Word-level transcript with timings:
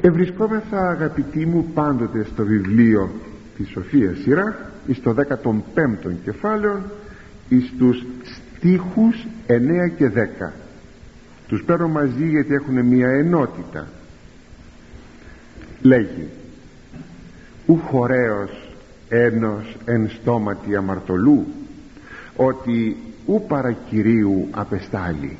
ευρισκόμεθα 0.00 0.88
αγαπητοί 0.88 1.46
μου 1.46 1.70
πάντοτε 1.74 2.24
στο 2.24 2.44
βιβλίο 2.44 3.10
της 3.56 3.68
Σοφίας 3.68 4.18
Σειρά 4.18 4.70
στο 4.92 5.14
15ο 5.14 6.12
κεφάλαιο 6.24 6.82
εις 7.48 7.72
τους 7.78 8.04
στίχους 8.22 9.26
9 9.46 9.56
και 9.96 10.10
10 10.48 10.52
τους 11.48 11.62
παίρνω 11.62 11.88
μαζί 11.88 12.28
γιατί 12.28 12.54
έχουν 12.54 12.84
μια 12.86 13.08
ενότητα. 13.08 13.86
Λέγει 15.82 16.28
ου 17.66 17.76
χωρέος 17.76 18.70
ένος 19.08 19.76
εν 19.84 20.10
στόματι 20.10 20.76
αμαρτωλού 20.76 21.46
ότι 22.36 22.96
ου 23.26 23.44
παρακυρίου 23.48 24.48
απεστάλει 24.50 25.36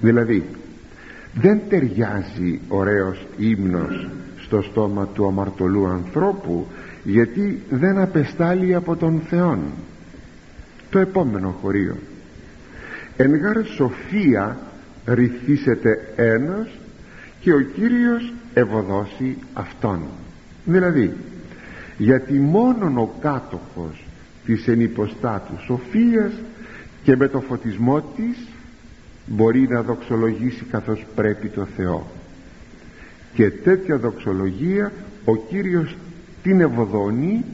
δηλαδή 0.00 0.44
δεν 1.34 1.60
ταιριάζει 1.68 2.60
ωραίος 2.68 3.26
ύμνος 3.36 4.08
στο 4.38 4.62
στόμα 4.62 5.06
του 5.06 5.26
αμαρτωλού 5.26 5.86
ανθρώπου 5.86 6.66
γιατί 7.04 7.62
δεν 7.70 7.98
απεστάλλει 7.98 8.74
από 8.74 8.96
τον 8.96 9.20
Θεόν. 9.28 9.60
Το 10.90 10.98
επόμενο 10.98 11.56
χωρίο. 11.62 11.96
Εν 13.16 13.36
γάρ 13.36 13.64
σοφία 13.66 14.58
ρυθίσεται 15.04 16.12
ένας 16.16 16.68
και 17.40 17.52
ο 17.52 17.60
Κύριος 17.60 18.32
ευωδώσει 18.54 19.36
αυτόν. 19.52 20.00
Δηλαδή 20.64 21.12
γιατί 21.98 22.32
μόνον 22.32 22.98
ο 22.98 23.14
κάτοχος 23.20 24.06
της 24.44 24.68
ενυποστάτου 24.68 25.62
σοφίας 25.64 26.32
και 27.02 27.16
με 27.16 27.28
το 27.28 27.40
φωτισμό 27.40 28.00
της 28.00 28.47
μπορεί 29.28 29.68
να 29.68 29.82
δοξολογήσει 29.82 30.64
καθώς 30.64 31.06
πρέπει 31.14 31.48
το 31.48 31.66
Θεό. 31.76 32.06
Και 33.34 33.50
τέτοια 33.50 33.98
δοξολογία 33.98 34.92
ο 35.24 35.36
Κύριος 35.36 35.96
την 36.42 36.60
ευωδώνει 36.60 37.44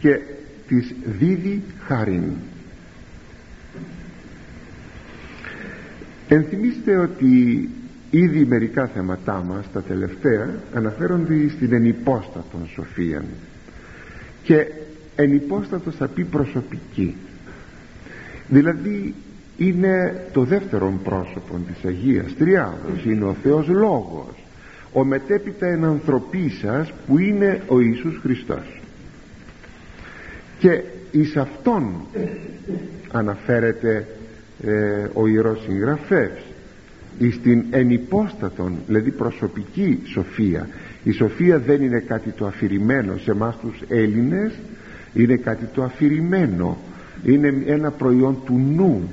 και 0.00 0.20
της 0.68 0.94
δίδει 1.18 1.62
χάριν. 1.86 2.32
Ενθυμίστε 6.28 6.96
ότι 6.96 7.68
ήδη 8.10 8.44
μερικά 8.44 8.86
θέματά 8.86 9.44
μας 9.48 9.72
τα 9.72 9.82
τελευταία 9.82 10.48
αναφέρονται 10.74 11.48
στην 11.48 11.72
ενυπόστατον 11.72 12.68
σοφία 12.74 13.24
και 14.42 14.66
ενυπόστατος 15.16 15.94
θα 15.96 16.08
πει 16.08 16.24
προσωπική. 16.24 17.16
Δηλαδή 18.48 19.14
είναι 19.60 20.24
το 20.32 20.44
δεύτερο 20.44 21.00
πρόσωπο 21.04 21.60
της 21.66 21.84
Αγίας 21.84 22.34
Τριάδος. 22.38 23.04
Είναι 23.04 23.24
ο 23.24 23.36
Θεός 23.42 23.68
Λόγος. 23.68 24.34
Ο 24.92 25.04
μετέπειτα 25.04 25.66
εν 25.66 26.00
σας 26.60 26.92
που 27.06 27.18
είναι 27.18 27.62
ο 27.66 27.80
Ιησούς 27.80 28.18
Χριστός. 28.22 28.80
Και 30.58 30.82
εις 31.10 31.36
αυτόν 31.36 31.92
αναφέρεται 33.12 34.06
ε, 34.64 35.06
ο 35.12 35.26
Ιερός 35.26 35.62
Συγγραφεύς 35.62 36.42
εις 37.18 37.40
την 37.40 37.64
ενυπόστατον 37.70 38.76
δηλαδή 38.86 39.10
προσωπική 39.10 39.98
σοφία. 40.04 40.68
Η 41.04 41.10
σοφία 41.10 41.58
δεν 41.58 41.82
είναι 41.82 41.98
κάτι 41.98 42.30
το 42.30 42.46
αφηρημένο 42.46 43.16
σε 43.16 43.30
εμάς 43.30 43.56
τους 43.60 43.80
Έλληνες 43.88 44.52
είναι 45.14 45.36
κάτι 45.36 45.64
το 45.74 45.82
αφηρημένο. 45.82 46.78
Είναι 47.24 47.54
ένα 47.66 47.90
προϊόν 47.90 48.38
του 48.44 48.60
νου 48.74 49.08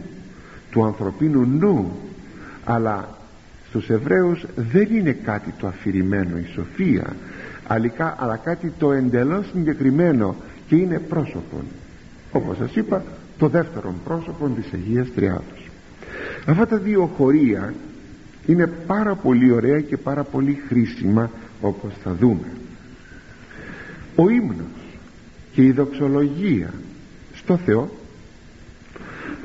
του 0.71 0.85
ανθρωπίνου 0.85 1.45
νου. 1.45 1.91
Αλλά 2.63 3.17
στους 3.69 3.89
Εβραίους 3.89 4.45
δεν 4.55 4.87
είναι 4.91 5.11
κάτι 5.11 5.53
το 5.59 5.67
αφηρημένο 5.67 6.37
η 6.37 6.45
σοφία 6.53 7.15
αλλά 8.17 8.35
κάτι 8.35 8.73
το 8.79 8.91
εντελώς 8.91 9.45
συγκεκριμένο 9.53 10.35
και 10.67 10.75
είναι 10.75 10.99
πρόσωπον. 10.99 11.63
Όπως 12.31 12.57
σας 12.57 12.75
είπα 12.75 13.03
το 13.37 13.47
δεύτερο 13.47 13.93
πρόσωπο 14.03 14.47
της 14.47 14.73
Αγίας 14.73 15.07
Τριάδος 15.15 15.67
αυτά 16.51 16.67
τα 16.67 16.77
δύο 16.77 17.05
χωρία 17.17 17.73
είναι 18.45 18.67
πάρα 18.67 19.15
πολύ 19.15 19.51
ωραία 19.51 19.81
και 19.81 19.97
πάρα 19.97 20.23
πολύ 20.23 20.63
χρήσιμα 20.67 21.31
όπως 21.61 21.93
θα 22.03 22.13
δούμε. 22.13 22.47
Ο 24.15 24.29
ύμνος 24.29 24.97
και 25.51 25.63
η 25.63 25.71
δοξολογία 25.71 26.73
στο 27.35 27.57
Θεό 27.57 27.89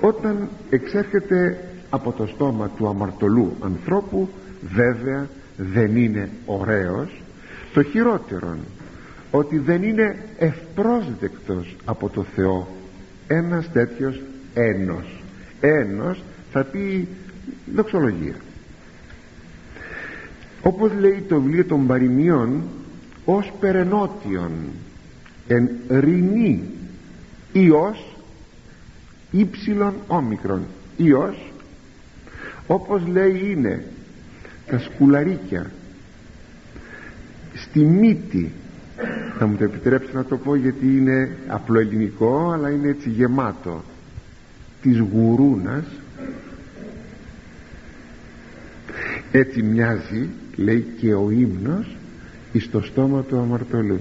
όταν 0.02 0.48
εξέρχεται 0.70 1.64
από 1.90 2.12
το 2.12 2.26
στόμα 2.26 2.70
του 2.76 2.88
αμαρτωλού 2.88 3.56
ανθρώπου 3.60 4.28
βέβαια 4.74 5.28
δεν 5.56 5.96
είναι 5.96 6.30
ωραίος. 6.46 7.22
Το 7.74 7.82
χειρότερον 7.82 8.58
ότι 9.30 9.58
δεν 9.58 9.82
είναι 9.82 10.16
ευπρόσδεκτος 10.38 11.76
από 11.84 12.08
το 12.08 12.22
Θεό. 12.22 12.68
Ένας 13.26 13.70
τέτοιος 13.72 14.20
ένος. 14.54 15.22
Ένος 15.60 16.22
θα 16.52 16.64
πει 16.64 17.08
δοξολογία. 17.74 18.36
Όπως 20.62 20.90
λέει 21.00 21.24
το 21.28 21.40
βιβλίο 21.40 21.64
των 21.64 21.86
παροιμιών 21.86 22.62
ως 23.24 23.52
περενότιον 23.60 24.52
εν 25.46 25.70
ρινή 25.88 26.62
Υιός 27.52 28.11
ύψιλον 29.32 29.94
όμικρον 30.06 30.62
Υιός 30.96 31.52
όπως 32.66 33.06
λέει 33.06 33.50
είναι 33.50 33.84
τα 34.66 34.78
σκουλαρίκια 34.78 35.70
στη 37.54 37.80
μύτη. 37.80 38.52
Θα 39.38 39.46
μου 39.46 39.56
το 39.56 39.64
επιτρέψετε 39.64 40.16
να 40.16 40.24
το 40.24 40.36
πω 40.36 40.54
γιατί 40.54 40.96
είναι 40.96 41.36
απλό 41.46 41.78
ελληνικό 41.80 42.50
αλλά 42.50 42.70
είναι 42.70 42.88
έτσι 42.88 43.08
γεμάτο 43.08 43.84
της 44.82 44.98
γουρούνας. 44.98 45.84
Έτσι 49.32 49.62
μοιάζει 49.62 50.28
λέει 50.56 50.86
και 50.98 51.14
ο 51.14 51.30
ύμνος 51.30 51.96
εις 52.52 52.70
το 52.70 52.80
στόμα 52.80 53.22
του 53.22 53.38
αμαρτωλού 53.38 54.00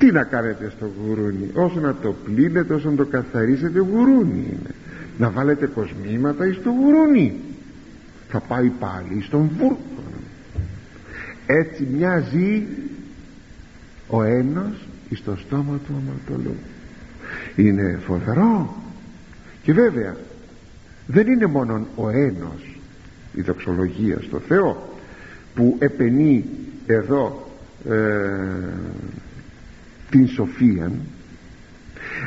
τι 0.00 0.12
να 0.12 0.24
κάνετε 0.24 0.72
στο 0.76 0.90
γουρούνι; 1.00 1.50
Όσο 1.54 1.80
να 1.80 1.94
το 1.94 2.14
πλύνετε 2.24 2.74
όσο 2.74 2.90
να 2.90 2.96
το 2.96 3.04
καθαρίσετε 3.04 3.78
γουρούνι 3.78 4.44
είναι. 4.50 4.74
Να 5.18 5.30
βάλετε 5.30 5.66
κοσμήματα 5.66 6.46
εις 6.46 6.62
το 6.62 6.70
γουρούνι. 6.70 7.34
Θα 8.28 8.40
πάει 8.40 8.68
πάλι 8.68 9.22
στον 9.22 9.50
βούρκο. 9.58 10.02
Έτσι 11.46 11.86
μοιάζει 11.92 12.66
ο 14.08 14.22
ένας 14.22 14.72
εις 15.08 15.22
το 15.24 15.36
στόμα 15.36 15.80
του 15.86 16.02
αμαρτωλού. 16.02 16.54
Είναι 17.56 17.98
φοβερό. 18.06 18.76
Και 19.62 19.72
βέβαια 19.72 20.16
δεν 21.06 21.26
είναι 21.26 21.46
μόνο 21.46 21.86
ο 21.96 22.08
ένος 22.08 22.78
η 23.34 23.40
δοξολογία 23.40 24.18
στο 24.20 24.38
Θεό 24.38 24.98
που 25.54 25.76
επενεί 25.78 26.44
εδώ 26.86 27.50
ε, 27.88 27.96
την 30.10 30.28
σοφία 30.28 30.90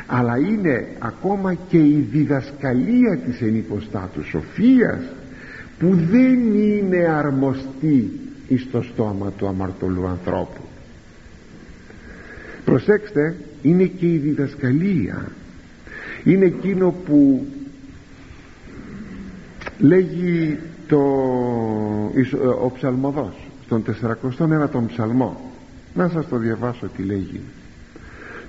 αλλά 0.06 0.38
είναι 0.38 0.86
ακόμα 0.98 1.54
και 1.54 1.78
η 1.78 2.08
διδασκαλία 2.10 3.18
της 3.24 3.40
ενυποστάτους 3.40 4.26
σοφίας 4.26 5.00
που 5.78 5.94
δεν 6.10 6.54
είναι 6.54 6.96
αρμοστή 6.96 8.10
εις 8.48 8.70
το 8.70 8.82
στόμα 8.82 9.30
του 9.30 9.46
αμαρτωλού 9.46 10.06
ανθρώπου. 10.06 10.60
Προσέξτε 12.64 13.36
είναι 13.62 13.84
και 13.84 14.06
η 14.06 14.16
διδασκαλία. 14.16 15.28
Είναι 16.24 16.44
εκείνο 16.44 16.94
που 17.06 17.46
λέγει 19.78 20.58
το, 20.88 21.00
ο 22.62 22.70
ψαλμοδός 22.74 23.34
στον 23.64 23.84
401 24.38 24.86
ψαλμό. 24.86 25.52
Να 25.94 26.08
σας 26.08 26.28
το 26.28 26.36
διαβάσω 26.36 26.86
τι 26.96 27.02
λέγει 27.02 27.40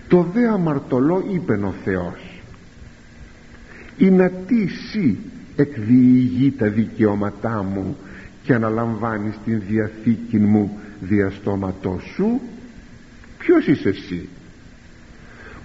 το 0.07 0.27
δε 0.33 0.47
αμαρτωλό 0.47 1.25
είπεν 1.33 1.63
ο 1.63 1.73
Θεός 1.83 2.41
να 3.97 4.29
τι 4.29 4.67
σύ 4.67 5.17
εκδιηγεί 5.55 6.51
τα 6.51 6.67
δικαιώματά 6.67 7.63
μου 7.63 7.97
και 8.43 8.53
αναλαμβάνεις 8.53 9.35
την 9.45 9.61
διαθήκη 9.67 10.37
μου 10.37 10.79
διαστόματό 10.99 11.99
σου 12.15 12.41
ποιος 13.37 13.67
είσαι 13.67 13.89
εσύ 13.89 14.29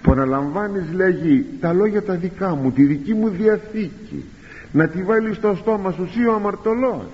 που 0.01 0.11
αναλαμβάνεις 0.11 0.83
λέγει 0.93 1.45
τα 1.59 1.73
λόγια 1.73 2.03
τα 2.03 2.15
δικά 2.15 2.55
μου 2.55 2.71
τη 2.71 2.83
δική 2.83 3.13
μου 3.13 3.29
διαθήκη 3.29 4.25
να 4.71 4.87
τη 4.87 5.03
βάλεις 5.03 5.35
στο 5.35 5.55
στόμα 5.55 5.91
σου 5.91 6.03
εσύ 6.03 6.25
ο 6.25 6.33
αμαρτωλός 6.33 7.07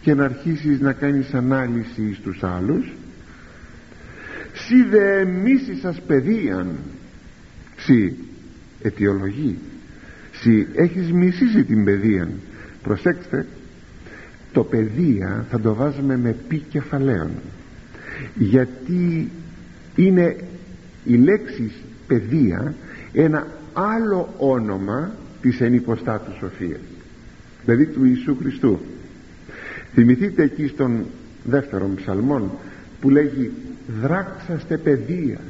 και 0.00 0.14
να 0.14 0.24
αρχίσεις 0.24 0.80
να 0.80 0.92
κάνεις 0.92 1.34
ανάλυση 1.34 2.14
στους 2.14 2.42
άλλους 2.42 2.92
σι 4.66 4.82
δε 4.82 5.24
μίση 5.24 5.76
σας 5.76 6.00
παιδείαν 6.06 6.78
σι 7.76 8.14
αιτιολογεί. 8.82 9.58
Σι 10.32 10.66
έχεις 10.74 11.12
μισήσει 11.12 11.64
την 11.64 11.84
παιδεία 11.84 12.28
προσέξτε 12.82 13.46
το 14.52 14.64
παιδεία 14.64 15.46
θα 15.50 15.60
το 15.60 15.74
βάζουμε 15.74 16.16
με 16.16 16.36
πι 16.48 16.58
κεφαλαίων 16.58 17.30
γιατί 18.34 19.30
είναι 19.96 20.36
η 21.04 21.14
λέξη 21.14 21.72
παιδεία 22.06 22.74
ένα 23.12 23.46
άλλο 23.72 24.34
όνομα 24.38 25.14
της 25.40 25.60
ενυποστάτους 25.60 26.36
σοφίας 26.36 26.80
δηλαδή 27.64 27.86
του 27.86 28.04
Ιησού 28.04 28.36
Χριστού. 28.36 28.78
Θυμηθείτε 29.94 30.42
εκεί 30.42 30.66
στον 30.66 31.04
δεύτερο 31.44 31.90
ψαλμόν 31.96 32.50
που 33.00 33.10
λέγει 33.10 33.50
δράξαστε 34.02 34.76
παιδείας. 34.76 35.40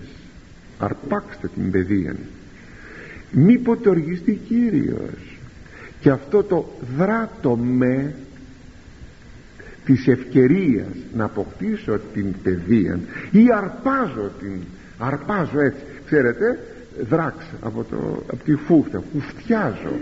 Αρπάξτε 0.79 1.49
την 1.55 1.71
παιδεία. 1.71 2.17
Μη 3.31 3.59
ποτοργιστεί 3.59 4.33
Κύριος. 4.33 5.39
Και 6.01 6.11
αυτό 6.11 6.43
το 6.43 6.73
δράτο 6.97 7.57
με 7.57 8.15
της 9.85 10.07
ευκαιρίας 10.07 10.97
να 11.15 11.25
αποκτήσω 11.25 12.01
την 12.15 12.35
παιδεία 12.43 13.01
ή 13.31 13.47
αρπάζω 13.53 14.31
την 14.41 14.61
αρπάζω 14.99 15.61
έτσι. 15.61 15.81
Ξέρετε 16.07 16.59
δράξ 17.09 17.45
από, 17.63 17.85
το, 17.91 18.23
από 18.33 18.45
τη 18.45 18.55
φούχτα 18.55 19.03
χουφτιάζω. 19.13 19.99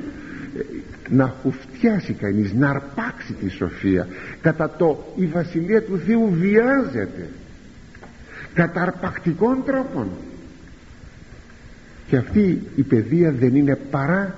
Να 1.09 1.35
χουφτιάσει 1.43 2.13
κανείς 2.13 2.53
να 2.53 2.69
αρπάξει 2.71 3.33
τη 3.33 3.49
σοφία. 3.49 4.07
Κατά 4.41 4.71
το 4.71 5.13
η 5.17 5.27
Βασιλεία 5.27 5.83
του 5.83 5.99
Θεού 6.07 6.31
βιάζεται 6.31 7.29
κατά 8.55 8.83
αρπακτικών 8.83 9.63
τρόπων. 9.65 10.09
Και 12.07 12.17
αυτή 12.17 12.63
η 12.77 12.83
παιδεία 12.83 13.31
δεν 13.33 13.55
είναι 13.55 13.79
παρά 13.91 14.35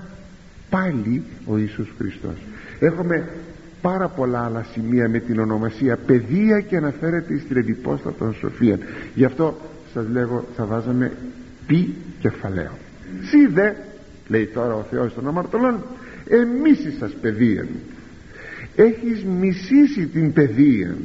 πάλι 0.71 1.23
ο 1.47 1.59
Ιησούς 1.59 1.93
Χριστός. 1.99 2.37
Έχουμε 2.79 3.29
πάρα 3.83 4.09
πολλά 4.09 4.45
άλλα 4.45 4.67
σημεία 4.73 5.09
με 5.09 5.19
την 5.19 5.39
ονομασία 5.39 5.97
παιδεία 5.97 6.61
και 6.61 6.77
αναφέρεται 6.77 7.39
στην 7.39 7.57
εντυπώστατον 7.57 8.35
σοφία 8.35 8.79
γι' 9.15 9.25
αυτό 9.25 9.57
σας 9.93 10.07
λέγω 10.13 10.45
θα 10.57 10.65
βάζαμε 10.65 11.13
πι 11.67 11.95
κεφαλαίο 12.21 12.79
σι 13.23 13.47
δε 13.47 13.73
λέει 14.29 14.47
τώρα 14.47 14.75
ο 14.75 14.83
Θεός 14.91 15.15
των 15.15 15.29
αμαρτωλών 15.29 15.85
εμείς 16.29 16.97
σας 16.99 17.13
παιδεία 17.21 17.67
έχεις 18.77 19.25
μισήσει 19.25 20.07
την 20.07 20.33
παιδεία 20.33 20.97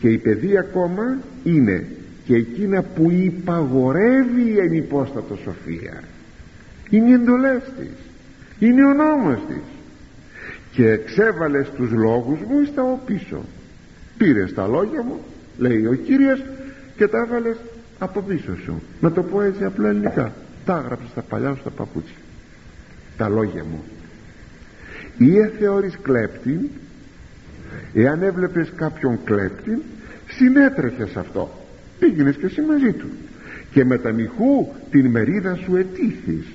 και 0.00 0.08
η 0.08 0.18
παιδεία 0.18 0.60
ακόμα 0.60 1.18
είναι 1.44 1.86
και 2.24 2.34
εκείνα 2.34 2.82
που 2.82 3.10
υπαγορεύει 3.10 4.42
η 4.42 4.58
ενυπόστατο 4.58 5.36
σοφία. 5.44 6.02
Είναι 6.90 7.08
οι 7.08 7.12
εντολές 7.12 7.62
της. 7.78 7.96
Είναι 8.58 8.84
ο 8.84 8.92
νόμος 8.92 9.38
της. 9.48 9.62
Και 10.72 10.90
εξέβαλες 10.90 11.70
τους 11.70 11.90
λόγους 11.90 12.38
μου 12.40 12.64
στα 12.64 12.82
ο 12.82 13.00
πίσω 13.06 13.44
πήρες 14.16 14.54
τα 14.54 14.66
λόγια 14.66 15.02
μου 15.02 15.18
λέει 15.58 15.86
ο 15.86 15.94
Κύριος 15.94 16.42
και 16.96 17.08
τα 17.08 17.18
έβαλες 17.18 17.56
από 17.98 18.20
πίσω 18.20 18.56
σου. 18.64 18.82
Να 19.00 19.12
το 19.12 19.22
πω 19.22 19.42
έτσι 19.42 19.64
απλά 19.64 19.88
ελληνικά. 19.88 20.32
Τα 20.64 20.82
έγραψες 20.84 21.10
στα 21.10 21.22
παλιά 21.22 21.54
σου 21.54 21.62
τα 21.62 21.70
παπούτσια. 21.70 22.16
Τα 23.16 23.28
λόγια 23.28 23.64
μου. 23.64 23.84
Ή 25.18 25.38
εθεώρης 25.38 25.98
κλέπτη 26.02 26.70
εάν 27.94 28.22
έβλεπες 28.22 28.72
κάποιον 28.76 29.18
κλέπτη 29.24 29.82
συνέτρεχες 30.28 31.16
αυτό. 31.16 31.50
Πήγαινες 31.98 32.36
και 32.36 32.46
εσύ 32.46 32.60
μαζί 32.60 32.92
του. 32.92 33.06
Και 33.72 33.84
με 33.84 33.98
τα 33.98 34.12
μυχού 34.12 34.68
την 34.90 35.06
μερίδα 35.06 35.54
σου 35.54 35.76
ετήθης 35.76 36.46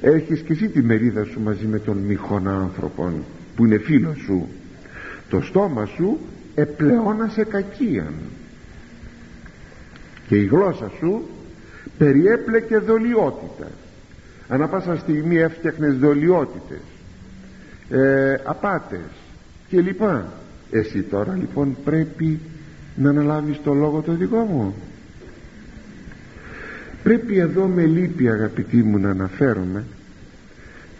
έχεις 0.00 0.40
και 0.40 0.52
εσύ 0.52 0.68
τη 0.68 0.82
μερίδα 0.82 1.24
σου 1.24 1.40
μαζί 1.40 1.66
με 1.66 1.78
τον 1.78 1.96
μυχών 1.96 2.48
άνθρωπον 2.48 3.24
που 3.56 3.64
είναι 3.64 3.78
φίλος 3.78 4.18
σου. 4.18 4.48
Το 5.28 5.40
στόμα 5.40 5.86
σου 5.86 6.18
επλεώνασε 6.54 7.44
κακίαν. 7.44 8.14
Και 10.28 10.36
η 10.36 10.44
γλώσσα 10.44 10.90
σου 10.98 11.28
περιέπλεκε 11.98 12.78
δολιότητα. 12.78 13.66
Ανά 14.48 14.68
πάσα 14.68 14.96
στιγμή 14.96 15.36
έφτιαχνες 15.36 15.96
δολιότητες. 15.96 16.82
Ε, 17.90 18.40
απάτες 18.44 19.10
και 19.74 19.80
λοιπά 19.80 20.32
εσύ 20.70 21.02
τώρα 21.02 21.36
λοιπόν 21.40 21.76
πρέπει 21.84 22.38
να 22.96 23.10
αναλάβεις 23.10 23.60
το 23.64 23.74
λόγο 23.74 24.00
το 24.00 24.12
δικό 24.12 24.36
μου. 24.36 24.74
Πρέπει 27.02 27.38
εδώ 27.38 27.66
με 27.66 27.84
λύπη 27.84 28.28
αγαπητοί 28.28 28.82
μου 28.82 28.98
να 28.98 29.10
αναφέρομαι 29.10 29.84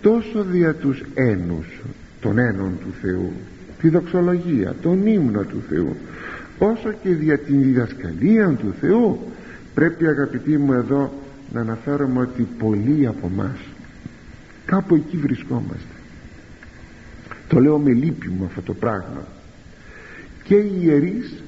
τόσο 0.00 0.42
δια 0.42 0.74
τους 0.74 1.02
ένους 1.14 1.82
των 2.20 2.38
ένων 2.38 2.78
του 2.80 2.94
Θεού 3.00 3.32
τη 3.80 3.88
δοξολογία, 3.88 4.74
τον 4.82 5.06
ύμνο 5.06 5.42
του 5.42 5.62
Θεού 5.68 5.96
όσο 6.58 6.92
και 7.02 7.10
δια 7.10 7.38
την 7.38 7.62
διδασκαλία 7.62 8.48
του 8.48 8.74
Θεού 8.80 9.20
πρέπει 9.74 10.06
αγαπητοί 10.06 10.58
μου 10.58 10.72
εδώ 10.72 11.12
να 11.52 11.60
αναφέρομαι 11.60 12.20
ότι 12.20 12.48
πολλοί 12.58 13.06
από 13.06 13.28
μας 13.28 13.58
κάπου 14.64 14.94
εκεί 14.94 15.16
βρισκόμαστε 15.16 15.93
το 17.54 17.60
λέω 17.60 17.78
με 17.78 17.92
λύπη 17.92 18.28
μου 18.28 18.44
αυτό 18.44 18.62
το 18.62 18.74
πράγμα. 18.74 19.26
Και 20.42 20.54
οι 20.54 20.78
ιερείς 20.82 21.42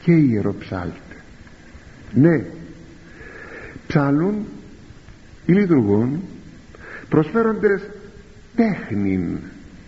και 0.00 0.12
οι 0.12 0.28
ιεροψάλτες. 0.30 1.16
Ναι 2.14 2.44
ψάλουν 3.86 4.46
ή 5.46 5.52
λειτουργούν 5.52 6.22
προσφέροντες 7.08 7.82
τέχνην. 8.56 9.38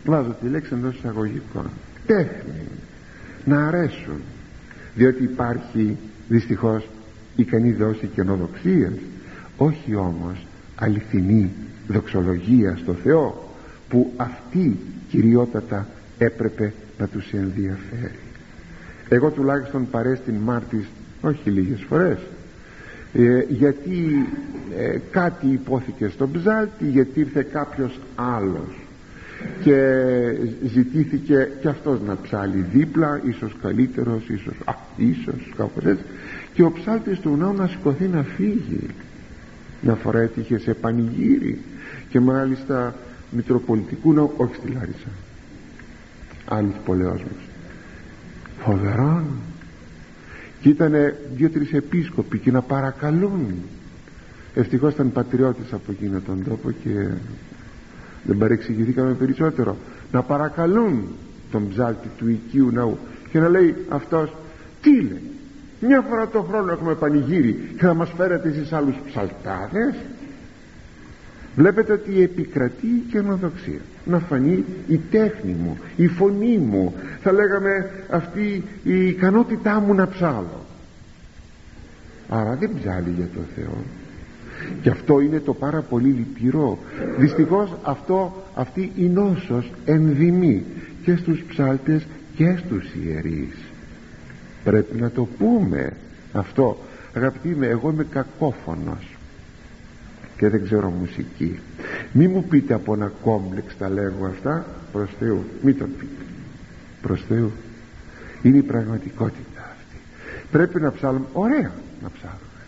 Βάζω 0.04 0.36
τη 0.40 0.48
λέξη 0.48 0.74
εντός 0.74 0.94
εισαγωγικών. 0.94 1.70
Τέχνην. 2.06 2.68
Να 3.44 3.66
αρέσουν. 3.66 4.20
Διότι 4.94 5.22
υπάρχει 5.22 5.96
δυστυχώς 6.28 6.88
ικανή 7.36 7.72
δόση 7.72 8.06
καινοδοξίας 8.06 8.92
όχι 9.56 9.94
όμως 9.94 10.46
αληθινή 10.74 11.50
δοξολογία 11.88 12.76
στο 12.76 12.94
Θεό 12.94 13.43
που 13.88 14.12
αυτή 14.16 14.78
κυριότατα 15.08 15.86
έπρεπε 16.18 16.72
να 16.98 17.06
τους 17.06 17.32
ενδιαφέρει. 17.32 18.18
Εγώ 19.08 19.30
τουλάχιστον 19.30 19.90
παρέστην 19.90 20.34
μάρτης 20.34 20.86
όχι 21.20 21.50
λίγες 21.50 21.84
φορές. 21.88 22.18
Ε, 23.14 23.44
γιατί 23.48 24.26
ε, 24.76 24.98
κάτι 25.10 25.46
υπόθηκε 25.46 26.08
στον 26.08 26.30
ψάλτη 26.32 26.84
γιατί 26.84 27.20
ήρθε 27.20 27.42
κάποιος 27.42 28.00
άλλος. 28.14 28.78
Και 29.62 29.92
ζητήθηκε 30.66 31.48
και 31.60 31.68
αυτός 31.68 32.00
να 32.06 32.16
ψάλει 32.22 32.66
δίπλα 32.72 33.20
ίσως 33.24 33.56
καλύτερος 33.62 34.28
ίσως, 34.28 34.54
α, 34.64 34.74
ίσως 34.96 35.52
κάπως 35.56 35.84
έτσι. 35.84 36.04
Και 36.54 36.62
ο 36.62 36.72
ψάλτης 36.72 37.18
του 37.18 37.36
ναού 37.36 37.54
να 37.54 37.66
σηκωθεί 37.66 38.04
να 38.06 38.22
φύγει 38.22 38.86
μια 39.80 39.94
φορά 39.94 40.20
έτυχες 40.20 40.62
σε 40.62 40.74
πανηγύρι. 40.74 41.60
Και 42.08 42.20
μάλιστα 42.20 42.94
Μητροπολιτικού 43.34 44.12
ναού 44.12 44.32
όχι 44.36 44.54
στη 44.54 44.68
Λάρισα. 44.68 45.08
Άλλης 46.44 46.74
πολεός 46.84 47.22
μας 47.22 47.44
φοβερόν 48.64 49.24
και 50.60 50.68
ήταν 50.68 50.92
δύο-τρεις 51.34 51.72
επίσκοποι 51.72 52.38
και 52.38 52.50
να 52.50 52.62
παρακαλούν. 52.62 53.54
Ευτυχώς 54.54 54.92
ήταν 54.92 55.12
πατριώτες 55.12 55.72
από 55.72 55.92
εκείνο 55.92 56.20
τον 56.20 56.44
τόπο 56.44 56.70
και 56.70 57.08
δεν 58.24 58.38
παρεξηγηθήκαμε 58.38 59.12
περισσότερο. 59.12 59.76
Να 60.12 60.22
παρακαλούν 60.22 61.06
τον 61.50 61.68
ψάλτη 61.68 62.08
του 62.16 62.28
οικίου 62.28 62.70
ναού 62.70 62.98
και 63.30 63.38
να 63.38 63.48
λέει 63.48 63.74
αυτός 63.88 64.32
τι 64.80 65.00
λέει 65.00 65.22
μια 65.80 66.00
φορά 66.08 66.28
το 66.28 66.42
χρόνο 66.42 66.72
έχουμε 66.72 66.94
πανηγύρι 66.94 67.72
και 67.78 67.84
θα 67.84 67.94
μας 67.94 68.12
φέρετε 68.16 68.48
εσείς 68.48 68.72
άλλους 68.72 68.94
ψαλτάδες 69.06 69.94
βλέπετε 71.56 71.92
ότι 71.92 72.22
επικρατεί 72.22 72.86
η 72.86 73.04
καινοδοξία 73.10 73.80
να 74.04 74.18
φανεί 74.18 74.64
η 74.88 75.00
τέχνη 75.10 75.52
μου 75.52 75.78
η 75.96 76.06
φωνή 76.06 76.58
μου. 76.58 76.94
Θα 77.22 77.32
λέγαμε 77.32 77.90
αυτή 78.10 78.64
η 78.82 79.06
ικανότητά 79.06 79.80
μου 79.80 79.94
να 79.94 80.08
ψάλω. 80.08 80.64
Άρα 82.28 82.56
δεν 82.60 82.70
ψάλει 82.80 83.14
για 83.16 83.28
το 83.34 83.40
Θεό. 83.54 83.76
Και 84.82 84.90
αυτό 84.90 85.20
είναι 85.20 85.40
το 85.40 85.54
πάρα 85.54 85.80
πολύ 85.80 86.08
λυπηρό. 86.08 86.78
Δυστυχώς 87.18 87.76
αυτό, 87.82 88.44
αυτή 88.54 88.92
η 88.96 89.04
νόσος 89.04 89.70
ενδυμεί 89.84 90.64
και 91.02 91.16
στους 91.16 91.42
ψάλτες 91.48 92.06
και 92.36 92.56
στους 92.56 92.84
ιερείς. 93.04 93.56
Πρέπει 94.64 95.00
να 95.00 95.10
το 95.10 95.28
πούμε 95.38 95.92
αυτό. 96.32 96.78
Αγαπητοί 97.14 97.48
με 97.48 97.66
εγώ 97.66 97.90
είμαι 97.90 98.06
κακόφωνος 98.10 99.13
και 100.36 100.48
δεν 100.48 100.64
ξέρω 100.64 100.90
μουσική. 100.90 101.58
Μη 102.12 102.28
μου 102.28 102.44
πείτε 102.44 102.74
από 102.74 102.94
ένα 102.94 103.12
κόμπλεξ 103.22 103.76
τα 103.76 103.88
λέγω 103.88 104.26
αυτά 104.26 104.66
προς 104.92 105.10
Θεού. 105.18 105.44
Μη 105.62 105.72
το 105.72 105.84
πείτε. 105.98 106.24
Προς 107.02 107.24
Θεού. 107.28 107.52
Είναι 108.42 108.56
η 108.56 108.62
πραγματικότητα 108.62 109.60
αυτή. 109.60 109.96
Πρέπει 110.50 110.80
να 110.80 110.92
ψάλουμε. 110.92 111.26
Ωραία 111.32 111.72
να 112.02 112.10
ψάλουμε. 112.10 112.62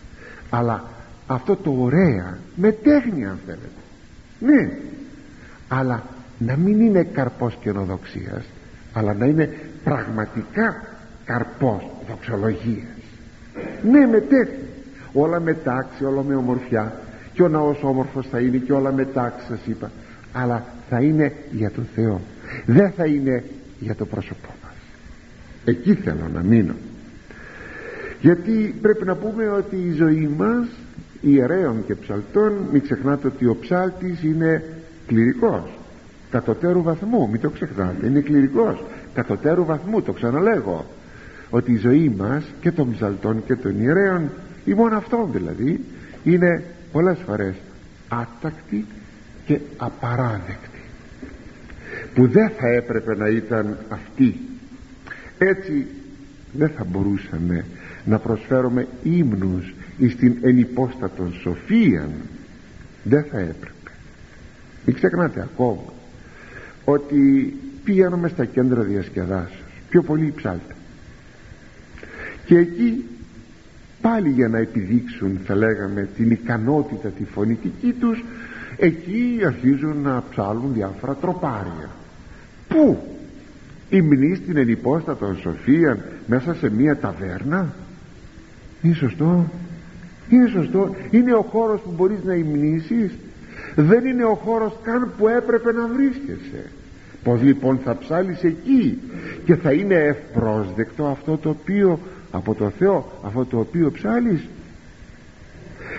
Αλλά 0.49 0.83
αυτό 1.27 1.55
το 1.55 1.75
ωραία 1.79 2.37
με 2.55 2.71
τέχνη 2.71 3.25
αν 3.25 3.39
θέλετε. 3.45 3.67
Ναι. 4.39 4.77
Αλλά 5.67 6.03
να 6.37 6.55
μην 6.55 6.81
είναι 6.81 7.03
καρπός 7.03 7.57
καινοδοξίας 7.61 8.43
αλλά 8.93 9.13
να 9.13 9.25
είναι 9.25 9.49
πραγματικά 9.83 10.83
καρπός 11.25 11.89
δοξολογίας. 12.09 12.85
Ναι 13.91 14.07
μετέχει 14.07 14.59
όλα 15.13 15.39
με 15.39 15.53
τάξη 15.53 16.05
όλα 16.05 16.23
με 16.23 16.35
ομορφιά 16.35 16.93
και 17.37 17.43
ο 17.43 17.47
ναός 17.47 17.83
όμορφος 17.83 18.27
θα 18.27 18.39
είναι 18.39 18.57
και 18.57 18.73
όλα 18.73 18.91
με 18.91 19.05
τάξη 19.05 19.45
σας 19.47 19.59
είπα. 19.65 19.91
Αλλά 20.33 20.65
θα 20.89 21.01
είναι 21.01 21.33
για 21.51 21.71
τον 21.71 21.87
Θεό. 21.95 22.21
Δεν 22.65 22.91
θα 22.91 23.05
είναι 23.05 23.43
για 23.79 23.95
το 23.95 24.05
πρόσωπό 24.05 24.53
μας. 24.63 24.73
Εκεί 25.65 25.93
θέλω 25.93 26.29
να 26.33 26.41
μείνω. 26.41 26.73
Γιατί 28.21 28.75
πρέπει 28.81 29.05
να 29.05 29.15
πούμε 29.15 29.49
ότι 29.49 29.75
η 29.75 29.91
ζωή 29.91 30.29
μας 30.37 30.67
ιερέων 31.21 31.85
και 31.85 31.95
ψαλτών 31.95 32.53
μην 32.71 32.81
ξεχνάτε 32.81 33.27
ότι 33.27 33.45
ο 33.45 33.57
ψάλτης 33.61 34.23
είναι 34.23 34.63
κληρικός. 35.07 35.69
Κατωτέρου 36.29 36.81
βαθμού 36.81 37.29
μην 37.29 37.41
το 37.41 37.49
ξεχνάτε 37.49 38.07
είναι 38.07 38.19
κληρικός. 38.19 38.83
Κατωτέρου 39.13 39.65
βαθμού 39.65 40.01
το 40.01 40.11
ξαναλέγω. 40.11 40.85
Ότι 41.49 41.71
η 41.71 41.77
ζωή 41.77 42.15
μας 42.17 42.43
και 42.61 42.71
των 42.71 42.91
ψαλτών 42.91 43.43
και 43.45 43.55
των 43.55 43.81
ιερέων 43.81 44.29
ή 44.65 44.73
μόνο 44.73 44.97
αυτών 44.97 45.29
δηλαδή 45.31 45.83
είναι 46.23 46.63
πολλές 46.91 47.17
φορές 47.25 47.55
άτακτη 48.07 48.85
και 49.45 49.59
απαράδεκτη 49.77 50.79
που 52.13 52.27
δεν 52.27 52.49
θα 52.49 52.67
έπρεπε 52.67 53.15
να 53.15 53.27
ήταν 53.27 53.77
αυτή. 53.89 54.39
Έτσι 55.37 55.87
δεν 56.51 56.69
θα 56.69 56.83
μπορούσαμε 56.83 57.65
να 58.05 58.19
προσφέρουμε 58.19 58.87
ύμνους 59.03 59.73
εις 59.97 60.15
την 60.15 60.37
ενυπόστατον 60.41 61.33
σοφίαν. 61.41 62.11
Δεν 63.03 63.23
θα 63.31 63.39
έπρεπε. 63.39 63.91
Μην 64.85 64.95
ξεχνάτε 64.95 65.41
ακόμα 65.41 65.93
ότι 66.85 67.53
πηγαίνουμε 67.83 68.27
στα 68.27 68.45
κέντρα 68.45 68.81
διασκεδάσεως 68.81 69.61
πιο 69.89 70.03
πολύ 70.03 70.33
ψάλτες. 70.35 70.75
Και 72.45 72.57
εκεί 72.57 73.05
πάλι 74.01 74.29
για 74.29 74.47
να 74.47 74.57
επιδείξουν 74.57 75.39
θα 75.45 75.55
λέγαμε 75.55 76.09
την 76.15 76.31
ικανότητα 76.31 77.07
τη 77.09 77.23
φωνητική 77.23 77.93
τους 77.99 78.23
εκεί 78.77 79.41
αρχίζουν 79.45 79.97
να 80.01 80.23
ψάλουν 80.29 80.73
διάφορα 80.73 81.15
τροπάρια. 81.15 81.89
Πού; 82.67 82.97
Υμνεί 83.89 84.35
στην 84.35 84.57
ενυπόστατον 84.57 85.37
σοφίαν 85.37 85.99
μέσα 86.27 86.53
σε 86.53 86.69
μία 86.69 86.97
ταβέρνα; 86.97 87.73
Είναι 88.81 88.93
σωστό. 88.93 89.51
Είναι 90.29 90.47
σωστό. 90.47 90.95
Είναι 91.11 91.33
ο 91.33 91.41
χώρος 91.41 91.81
που 91.81 91.93
μπορείς 91.95 92.23
να 92.23 92.33
υμνήσεις. 92.33 93.11
Δεν 93.75 94.05
είναι 94.05 94.23
ο 94.23 94.33
χώρος 94.33 94.73
καν 94.83 95.11
που 95.17 95.27
έπρεπε 95.27 95.71
να 95.71 95.87
βρίσκεσαι. 95.87 96.63
Πως 97.23 97.41
λοιπόν 97.41 97.79
θα 97.83 97.97
ψάλεις 97.97 98.43
εκεί 98.43 98.99
και 99.45 99.55
θα 99.55 99.71
είναι 99.71 99.95
ευπρόσδεκτο 99.95 101.05
αυτό 101.05 101.37
το 101.37 101.49
οποίο 101.49 101.99
από 102.31 102.55
το 102.55 102.69
Θεό 102.69 103.11
αυτό 103.25 103.45
το 103.45 103.59
οποίο 103.59 103.91
ψάλεις 103.91 104.47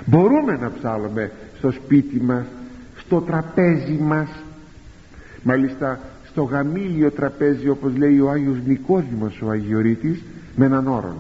μπορούμε 0.04 0.56
να 0.60 0.72
ψάλουμε 0.78 1.32
στο 1.58 1.70
σπίτι 1.70 2.20
μας 2.20 2.44
στο 2.96 3.20
τραπέζι 3.20 3.98
μας. 4.00 4.28
Μάλιστα 5.42 6.00
στο 6.30 6.42
γαμήλιο 6.42 7.10
τραπέζι 7.10 7.68
όπως 7.68 7.96
λέει 7.96 8.20
ο 8.20 8.30
Άγιος 8.30 8.56
Νικόδημος 8.66 9.42
ο 9.42 9.50
Αγιορείτης 9.50 10.22
με 10.56 10.64
έναν 10.64 10.88
όρο 10.88 11.16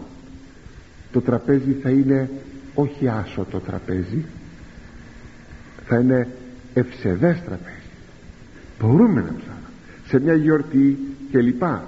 το 1.12 1.20
τραπέζι 1.20 1.72
θα 1.82 1.90
είναι 1.90 2.30
όχι 2.74 3.08
άσο 3.08 3.46
το 3.50 3.58
τραπέζι 3.58 4.24
θα 5.86 5.98
είναι 5.98 6.28
ευσεβές 6.74 7.42
τραπέζι. 7.46 7.76
Μπορούμε 8.80 9.20
να 9.20 9.34
ψάλουμε. 9.36 9.68
Σε 10.06 10.20
μια 10.20 10.34
γιορτή 10.34 10.98
και 11.30 11.40
λοιπά. 11.40 11.84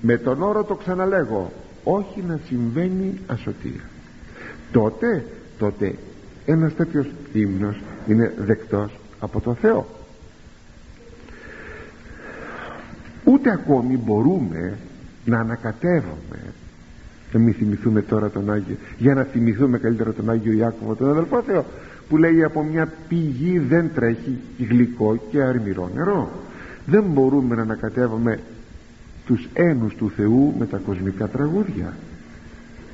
Με 0.00 0.16
τον 0.16 0.42
όρο 0.42 0.64
το 0.64 0.74
ξαναλέγω 0.74 1.52
όχι 1.88 2.24
να 2.28 2.38
συμβαίνει 2.46 3.18
ασωτεία 3.26 3.80
τότε 4.72 5.24
τότε 5.58 5.94
ένας 6.46 6.74
τέτοιος 6.74 7.06
ύμνος 7.32 7.80
είναι 8.06 8.34
δεκτός 8.38 8.98
από 9.20 9.40
το 9.40 9.54
Θεό. 9.54 9.86
Ούτε 13.24 13.50
ακόμη 13.50 13.96
μπορούμε 13.96 14.78
να 15.24 15.38
ανακατεύουμε 15.38 16.52
να 17.32 17.38
μην 17.38 17.54
θυμηθούμε 17.54 18.02
τώρα 18.02 18.30
τον 18.30 18.50
Άγιο 18.50 18.76
για 18.98 19.14
να 19.14 19.22
θυμηθούμε 19.22 19.78
καλύτερα 19.78 20.12
τον 20.12 20.30
Άγιο 20.30 20.52
Ιάκωβο 20.52 20.94
τον 20.94 21.10
αδελφό 21.10 21.42
Θεό 21.42 21.64
που 22.08 22.16
λέει 22.16 22.42
από 22.42 22.62
μια 22.62 22.92
πηγή 23.08 23.58
δεν 23.58 23.90
τρέχει 23.94 24.38
γλυκό 24.58 25.22
και 25.30 25.42
αρμυρό 25.42 25.90
νερό 25.94 26.30
δεν 26.86 27.02
μπορούμε 27.02 27.54
να 27.54 27.62
ανακατεύουμε 27.62 28.38
τους 29.26 29.48
ένους 29.52 29.94
του 29.94 30.10
Θεού 30.16 30.54
με 30.58 30.66
τα 30.66 30.76
κοσμικά 30.76 31.28
τραγούδια. 31.28 31.96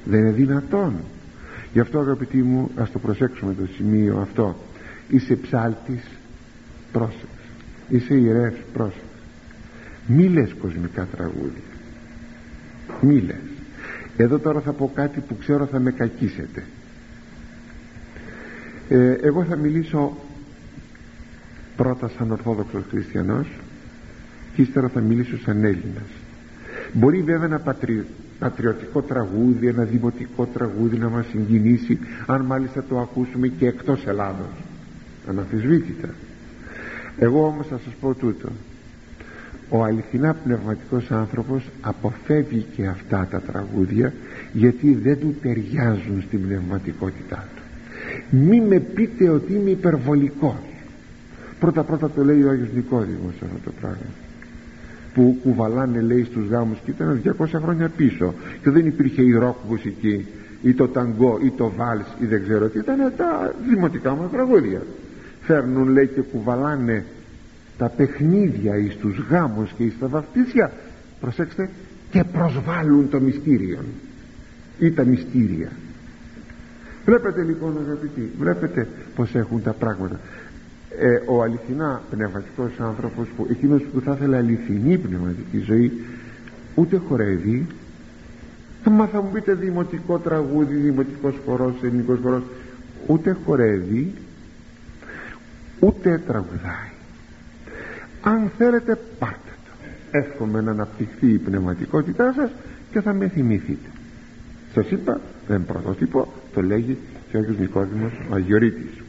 Δεν 0.04 0.20
είναι 0.20 0.30
δυνατόν. 0.30 0.94
Γι' 1.72 1.80
αυτό 1.80 1.98
αγαπητοί 1.98 2.42
μου 2.42 2.70
ας 2.76 2.90
το 2.90 2.98
προσέξουμε 2.98 3.54
το 3.54 3.66
σημείο 3.76 4.18
αυτό. 4.18 4.56
Είσαι 5.08 5.36
ψάλτης 5.36 6.02
πρόσεξε 6.92 7.26
είσαι 7.88 8.14
ιερεύς 8.14 8.60
πρόσεξε 8.72 9.00
μη 10.06 10.28
λες 10.28 10.54
κοσμικά 10.60 11.08
τραγούδια. 11.16 11.70
Μη 13.00 13.20
λες. 13.20 13.36
Εδώ 14.16 14.38
τώρα 14.38 14.60
θα 14.60 14.72
πω 14.72 14.92
κάτι 14.94 15.20
που 15.20 15.36
ξέρω 15.38 15.66
θα 15.66 15.78
με 15.78 15.90
κακίσετε. 15.90 16.64
Ε, 18.88 19.12
εγώ 19.12 19.44
θα 19.44 19.56
μιλήσω 19.56 20.16
πρώτα 21.76 22.08
σαν 22.08 22.30
Ορθόδοξος 22.30 22.82
Χριστιανός 22.90 23.46
και 24.54 24.62
ύστερα 24.62 24.88
θα 24.88 25.00
μιλήσω 25.00 25.38
σαν 25.38 25.64
Έλληνας 25.64 26.21
μπορεί 26.92 27.22
βέβαια 27.22 27.46
ένα 27.46 27.76
πατριωτικό 28.38 29.02
τραγούδι 29.02 29.66
ένα 29.66 29.82
δημοτικό 29.82 30.46
τραγούδι 30.46 30.98
να 30.98 31.08
μας 31.08 31.26
συγκινήσει 31.30 31.98
αν 32.26 32.40
μάλιστα 32.40 32.84
το 32.88 32.98
ακούσουμε 32.98 33.48
και 33.48 33.66
εκτός 33.66 34.06
Ελλάδος. 34.06 34.52
Αναφυσβήτητα 35.28 36.08
εγώ 37.18 37.46
όμως 37.46 37.66
θα 37.66 37.80
σας 37.84 37.92
πω 38.00 38.14
τούτο. 38.14 38.48
Ο 39.68 39.82
αληθινά 39.84 40.34
πνευματικός 40.34 41.10
άνθρωπος 41.10 41.68
αποφεύγει 41.80 42.66
και 42.76 42.86
αυτά 42.86 43.28
τα 43.30 43.40
τραγούδια 43.40 44.12
γιατί 44.52 44.94
δεν 44.94 45.18
του 45.18 45.36
ταιριάζουν 45.42 46.22
στην 46.26 46.42
πνευματικότητά 46.42 47.48
του. 47.56 47.62
Μη 48.36 48.60
με 48.60 48.78
πείτε 48.78 49.28
ότι 49.28 49.52
είμαι 49.52 49.70
υπερβολικός. 49.70 50.54
Πρώτα 51.60 51.82
πρώτα 51.82 52.10
το 52.10 52.24
λέει 52.24 52.42
ο 52.42 52.50
Άγιος 52.50 52.72
Νικόδημος 52.74 53.34
αυτό 53.42 53.58
το 53.64 53.72
πράγμα 53.80 54.06
που 55.14 55.38
κουβαλάνε 55.42 56.00
λέει 56.00 56.24
στους 56.24 56.48
γάμους 56.48 56.78
και 56.84 56.90
ήταν 56.90 57.22
200 57.38 57.46
χρόνια 57.62 57.88
πίσω 57.88 58.34
και 58.62 58.70
δεν 58.70 58.86
υπήρχε 58.86 59.22
η 59.22 59.32
ροκ 59.32 59.56
μουσική 59.68 60.26
ή 60.62 60.72
το 60.72 60.88
ταγκό 60.88 61.38
ή 61.42 61.50
το 61.50 61.72
βάλς 61.76 62.06
ή 62.20 62.26
δεν 62.26 62.42
ξέρω 62.42 62.68
τι 62.68 62.78
ήταν 62.78 63.12
τα 63.16 63.54
δημοτικά 63.68 64.14
μας 64.14 64.30
τραγούδια. 64.30 64.82
Φέρνουν 65.42 65.88
λέει 65.88 66.06
και 66.06 66.20
κουβαλάνε 66.20 67.04
τα 67.78 67.88
παιχνίδια 67.88 68.76
εις 68.76 68.96
τους 68.96 69.18
γάμους 69.30 69.72
και 69.72 69.82
εις 69.82 69.98
τα 70.00 70.08
βαφτίσια. 70.08 70.72
Προσέξτε 71.20 71.70
και 72.10 72.24
προσβάλλουν 72.24 73.08
το 73.08 73.20
μυστήριο. 73.20 73.78
Ή 74.78 74.92
τα 74.92 75.04
μυστήρια. 75.04 75.68
Βλέπετε 77.04 77.42
λοιπόν 77.42 77.78
αγαπητοί 77.86 78.30
βλέπετε 78.38 78.88
πως 79.14 79.34
έχουν 79.34 79.62
τα 79.62 79.72
πράγματα 79.72 80.20
ε, 80.98 81.22
ο 81.26 81.42
αληθινά 81.42 82.02
πνευματικός 82.10 82.70
άνθρωπος 82.78 83.28
που, 83.36 83.46
εκείνος 83.50 83.82
που 83.82 84.00
θα 84.00 84.12
ήθελε 84.12 84.36
αληθινή 84.36 84.98
πνευματική 84.98 85.58
ζωή 85.58 85.92
ούτε 86.74 86.96
χορεύει. 87.08 87.66
Μα 88.90 89.06
θα 89.06 89.22
μου 89.22 89.30
πείτε 89.32 89.54
δημοτικό 89.54 90.18
τραγούδι 90.18 90.74
δημοτικός 90.74 91.34
χορός, 91.46 91.74
ελληνικός 91.82 92.18
χορός 92.22 92.42
ούτε 93.06 93.36
χορεύει 93.44 94.12
ούτε 95.80 96.22
τραγουδάει. 96.26 96.90
Αν 98.22 98.50
θέλετε 98.58 98.98
πάρτε 99.18 99.36
το. 99.64 99.70
Εύχομαι 100.18 100.60
να 100.60 100.70
αναπτυχθεί 100.70 101.26
η 101.32 101.38
πνευματικότητά 101.38 102.32
σας 102.32 102.50
και 102.92 103.00
θα 103.00 103.12
με 103.12 103.28
θυμηθείτε. 103.28 103.88
Σας 104.74 104.90
είπα 104.90 105.20
δεν 105.48 105.64
πρωτότυπο 105.64 106.32
το 106.54 106.62
λέγει 106.62 106.98
και 107.30 107.36
ο 107.36 107.40
Άγιος 107.40 107.58
Νικόδημος 107.58 108.12
ο 108.30 108.34
Αγιορείτης 108.34 109.01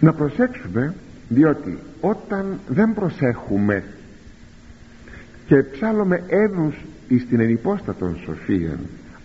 να 0.00 0.12
προσέξουμε 0.12 0.94
διότι 1.28 1.78
όταν 2.00 2.58
δεν 2.68 2.94
προσέχουμε 2.94 3.84
και 5.46 5.56
ψάλλουμε 5.56 6.22
ένους 6.28 6.74
εις 7.08 7.26
την 7.26 7.40
ενυπόστατον 7.40 8.16
σοφίαν 8.24 8.78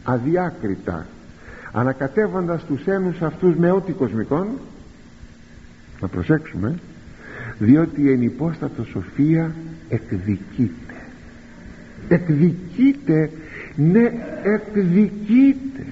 αδιάκριτα 0.04 1.06
ανακατεύοντας 1.72 2.66
τους 2.66 2.86
ένους 2.86 3.22
αυτούς 3.22 3.56
με 3.56 3.72
ό,τι 3.72 3.92
κοσμικών 3.92 4.48
να 6.02 6.08
προσέξουμε 6.08 6.80
διότι 7.60 8.02
η 8.02 8.12
ενυπόστατο 8.12 8.84
σοφία 8.84 9.56
εκδικείται. 9.90 10.94
Εκδικείται 12.08 13.30
ναι 13.76 14.12
εκδικείται. 14.44 15.86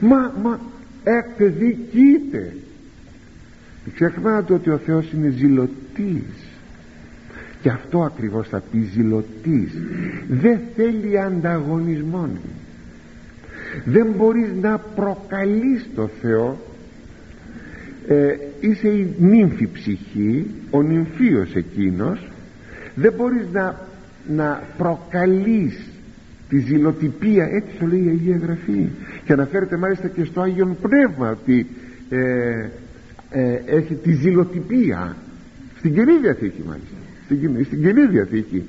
Μα 0.00 0.32
μα 0.42 0.60
εκδικείται 1.04 2.54
ξεχνάτε 3.94 4.52
ότι 4.54 4.70
ο 4.70 4.78
Θεός 4.78 5.12
είναι 5.12 5.28
ζηλωτής. 5.28 6.50
Και 7.62 7.68
αυτό 7.68 8.02
ακριβώς 8.02 8.48
θα 8.48 8.62
πει 8.70 8.88
ζηλωτής. 8.92 9.72
Δεν 10.28 10.60
θέλει 10.76 11.20
ανταγωνισμόν. 11.20 12.30
Δεν 13.84 14.06
μπορείς 14.16 14.48
να 14.60 14.78
προκαλείς 14.78 15.88
το 15.94 16.10
Θεό. 16.20 16.60
Ε, 18.06 18.36
είσαι 18.60 18.88
η 18.88 19.14
νύμφη 19.18 19.68
ψυχή 19.72 20.46
ο 20.70 20.82
νυμφίος 20.82 21.54
εκείνος. 21.54 22.30
Δεν 22.94 23.12
μπορείς 23.16 23.46
να, 23.52 23.80
να 24.28 24.62
προκαλείς 24.78 25.78
τη 26.48 26.58
ζηλοτυπία. 26.58 27.44
Έτσι 27.44 27.76
το 27.78 27.86
λέει 27.86 28.04
η 28.04 28.08
Αγία 28.08 28.36
Γραφή. 28.36 28.88
Και 29.24 29.32
αναφέρεται 29.32 29.76
μάλιστα 29.76 30.08
και 30.08 30.24
στο 30.24 30.40
Άγιον 30.40 30.76
Πνεύμα 30.80 31.30
ότι 31.30 31.66
ε, 32.10 32.68
ε, 33.32 33.60
έχει 33.66 33.94
τη 33.94 34.12
ζηλοτυπία. 34.12 35.16
Στην 35.78 35.94
Καινή 35.94 36.18
Διαθήκη 36.18 36.62
μάλιστα. 36.66 36.96
Στην, 37.24 37.64
στην 37.64 37.82
Καινή 37.82 38.06
Διαθήκη. 38.06 38.64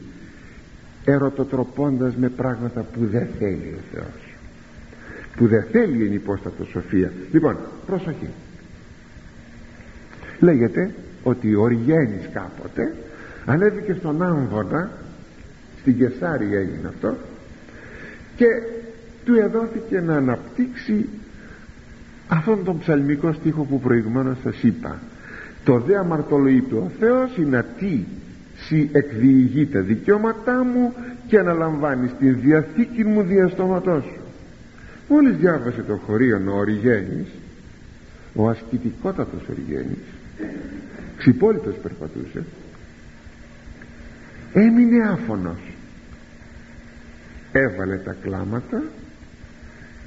Ερωτοτροπώντας 1.05 2.15
με 2.15 2.29
πράγματα 2.29 2.82
που 2.82 3.05
δεν 3.05 3.27
θέλει 3.39 3.75
ο 3.77 3.82
Θεός. 3.93 4.36
Που 5.36 5.48
δεν 5.48 5.65
θέλει 5.72 6.03
η 6.03 6.13
υπόστατο 6.13 6.65
σοφία. 6.65 7.12
Λοιπόν 7.32 7.58
προσοχή. 7.86 8.29
Λέγεται 10.39 10.93
ότι 11.24 11.55
ο 11.55 11.67
Ριγένης 11.67 12.29
κάποτε 12.34 12.96
ανέβηκε 13.46 13.93
στον 13.93 14.22
Άμβονα 14.22 14.91
στην 15.79 15.98
Κεσάρη 15.98 16.55
έγινε 16.55 16.88
αυτό 16.88 17.17
και 18.36 18.46
του 19.25 19.36
εδόθηκε 19.36 20.00
να 20.00 20.15
αναπτύξει 20.15 21.10
αυτόν 22.38 22.63
τον 22.63 22.80
ψαλμικό 22.80 23.34
στίχο 23.34 23.63
που 23.63 23.80
προηγουμένως 23.80 24.38
σας 24.44 24.63
είπα. 24.63 25.00
Το 25.63 25.80
δε 25.80 25.98
αμαρτωλοείπε 25.98 26.75
ο 26.75 26.92
Θεός 27.00 27.38
είναι 27.38 27.66
τι 27.80 28.00
σι 28.56 28.90
εκδιηγεί 28.92 29.66
τα 29.66 29.80
δικαιώματά 29.80 30.63
μου 30.63 30.94
και 31.28 31.40
αναλαμβάνει 31.40 32.08
την 32.20 32.40
διαθήκη 32.42 33.04
μου 33.04 33.22
διαστόματός 33.22 34.04
σου. 34.04 34.22
Μόλις 35.10 35.38
διάβασε 35.38 35.82
το 35.82 35.96
χωρίο 35.96 36.42
ο 36.48 36.58
Οριγένης 36.58 37.28
ο 38.36 38.50
ασκητικότατος 38.50 39.42
Οριγένης 39.50 40.04
ξυπόλυτος 41.18 41.75
περπατούσε 41.75 42.44
έμεινε 44.54 45.08
άφωνος. 45.08 45.60
Έβαλε 47.52 47.96
τα 47.96 48.16
κλάματα 48.22 48.84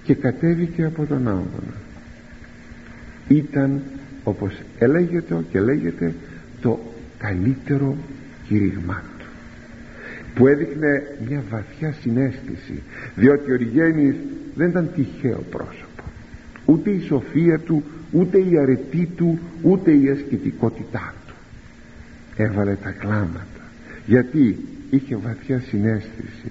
και 0.03 0.15
κατέβηκε 0.15 0.85
από 0.85 1.07
τον 1.07 1.29
άμβονα 1.29 1.86
ήταν 3.29 3.83
όπως 4.25 4.53
έλεγεται 4.79 5.45
και 5.51 5.61
λέγεται 5.61 6.15
το 6.61 6.79
καλύτερο 7.19 7.97
κηρύγμα 8.49 9.03
του 9.19 9.27
που 10.35 10.47
έδειχνε 10.47 11.17
μια 11.29 11.43
βαθιά 11.51 11.95
συνέστηση 12.01 12.83
διότι 13.15 13.53
ο 13.53 13.57
Ριγένης 13.57 14.15
δεν 14.55 14.69
ήταν 14.69 14.91
τυχαίο 14.95 15.45
πρόσωπο. 15.51 16.03
Ούτε 16.65 16.91
η 16.91 17.01
σοφία 17.01 17.59
του 17.59 17.83
ούτε 18.13 18.39
η 18.39 18.59
αρετή 18.59 19.11
του 19.17 19.39
ούτε 19.63 19.93
η 19.93 20.09
ασκητικότητά 20.09 21.15
του. 21.27 21.35
Έβαλε 22.37 22.75
τα 22.75 22.91
κλάματα 22.91 23.65
γιατί 24.07 24.59
είχε 24.91 25.17
βαθιά 25.17 25.61
συνέστηση 25.61 26.51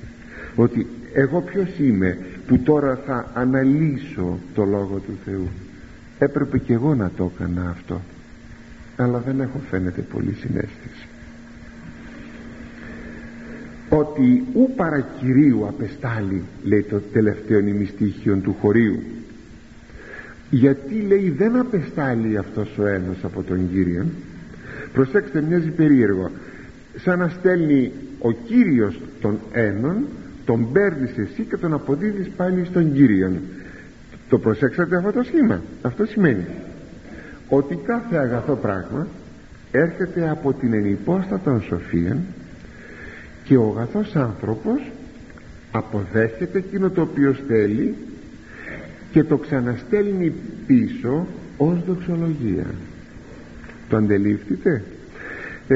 ότι 0.56 0.88
εγώ 1.14 1.42
ποιος 1.42 1.70
είμαι 1.80 2.18
που 2.48 2.60
τώρα 2.60 3.00
θα 3.06 3.32
αναλύσω 3.34 4.40
το 4.54 4.64
Λόγο 4.64 5.02
του 5.06 5.18
Θεού 5.26 5.48
έπρεπε 6.20 6.58
και 6.58 6.74
εγώ 6.74 6.96
να 6.96 7.12
το 7.18 7.32
έκανα 7.36 7.70
αυτό 7.70 8.02
αλλά 8.96 9.20
δεν 9.20 9.40
έχω 9.40 9.60
φαίνεται 9.70 10.02
πολύ 10.02 10.34
συνέστηση. 10.40 11.08
Ότι 13.90 14.44
ου 14.54 14.74
παρακυρίου 14.76 15.68
απεστάλει 15.68 16.44
λέει 16.64 16.84
το 16.84 17.02
τελευταίο 17.14 17.60
νημιστήχιο 17.60 18.36
του 18.36 18.56
χωρίου. 18.62 19.00
Γιατί 20.50 21.00
λέει 21.00 21.30
δεν 21.30 21.56
απεστάλει 21.56 22.38
αυτός 22.38 22.78
ο 22.78 22.86
ένας 22.86 23.18
από 23.24 23.44
τον 23.44 23.70
Κύριο 23.72 24.06
προσέξτε 24.94 25.42
μοιάζει 25.42 25.70
περίεργο. 25.70 26.32
Σαν 26.96 27.20
να 27.20 27.28
στέλνει 27.28 27.92
ο 28.20 28.32
Κύριος 28.32 29.00
τον 29.22 29.40
έναν 29.52 30.06
τον 30.46 30.72
παίρνεις 30.72 31.18
εσύ 31.18 31.44
και 31.44 31.58
τον 31.58 31.74
αποδίδεις 31.74 32.28
πάλι 32.38 32.66
στον 32.66 32.94
Κύριο 32.94 33.32
το 34.30 34.40
προσέξατε 34.40 34.96
αυτό 34.96 35.12
το 35.12 35.24
σχήμα. 35.24 35.62
Αυτό 35.82 36.06
σημαίνει 36.06 36.46
ότι 37.50 37.80
κάθε 37.86 38.18
αγαθό 38.18 38.56
πράγμα 38.56 39.08
έρχεται 39.72 40.30
από 40.30 40.54
την 40.54 40.74
ενυπόστατα 40.74 41.60
σοφία 41.60 42.18
και 43.44 43.58
ο 43.58 43.74
αγαθός 43.76 44.16
άνθρωπος 44.16 44.92
αποδέχεται 45.72 46.58
εκείνο 46.58 46.90
το 46.90 47.02
οποίο 47.02 47.36
θέλει 47.48 47.96
και 49.12 49.24
το 49.24 49.38
ξαναστέλνει 49.38 50.34
πίσω 50.68 51.28
ως 51.58 51.84
δοξολογία. 51.88 52.66
Το 53.90 53.98
αντελήφθητε; 53.98 54.84
Ε, 55.68 55.76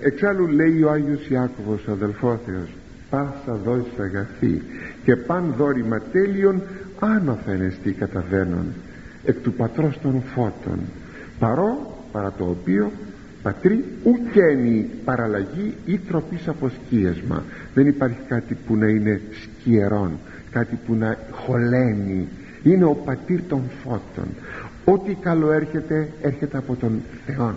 εξάλλου 0.00 0.46
λέει 0.46 0.82
ο 0.82 0.90
Άγιος 0.90 1.28
Ιάκωβος 1.28 1.86
ο 1.86 1.92
αδελφόθεος 1.92 2.68
πάσα 3.10 3.58
δόση 3.64 3.90
αγαθή 3.98 4.62
και 5.04 5.16
παν 5.16 5.54
δόρημα 5.56 6.02
τέλειον 6.12 6.62
άνωθεν 6.98 7.60
εστί 7.60 7.92
καταβαίνον 7.92 8.66
εκ 9.24 9.36
του 9.42 9.52
πατρός 9.52 9.98
των 10.02 10.22
φώτων 10.34 10.78
παρό 11.38 11.96
παρά 12.12 12.32
το 12.38 12.44
οποίο 12.44 12.92
πατρί 13.42 13.84
ουκένει 14.04 14.90
παραλλαγή 15.04 15.74
ή 15.86 15.98
τροπής 15.98 16.48
από 16.48 16.68
σκίασμα 16.68 17.44
δεν 17.74 17.86
υπάρχει 17.86 18.18
κάτι 18.28 18.56
που 18.66 18.76
να 18.76 18.86
είναι 18.86 19.20
σκιερόν 19.42 20.10
κάτι 20.50 20.78
που 20.86 20.94
να 20.94 21.18
χωλαίνει. 21.30 22.28
Είναι 22.62 22.84
ο 22.84 22.94
πατήρ 22.94 23.40
των 23.48 23.62
φώτων. 23.82 24.26
Ό,τι 24.84 25.14
καλό 25.14 25.52
έρχεται 25.52 26.08
έρχεται 26.22 26.58
από 26.58 26.76
τον 26.76 27.02
Θεό 27.26 27.54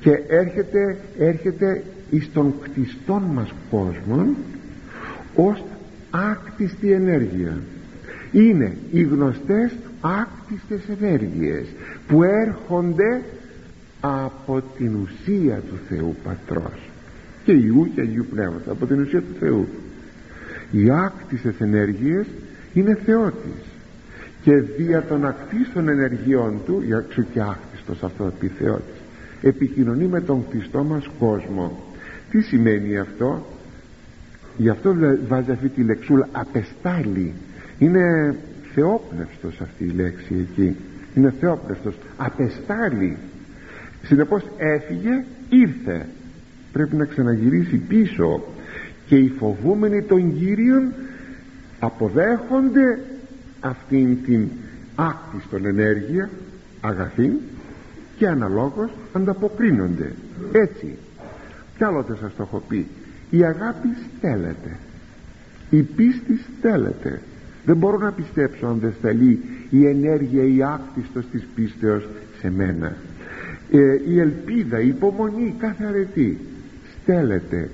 και 0.00 0.10
έρχεται 0.28 0.96
έρχεται 1.18 1.82
εις 2.10 2.32
τον 2.32 2.54
κτιστόν 2.62 3.22
μας 3.22 3.52
κόσμο 3.70 4.26
ως 5.34 5.64
άκτιστη 6.10 6.92
ενέργεια 6.92 7.58
είναι 8.34 8.76
οι 8.90 9.02
γνωστές 9.02 9.72
άκτιστες 10.00 10.80
ενέργειες 11.00 11.66
που 12.08 12.22
έρχονται 12.22 13.22
από 14.00 14.62
την 14.76 14.94
ουσία 14.94 15.56
του 15.56 15.78
Θεού 15.88 16.16
Πατρός. 16.24 16.90
Και 17.44 17.52
Ιού 17.52 17.90
και 17.94 18.00
Αγίου 18.00 18.26
Πνεύματα 18.30 18.70
από 18.70 18.86
την 18.86 19.00
ουσία 19.00 19.20
του 19.20 19.36
Θεού. 19.38 19.68
Οι 20.70 20.90
άκτιστες 20.90 21.54
ενέργειες 21.58 22.26
είναι 22.72 22.98
Θεότης. 23.04 23.62
Και 24.42 24.56
δια 24.56 25.02
των 25.02 25.26
ακτίστων 25.26 25.88
ενεργειών 25.88 26.60
του 26.66 26.82
για 26.86 27.04
έξω 27.08 27.22
και 27.32 27.40
άκτιστος 27.40 28.02
αυτό 28.02 28.32
πει 28.40 28.46
Θεότης 28.46 29.00
επικοινωνεί 29.42 30.04
με 30.04 30.20
τον 30.20 30.44
κτιστό 30.48 30.84
μας 30.84 31.10
κόσμο. 31.18 31.82
Τι 32.30 32.40
σημαίνει 32.40 32.98
αυτό; 32.98 33.46
Γι' 34.56 34.68
αυτό 34.68 34.94
βάζει 35.28 35.50
αυτή 35.50 35.68
τη 35.68 35.82
λεξούλα 35.82 36.28
απεστάλη 36.32 37.32
είναι 37.78 38.36
θεόπνευστος 38.74 39.60
αυτή 39.60 39.84
η 39.84 39.92
λέξη 39.96 40.34
εκεί. 40.50 40.76
Είναι 41.14 41.34
θεόπνευστος. 41.40 41.94
Απεστάλη 42.16 43.16
συνεπώς 44.02 44.42
έφυγε 44.56 45.24
ήρθε. 45.48 46.06
Πρέπει 46.72 46.96
να 46.96 47.04
ξαναγυρίσει 47.04 47.76
πίσω. 47.76 48.44
Και 49.06 49.16
οι 49.16 49.32
φοβούμενοι 49.38 50.02
των 50.02 50.38
Κύριων 50.38 50.92
αποδέχονται 51.78 52.98
αυτήν 53.60 54.22
την 54.24 54.48
άκτιστον 54.94 55.66
ενέργεια 55.66 56.30
αγαθή 56.80 57.32
και 58.16 58.28
αναλόγως 58.28 58.90
ανταποκρίνονται. 59.12 60.12
Έτσι 60.52 60.96
κι 61.76 61.84
άλλοτε 61.84 62.16
σας 62.20 62.34
το 62.36 62.42
έχω 62.42 62.62
πει. 62.68 62.86
Η 63.30 63.44
αγάπη 63.44 63.88
στέλνεται 64.18 64.76
η 65.70 65.82
πίστη 65.82 66.40
στέλνεται 66.58 67.20
δεν 67.64 67.76
μπορώ 67.76 67.98
να 67.98 68.12
πιστέψω 68.12 68.66
αν 68.66 68.78
δεν 68.78 68.92
σταλεί 68.98 69.40
η 69.70 69.86
ενέργεια 69.86 70.44
η 70.44 70.62
άκτιστος 70.62 71.24
της 71.30 71.46
πίστεως 71.54 72.08
σε 72.40 72.50
μένα. 72.50 72.96
Ε, 73.70 74.10
η 74.10 74.20
ελπίδα, 74.20 74.80
η 74.80 74.88
υπομονή, 74.88 75.54
κάθε 75.58 75.84
αρετή 75.84 76.38
στέλνεται 77.02 77.70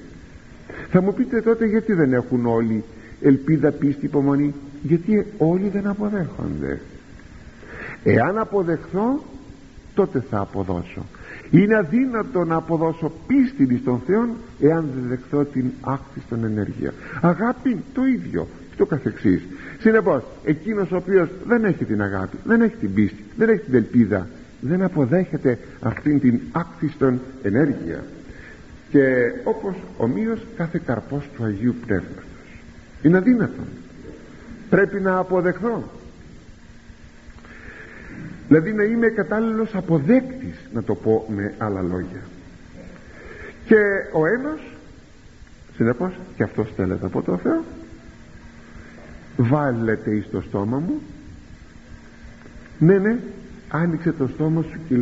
θα 0.90 1.02
μου 1.02 1.14
πείτε 1.14 1.40
τότε 1.40 1.66
γιατί 1.66 1.92
δεν 1.92 2.12
έχουν 2.12 2.46
όλοι 2.46 2.84
ελπίδα, 3.20 3.70
πίστη, 3.70 4.04
υπομονή. 4.04 4.54
Γιατί 4.82 5.26
όλοι 5.38 5.68
δεν 5.68 5.86
αποδέχονται. 5.86 6.80
Εάν 8.04 8.38
αποδεχθώ 8.38 9.24
τότε 9.94 10.24
θα 10.30 10.38
αποδώσω. 10.40 11.06
Είναι 11.50 11.76
αδύνατο 11.76 12.44
να 12.44 12.56
αποδώσω 12.56 13.12
πίστη 13.26 13.78
στον 13.82 14.00
Θεό 14.06 14.28
εάν 14.60 14.88
δεν 14.94 15.08
δεχθώ 15.08 15.44
την 15.44 15.70
άκτιστον 15.80 16.44
ενέργεια. 16.44 16.92
Αγάπη 17.20 17.76
το 17.94 18.04
ίδιο 18.04 18.46
και 18.80 18.86
το 18.86 18.96
καθεξής. 18.96 19.42
Συνεπώς 19.80 20.22
εκείνος 20.44 20.90
ο 20.90 20.96
οποίος 20.96 21.28
δεν 21.46 21.64
έχει 21.64 21.84
την 21.84 22.02
αγάπη 22.02 22.36
δεν 22.44 22.60
έχει 22.60 22.76
την 22.76 22.94
πίστη 22.94 23.24
δεν 23.36 23.48
έχει 23.48 23.60
την 23.60 23.74
ελπίδα 23.74 24.28
δεν 24.60 24.82
αποδέχεται 24.82 25.58
αυτήν 25.80 26.20
την 26.20 26.40
άκτιστον 26.52 27.20
ενέργεια. 27.42 28.04
Και 28.90 29.32
όπως 29.44 29.74
ομοίως 29.96 30.46
κάθε 30.56 30.80
καρπός 30.86 31.28
του 31.36 31.44
Αγίου 31.44 31.74
Πνεύματος. 31.86 32.24
Είναι 33.02 33.16
αδύνατο 33.16 33.62
πρέπει 34.70 35.00
να 35.00 35.16
αποδεχθώ. 35.16 35.90
Δηλαδή 38.48 38.72
να 38.72 38.82
είμαι 38.82 39.08
κατάλληλος 39.08 39.74
αποδέκτης 39.74 40.56
να 40.72 40.82
το 40.82 40.94
πω 40.94 41.26
με 41.28 41.54
άλλα 41.58 41.82
λόγια. 41.82 42.22
Και 43.66 43.76
ο 44.12 44.26
ένας 44.26 44.60
συνεπώς 45.76 46.12
και 46.36 46.42
αυτός 46.42 46.68
στέλνεται 46.68 47.06
από 47.06 47.22
το 47.22 47.36
Θεό 47.36 47.64
βάλετε 49.42 50.10
εις 50.10 50.28
το 50.30 50.40
στόμα 50.40 50.78
μου. 50.78 51.00
Ναι 52.78 52.98
ναι 52.98 53.18
άνοιξε 53.68 54.12
το 54.12 54.28
στόμα 54.34 54.62
σου 54.62 54.78
και 54.88 54.96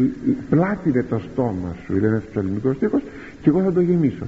πλάτινε 0.51 1.03
το 1.03 1.21
στόμα 1.33 1.77
σου 1.85 1.97
είναι 1.97 2.07
ένας 2.07 2.23
ψαλμικός 2.31 2.77
στίχος 2.77 3.03
και 3.43 3.49
εγώ 3.49 3.63
θα 3.63 3.73
το 3.73 3.81
γεμίσω. 3.81 4.27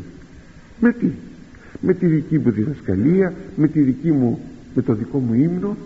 Με 0.81 0.93
τι; 0.93 1.07
Με 1.81 1.95
τη 1.95 2.07
δική 2.07 2.39
μου 2.39 2.51
διδασκαλία 2.51 3.33
με 3.57 3.69
τη 3.69 3.81
δική 3.81 4.13
μου 4.13 4.41
με 4.75 4.83
το 4.83 4.95
δικό 4.95 5.19
μου 5.19 5.35
ύμνο 5.35 5.77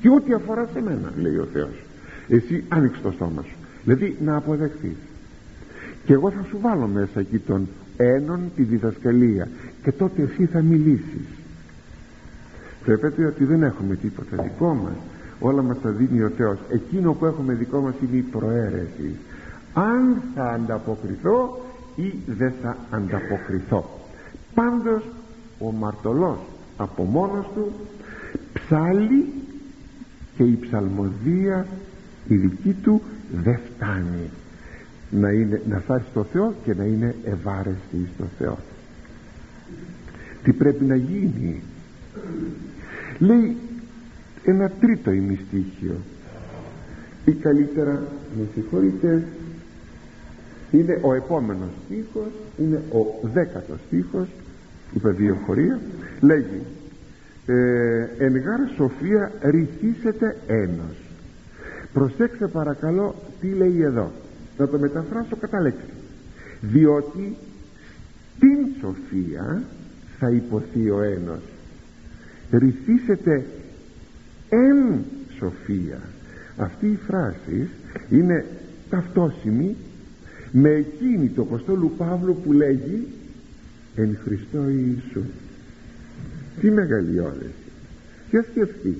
και 0.00 0.08
ό,τι 0.08 0.32
αφορά 0.32 0.68
σε 0.72 0.80
μένα 0.80 1.12
λέει 1.20 1.36
ο 1.36 1.48
Θεός. 1.52 1.84
Εσύ 2.28 2.64
άνοιξε 2.68 3.00
το 3.02 3.10
στόμα 3.10 3.42
σου 3.42 3.56
δηλαδή 3.84 4.16
να 4.24 4.36
αποδεχθείς. 4.36 4.96
Και 6.04 6.12
εγώ 6.12 6.30
θα 6.30 6.44
σου 6.48 6.58
βάλω 6.60 6.86
μέσα 6.86 7.20
εκεί 7.20 7.38
τον 7.38 7.68
έναν 7.96 8.40
τη 8.56 8.62
διδασκαλία 8.62 9.48
και 9.82 9.92
τότε 9.92 10.22
εσύ 10.22 10.46
θα 10.46 10.62
μιλήσεις 10.62 11.26
βλέπετε 12.84 13.24
ότι 13.26 13.44
δεν 13.44 13.62
έχουμε 13.62 13.96
τίποτα 13.96 14.42
δικό 14.42 14.74
μας. 14.74 14.94
Όλα 15.40 15.62
μας 15.62 15.80
τα 15.80 15.90
δίνει 15.90 16.22
ο 16.22 16.28
Θεός. 16.36 16.58
Εκείνο 16.68 17.12
που 17.12 17.26
έχουμε 17.26 17.54
δικό 17.54 17.80
μας 17.80 17.94
είναι 18.02 18.16
η 18.16 18.20
προαίρεση. 18.20 19.16
Αν 19.74 20.22
θα 20.34 20.50
ανταποκριθώ 20.50 21.60
ή 21.96 22.14
δεν 22.26 22.52
θα 22.62 22.76
ανταποκριθώ. 22.90 24.00
Πάντως 24.54 25.02
ο 25.58 25.72
μαρτωλός 25.72 26.38
από 26.76 27.02
μόνος 27.02 27.46
του 27.54 27.72
ψάλει 28.52 29.32
και 30.36 30.42
η 30.42 30.58
ψαλμοδία 30.60 31.66
η 32.28 32.36
δική 32.36 32.76
του 32.82 33.02
δεν 33.42 33.58
φτάνει. 33.74 34.30
Να, 35.10 35.30
είναι, 35.30 35.62
να 35.68 35.78
φτάσει 35.78 36.04
στο 36.10 36.24
Θεό 36.32 36.54
και 36.64 36.74
να 36.74 36.84
είναι 36.84 37.14
ευάρεστη 37.24 38.08
στο 38.14 38.24
Θεό. 38.38 38.58
Τι 40.42 40.52
πρέπει 40.52 40.84
να 40.84 40.96
γίνει; 40.96 41.62
Λέει 43.18 43.56
ένα 44.44 44.70
τρίτο 44.80 45.10
ημιστήχιο. 45.10 45.96
Ή 47.24 47.32
καλύτερα 47.32 48.02
με 48.38 48.46
συγχωρείτε 48.54 49.24
είναι 50.70 50.98
ο 51.02 51.14
επόμενος 51.14 51.70
στίχος 51.84 52.32
είναι 52.58 52.82
ο 52.92 53.28
δέκατος 53.28 53.78
στίχος 53.86 54.28
είπε 54.94 55.10
δύο 55.10 55.38
χωρία 55.46 55.80
λέγει 56.20 56.62
ε, 57.46 58.06
εν 58.18 58.36
γάρ 58.36 58.60
σοφία 58.76 59.32
ρηθίσετε 59.40 60.36
ένας 60.46 60.96
προσέξτε 61.92 62.46
παρακαλώ 62.46 63.14
τι 63.40 63.48
λέει 63.48 63.82
εδώ. 63.82 64.12
Να 64.58 64.68
το 64.68 64.78
μεταφράσω 64.78 65.36
κατά 65.36 65.60
λέξη. 65.60 65.92
Διότι 66.60 67.36
στην 68.36 68.58
σοφία 68.80 69.62
θα 70.18 70.30
υποθεί 70.30 70.90
ο 70.90 71.02
ένας 71.02 71.40
ρηθίσετε 72.52 73.44
εν 74.48 75.04
σοφία. 75.38 76.00
Αυτή 76.56 76.86
η 76.86 76.98
φράση 77.06 77.68
είναι 78.10 78.44
ταυτόσιμη 78.90 79.76
με 80.50 80.70
εκείνη 80.70 81.28
του 81.28 81.42
Αποστόλου 81.42 81.92
Παύλου 81.96 82.36
που 82.44 82.52
λέγει 82.52 83.06
εν 83.94 84.18
Χριστώ 84.24 84.68
Ιησού 84.68 85.22
τι 86.60 86.70
μεγάλη 86.70 87.20
όρεση. 87.20 87.70
Και 88.30 88.44
σκεφτεί 88.50 88.98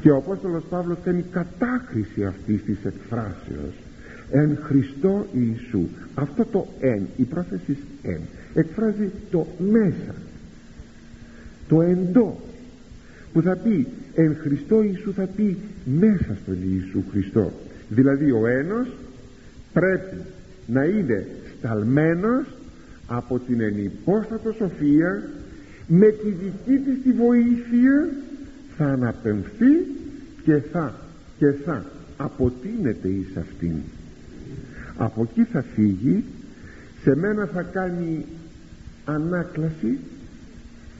και 0.00 0.10
ο 0.10 0.16
Απόστολος 0.16 0.64
Παύλος 0.70 0.98
κάνει 1.04 1.24
κατάκριση 1.30 2.24
αυτής 2.24 2.62
της 2.64 2.78
εκφράσεως 2.84 3.74
εν 4.30 4.58
Χριστώ 4.62 5.26
Ιησού 5.32 5.88
αυτό 6.14 6.44
το 6.44 6.66
εν 6.80 7.06
η 7.16 7.22
πρόθεση 7.22 7.76
εν 8.02 8.20
εκφράζει 8.54 9.10
το 9.30 9.46
μέσα 9.58 10.14
το 11.72 11.82
εντό 11.82 12.40
που 13.32 13.42
θα 13.42 13.56
πει 13.56 13.86
εν 14.14 14.36
Χριστώ 14.40 14.82
Ιησού 14.82 15.12
θα 15.12 15.28
πει 15.36 15.56
μέσα 15.84 16.36
στον 16.42 16.56
Ιησού 16.62 17.02
Χριστό 17.10 17.52
δηλαδή 17.88 18.30
ο 18.30 18.46
ένας 18.46 18.86
πρέπει 19.72 20.16
να 20.66 20.84
είναι 20.84 21.26
σταλμένος 21.58 22.46
από 23.06 23.38
την 23.38 23.60
ενυπόστατο 23.60 24.52
σοφία 24.52 25.22
με 25.86 26.06
τη 26.06 26.28
δική 26.28 26.84
της 26.84 27.02
τη 27.02 27.12
βοήθεια 27.12 28.08
θα 28.76 28.84
αναπεμφθεί 28.84 29.86
και 30.44 30.56
θα 30.72 30.94
και 31.38 31.52
θα 31.64 31.84
αποτείνεται 32.16 33.08
εις 33.08 33.36
αυτήν. 33.36 33.74
Από 34.96 35.28
εκεί 35.30 35.44
θα 35.44 35.64
φύγει 35.74 36.24
σε 37.02 37.16
μένα 37.16 37.46
θα 37.46 37.62
κάνει 37.62 38.24
ανάκλαση 39.04 39.98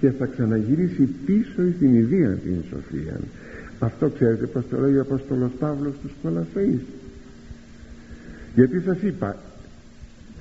και 0.03 0.11
θα 0.11 0.27
ξαναγυρίσει 0.27 1.09
πίσω 1.27 1.73
στην 1.77 1.95
ιδία 1.95 2.31
την 2.31 2.63
σοφία. 2.71 3.21
Αυτό 3.79 4.09
ξέρετε 4.09 4.47
πως 4.47 4.65
το 4.71 4.81
λέει 4.81 4.97
ο 4.97 5.01
Απόστολος 5.01 5.51
Παύλος 5.59 5.95
στους 5.99 6.13
Κολαφαίους 6.23 6.81
γιατί 8.55 8.81
σας 8.81 9.03
είπα 9.03 9.37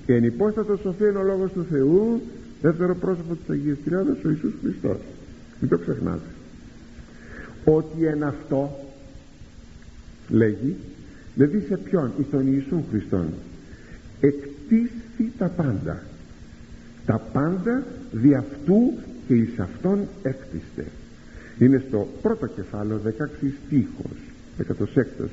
και 0.05 0.13
εν 0.13 0.23
υπόστατος 0.23 0.79
σοφία 0.79 1.09
είναι 1.09 1.17
ο 1.17 1.23
λόγος 1.23 1.51
του 1.51 1.65
Θεού 1.69 2.21
δεύτερο 2.61 2.95
πρόσωπο 2.95 3.35
της 3.35 3.49
Αγίας 3.49 3.77
Τριάδας 3.85 4.23
ο 4.25 4.29
Ιησούς 4.29 4.53
Χριστός 4.61 4.97
μην 5.59 5.69
το 5.69 5.77
ξεχνάτε. 5.77 6.29
Ότι 7.63 8.05
εν 8.05 8.23
αυτό 8.23 8.79
λέγει 10.29 10.75
δηλαδή 11.35 11.65
σε 11.67 11.77
ποιον 11.77 12.11
εις 12.19 12.25
τον 12.31 12.53
Ιησού 12.53 12.83
Χριστόν 12.89 13.27
εκτίσει 14.19 15.31
τα 15.37 15.47
πάντα. 15.47 16.03
Τα 17.05 17.17
πάντα 17.33 17.83
δι' 18.11 18.35
αυτού 18.35 18.93
και 19.31 19.37
εις 19.37 19.59
αυτόν 19.59 19.99
έκτιστε 20.21 20.85
είναι 21.59 21.83
στο 21.87 22.07
πρώτο 22.21 22.47
κεφάλαιο 22.47 23.01
16 23.05 23.09
στίχος 23.65 24.17
16 25.21 25.25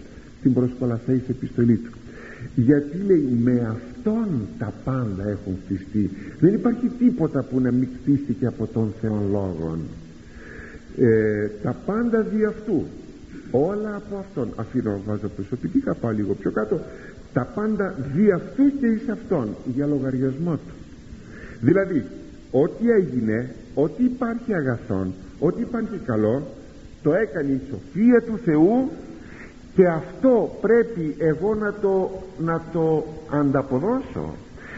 την 0.42 0.54
προσκολαθέης 0.54 1.28
επιστολή 1.28 1.76
του. 1.76 1.90
Γιατί 2.54 2.98
λέει 3.06 3.38
με 3.42 3.76
αυτόν 3.76 4.28
τα 4.58 4.72
πάντα 4.84 5.28
έχουν 5.28 5.58
χτιστεί 5.64 6.10
δεν 6.40 6.54
υπάρχει 6.54 6.90
τίποτα 6.98 7.42
που 7.42 7.60
να 7.60 7.72
μην 7.72 7.88
χτίστηκε 8.00 8.46
από 8.46 8.66
τον 8.66 8.94
Θεόν 9.00 9.30
Λόγων 9.30 9.78
ε, 10.98 11.48
τα 11.62 11.76
πάντα 11.86 12.20
δι' 12.22 12.44
αυτού 12.44 12.86
όλα 13.50 13.96
από 13.96 14.16
αυτόν 14.16 14.52
αφήνω 14.56 15.00
βάζω 15.06 15.28
προσωπική 15.28 15.78
θα 15.78 15.94
πάω 15.94 16.10
λίγο 16.12 16.34
πιο 16.34 16.50
κάτω 16.50 16.80
τα 17.32 17.44
πάντα 17.54 17.94
δι' 18.14 18.30
αυτού 18.30 18.78
και 18.80 18.86
εις 18.86 19.08
αυτόν 19.08 19.56
για 19.74 19.86
λογαριασμό 19.86 20.52
του. 20.52 20.74
Δηλαδή 21.60 22.04
ό,τι 22.50 22.90
έγινε 22.90 23.54
ό,τι 23.82 24.04
υπάρχει 24.04 24.54
αγαθόν 24.54 25.14
ό,τι 25.38 25.60
υπάρχει 25.60 26.00
καλό 26.06 26.42
το 27.02 27.14
έκανε 27.14 27.52
η 27.52 27.60
σοφία 27.70 28.22
του 28.22 28.38
Θεού 28.44 28.90
και 29.74 29.86
αυτό 29.86 30.58
πρέπει 30.60 31.14
εγώ 31.18 31.54
να 31.54 31.72
το, 31.72 32.22
να 32.38 32.62
το 32.72 33.04
ανταποδώσω. 33.30 34.34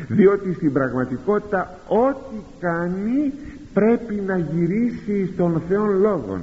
Διότι 0.09 0.53
στην 0.55 0.73
πραγματικότητα 0.73 1.79
ό,τι 1.89 2.37
κάνει 2.61 3.33
πρέπει 3.73 4.15
να 4.27 4.37
γυρίσει 4.37 5.31
στον 5.35 5.63
Θεό 5.69 5.85
Λόγον. 5.87 6.43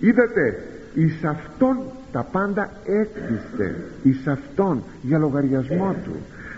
Είδατε 0.00 0.62
εις 0.94 1.24
αυτόν 1.24 1.78
τα 2.12 2.22
πάντα 2.32 2.70
έκτιστε 2.84 3.84
εις 4.02 4.26
αυτόν 4.26 4.82
για 5.02 5.18
λογαριασμό 5.18 5.94
του. 6.04 6.16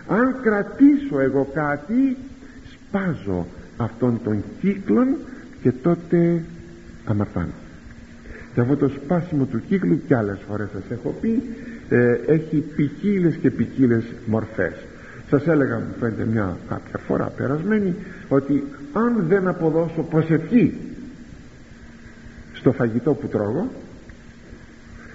Αν 0.09 0.37
κρατήσω 0.43 1.21
εγώ 1.21 1.49
κάτι 1.55 2.17
σπάζω 2.73 3.47
αυτόν 3.77 4.21
τον 4.25 4.43
κύκλον 4.61 5.17
και 5.63 5.73
τότε 5.73 6.43
αμαρτάνω. 7.05 7.53
Και 8.55 8.61
αυτό 8.61 8.77
το 8.77 8.89
σπάσιμο 8.89 9.45
του 9.45 9.63
κύκλου 9.69 10.01
και 10.07 10.17
άλλες 10.17 10.39
φορές 10.49 10.69
σας 10.73 10.83
έχω 10.91 11.15
πει 11.21 11.43
ε, 11.89 12.19
έχει 12.27 12.57
ποικίλες 12.57 13.37
και 13.37 13.51
ποικίλες 13.51 14.05
μορφές. 14.27 14.73
Σας 15.31 15.47
έλεγα 15.47 15.77
μου 15.77 15.95
φαίνεται 16.01 16.25
μια 16.25 16.57
κάποια 16.69 16.99
φορά 16.99 17.25
περασμένη 17.25 17.95
ότι 18.29 18.65
αν 18.93 19.25
δεν 19.29 19.49
αποδώσω 19.49 20.03
προσευχή 20.03 20.75
στο 22.53 22.73
φαγητό 22.73 23.15
που 23.15 23.27
τρώγω 23.27 23.71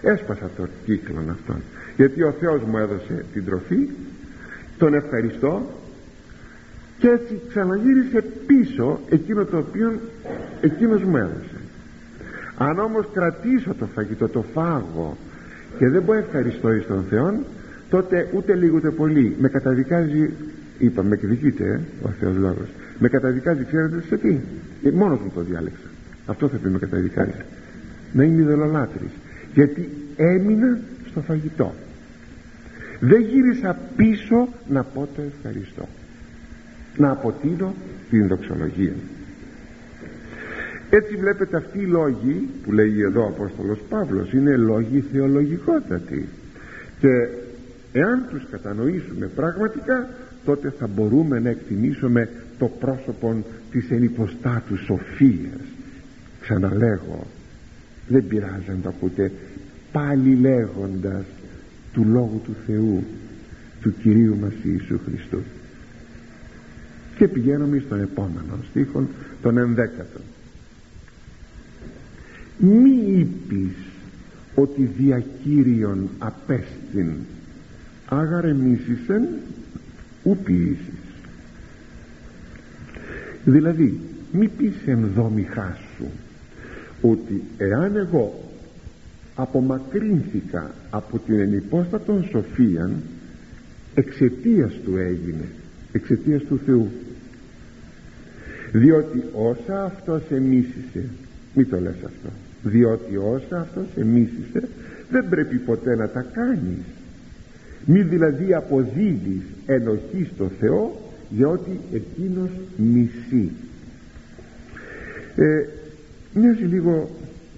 έσπασα 0.02 0.50
το 0.58 0.68
κύκλο 0.86 1.24
αυτόν. 1.32 1.62
Γιατί 1.96 2.24
ο 2.24 2.34
Θεός 2.40 2.64
μου 2.64 2.78
έδωσε 2.78 3.26
την 3.34 3.46
τροφή 3.46 3.90
τον 4.78 4.94
ευχαριστώ 4.94 5.79
και 7.00 7.08
έτσι 7.08 7.42
ξαναγύρισε 7.50 8.24
πίσω 8.48 9.00
εκείνο 9.10 9.46
το 9.46 9.58
οποίο 9.58 10.00
εκείνος 10.62 11.04
μου 11.04 11.18
έδωσε. 11.18 11.56
Αν 12.58 12.80
όμως 12.80 13.06
κρατήσω 13.14 13.74
το 13.74 13.86
φαγητό 13.86 14.28
το 14.28 14.46
φάγω 14.54 15.18
και 15.78 15.90
δεν 15.90 16.06
πω 16.06 16.14
ευχαριστώ 16.14 16.74
εις 16.74 16.88
τον 16.88 17.04
Θεό 17.10 17.44
τότε 17.90 18.30
ούτε 18.34 18.56
λίγο 18.56 18.76
ούτε 18.76 18.90
πολύ. 18.90 19.36
Με 19.40 19.50
καταδικάζει 19.50 20.34
είπα 20.78 21.04
με 21.04 21.16
εκδικείται 21.16 21.64
ε, 21.64 22.08
ο 22.08 22.10
Θεός 22.20 22.36
Λόγος 22.36 22.68
με 23.00 23.10
καταδικάζει 23.10 23.64
ξέρετε 23.64 24.02
σε 24.08 24.18
τι; 24.18 24.38
Ε, 24.84 24.92
μόνος 24.92 25.20
μου 25.20 25.32
το 25.36 25.42
διάλεξα. 25.42 25.88
Αυτό 26.26 26.48
θα 26.48 26.58
πει 26.58 26.70
με 26.70 26.80
καταδικάζει. 26.80 27.32
Να 28.14 28.24
είμαι 28.24 28.42
ειδωλολάτρης. 28.42 29.12
Γιατί 29.54 29.90
έμεινα 30.16 30.80
στο 31.10 31.22
φαγητό. 31.22 31.74
Δεν 33.00 33.22
γύρισα 33.22 33.78
πίσω 33.96 34.48
να 34.68 34.84
πω 34.84 35.08
το 35.16 35.22
ευχαριστώ 35.22 35.88
να 36.98 37.12
αποτείνω 37.12 37.74
την 38.10 38.28
δοξολογία. 38.28 38.94
Έτσι 40.90 41.16
βλέπετε 41.16 41.58
αυτοί 41.58 41.80
οι 41.80 41.86
λόγοι 41.86 42.50
που 42.64 42.72
λέει 42.72 43.02
εδώ 43.02 43.24
ο 43.24 43.28
Απόστολος 43.28 43.80
Παύλος 43.90 44.34
είναι 44.34 44.56
λόγοι 44.56 45.04
θεολογικότατοι. 45.12 46.28
Και 47.00 47.28
εάν 47.92 48.26
τους 48.30 48.46
κατανοήσουμε 48.52 49.26
πραγματικά 49.26 50.10
τότε 50.46 50.74
θα 50.80 50.88
μπορούμε 50.88 51.40
να 51.40 51.50
εκτιμήσουμε 51.50 52.30
το 52.60 52.66
πρόσωπο 52.66 53.46
της 53.72 53.92
ενυποστάτους 53.92 54.84
σοφίας. 54.84 55.62
Ξαναλέγω 56.42 57.28
δεν 58.08 58.28
πειράζει 58.28 58.70
αν 58.70 58.82
το 58.82 58.90
ακούτε 58.90 59.32
πάλι 59.92 60.36
λέγοντας 60.36 61.26
του 61.94 62.06
Λόγου 62.06 62.42
του 62.46 62.56
Θεού 62.66 63.04
του 63.82 63.94
Κυρίου 64.02 64.38
μας 64.38 64.54
Ιησού 64.64 65.00
Χριστού 65.06 65.40
και 67.20 67.28
πηγαίνουμε 67.28 67.84
στον 67.86 68.02
επόμενο 68.02 68.60
στίχο 68.70 69.08
τον 69.42 69.58
ενδέκατο. 69.58 70.20
Μη 72.58 73.20
είπεις 73.20 73.76
ότι 74.56 74.92
διακύριον 74.98 76.10
απέστην 76.18 77.12
άγαρε 78.06 78.54
μίσησεν 78.54 79.28
ου 80.24 80.38
ποιήσεις 80.44 81.00
δηλαδή 83.46 84.00
μη 84.32 84.48
πεις 84.48 84.74
ενδόμηχά 84.86 85.78
σου 85.96 86.06
ότι 87.02 87.44
εάν 87.58 87.96
εγώ 87.96 88.52
απομακρύνθηκα 89.36 90.72
από 90.90 91.20
την 91.20 91.40
ενυπόστατον 91.40 92.28
σοφίαν 92.32 92.96
εξαιτίας 93.96 94.74
του 94.86 94.98
έγινε 94.98 95.46
εξαιτίας 95.92 96.44
του 96.44 96.60
Θεού 96.66 96.92
διότι 98.72 99.24
όσα 99.34 99.84
αυτό 99.84 100.22
σε 100.28 100.40
μίσησε 100.40 101.04
μη 101.54 101.66
το 101.66 101.80
λες 101.80 101.96
αυτό 102.06 102.30
διότι 102.64 103.18
όσα 103.18 103.60
αυτό 103.60 103.82
σε 103.96 104.06
μίσησε 104.06 104.68
δεν 105.10 105.30
πρέπει 105.30 105.56
ποτέ 105.56 105.96
να 105.96 106.10
τα 106.10 106.22
κάνεις. 106.34 106.84
Μη 107.86 108.02
δηλαδή 108.02 108.54
αποδίδεις 108.54 109.42
ενοχή 109.66 110.30
στο 110.36 110.52
Θεό 110.60 111.02
διότι 111.30 111.80
εκείνος 111.94 112.50
μισεί. 112.78 113.52
Ε, 115.36 115.66
μοιάζει 116.34 116.64
λίγο 116.64 117.10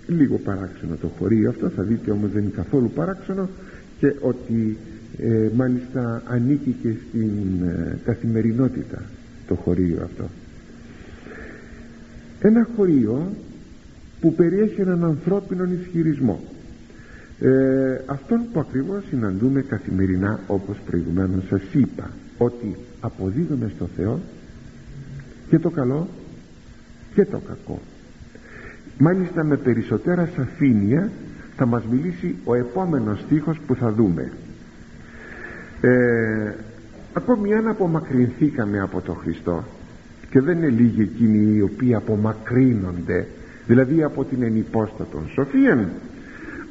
λίγο 0.07 0.37
παράξενο 0.37 0.95
το 1.01 1.07
χωρίο 1.07 1.49
αυτό 1.49 1.69
θα 1.69 1.83
δείτε 1.83 2.11
όμως 2.11 2.31
δεν 2.31 2.41
είναι 2.41 2.51
καθόλου 2.55 2.91
παράξενο 2.95 3.49
και 3.99 4.13
ότι 4.19 4.77
ε, 5.19 5.49
μάλιστα 5.55 6.23
ανήκει 6.25 6.75
και 6.81 6.89
στην 7.07 7.67
ε, 7.67 7.97
καθημερινότητα 8.05 9.01
το 9.47 9.55
χωρίο 9.55 10.01
αυτό 10.03 10.29
ένα 12.41 12.67
χωρίο 12.75 13.33
που 14.21 14.33
περιέχει 14.33 14.81
έναν 14.81 15.03
ανθρώπινο 15.03 15.63
ισχυρισμό. 15.63 16.43
Ε, 17.39 18.01
αυτόν 18.05 18.45
που 18.53 18.59
ακριβώς 18.59 19.03
συναντούμε 19.09 19.61
καθημερινά 19.61 20.39
όπως 20.47 20.77
προηγουμένως 20.85 21.43
σας 21.49 21.61
είπα 21.71 22.09
ότι 22.37 22.75
αποδίδουμε 22.99 23.71
στο 23.75 23.89
Θεό 23.95 24.19
και 25.49 25.59
το 25.59 25.69
καλό 25.69 26.07
και 27.13 27.25
το 27.25 27.41
κακό. 27.47 27.79
Μάλιστα 28.97 29.43
με 29.43 29.57
περισσότερα 29.57 30.29
σαφήνεια 30.35 31.11
θα 31.55 31.65
μας 31.65 31.83
μιλήσει 31.85 32.35
ο 32.43 32.55
επόμενος 32.55 33.19
στίχος 33.19 33.59
που 33.67 33.75
θα 33.75 33.91
δούμε. 33.91 34.31
Ε, 35.81 36.53
ακόμη 37.13 37.53
αν 37.53 37.67
απομακρυνθήκαμε 37.67 38.79
από 38.79 39.01
τον 39.01 39.15
Χριστό 39.15 39.63
και 40.31 40.41
δεν 40.41 40.57
είναι 40.57 40.69
λίγοι 40.69 41.01
εκείνοι 41.01 41.55
οι 41.55 41.61
οποίοι 41.61 41.95
απομακρύνονται 41.95 43.27
δηλαδή 43.67 44.03
από 44.03 44.23
την 44.23 44.43
ενυπόστατον 44.43 45.29
σοφίαν. 45.33 45.87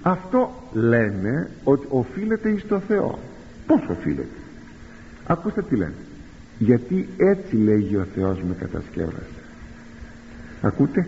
Αυτό 0.02 0.50
λένε 0.72 1.50
ότι 1.64 1.86
οφείλεται 1.88 2.48
εις 2.48 2.66
το 2.66 2.80
Θεό. 2.80 3.18
Πως 3.66 3.86
οφείλεται; 3.90 4.36
Ακούστε 5.26 5.62
τι 5.62 5.76
λένε. 5.76 5.94
Γιατί 6.58 7.08
έτσι 7.16 7.56
λέγει 7.56 7.96
ο 7.96 8.06
Θεός 8.14 8.42
με 8.48 8.54
κατασκεύασε. 8.58 9.40
Ακούτε; 10.62 11.06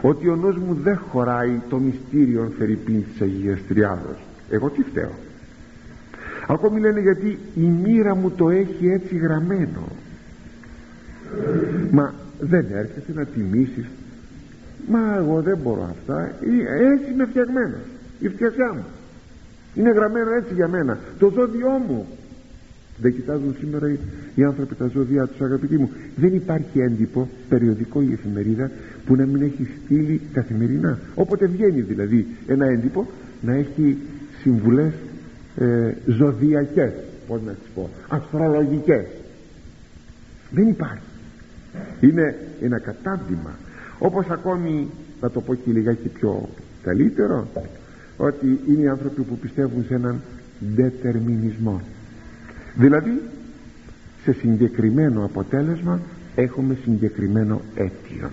Ότι 0.00 0.28
ο 0.28 0.36
νους 0.36 0.56
μου 0.56 0.74
δεν 0.82 0.98
χωράει 1.10 1.60
το 1.68 1.76
μυστήριο 1.76 2.52
Φερρυπίν 2.58 3.04
της 3.04 3.20
Αγίας 3.20 3.60
Τριάδος. 3.68 4.18
Εγώ 4.50 4.70
τι 4.70 4.82
φταίω; 4.82 5.12
Ακόμη 6.46 6.80
λένε 6.80 7.00
γιατί 7.00 7.38
η 7.54 7.66
μοίρα 7.66 8.14
μου 8.14 8.30
το 8.30 8.50
έχει 8.50 8.88
έτσι 8.88 9.16
γραμμένο 9.16 9.88
μα 11.90 12.14
δεν 12.40 12.66
έρχεται 12.72 13.12
να 13.14 13.24
τιμήσεις. 13.24 13.86
Μα 14.88 15.16
εγώ 15.16 15.42
δεν 15.42 15.58
μπορώ 15.62 15.88
αυτά. 15.90 16.34
Έτσι 16.94 17.12
είμαι 17.12 17.26
φτιαγμένο 17.26 17.76
η 18.20 18.28
φτιαξιά 18.28 18.72
μου. 18.74 18.84
Είναι 19.74 19.90
γραμμένο 19.90 20.30
έτσι 20.34 20.54
για 20.54 20.68
μένα. 20.68 20.98
Το 21.18 21.30
ζώδιό 21.34 21.70
μου. 21.88 22.06
Δεν 22.96 23.14
κοιτάζουν 23.14 23.56
σήμερα 23.58 23.96
οι 24.34 24.44
άνθρωποι 24.44 24.74
τα 24.74 24.90
ζώδια 24.94 25.26
τους 25.26 25.40
αγαπητοί 25.40 25.78
μου. 25.78 25.90
Δεν 26.16 26.34
υπάρχει 26.34 26.80
έντυπο 26.80 27.28
περιοδικό 27.48 28.02
ή 28.02 28.12
εφημερίδα 28.12 28.70
που 29.06 29.16
να 29.16 29.26
μην 29.26 29.42
έχει 29.42 29.68
στείλει 29.84 30.20
καθημερινά. 30.32 30.98
Όποτε 31.14 31.46
βγαίνει 31.46 31.80
δηλαδή 31.80 32.26
ένα 32.46 32.66
έντυπο 32.66 33.08
να 33.40 33.54
έχει 33.54 33.98
συμβουλές 34.40 34.92
ε, 35.58 35.94
ζωδιακές 36.06 36.92
πώς 37.26 37.40
να 37.46 37.52
τις 37.52 37.68
πω 37.74 37.90
αστρολογικές. 38.08 39.04
Δεν 40.50 40.68
υπάρχει 40.68 41.11
είναι 42.02 42.36
ένα 42.60 42.78
κατάντημα. 42.78 43.58
Όπως 43.98 44.26
ακόμη 44.28 44.90
να 45.20 45.30
το 45.30 45.40
πω 45.40 45.54
και 45.54 45.72
λιγάκι 45.72 46.08
πιο 46.08 46.48
καλύτερο 46.82 47.48
ότι 48.16 48.60
είναι 48.68 48.82
οι 48.82 48.88
άνθρωποι 48.88 49.22
που 49.22 49.38
πιστεύουν 49.38 49.84
σε 49.88 49.94
έναν 49.94 50.20
δετερμινισμό 50.74 51.80
δηλαδή 52.74 53.20
σε 54.24 54.32
συγκεκριμένο 54.32 55.24
αποτέλεσμα 55.24 56.00
έχουμε 56.34 56.76
συγκεκριμένο 56.82 57.60
αίτιο. 57.74 58.30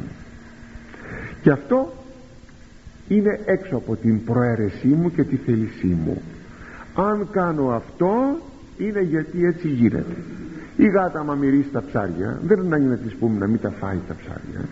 Και 1.42 1.52
αυτό 1.52 1.94
είναι 3.08 3.40
έξω 3.46 3.76
από 3.76 3.96
την 3.96 4.24
προαίρεσή 4.24 4.88
μου 4.88 5.12
και 5.12 5.24
τη 5.24 5.36
θέλησή 5.36 5.98
μου. 6.06 6.22
Αν 6.96 7.28
κάνω 7.32 7.70
αυτό 7.70 8.40
είναι 8.78 9.02
γιατί 9.02 9.46
έτσι 9.46 9.68
γίνεται 9.68 10.16
η 10.80 10.88
γάτα 10.88 11.24
μα 11.24 11.34
μυρίσει 11.34 11.70
τα 11.70 11.84
ψάρια 11.88 12.40
δεν 12.44 12.60
είναι 12.60 12.78
να 12.78 12.98
της 12.98 13.14
πούμε 13.14 13.38
να 13.38 13.48
μην 13.48 13.60
τα 13.60 13.70
φάει 13.70 13.98
τα 14.08 14.16
ψάρια. 14.16 14.70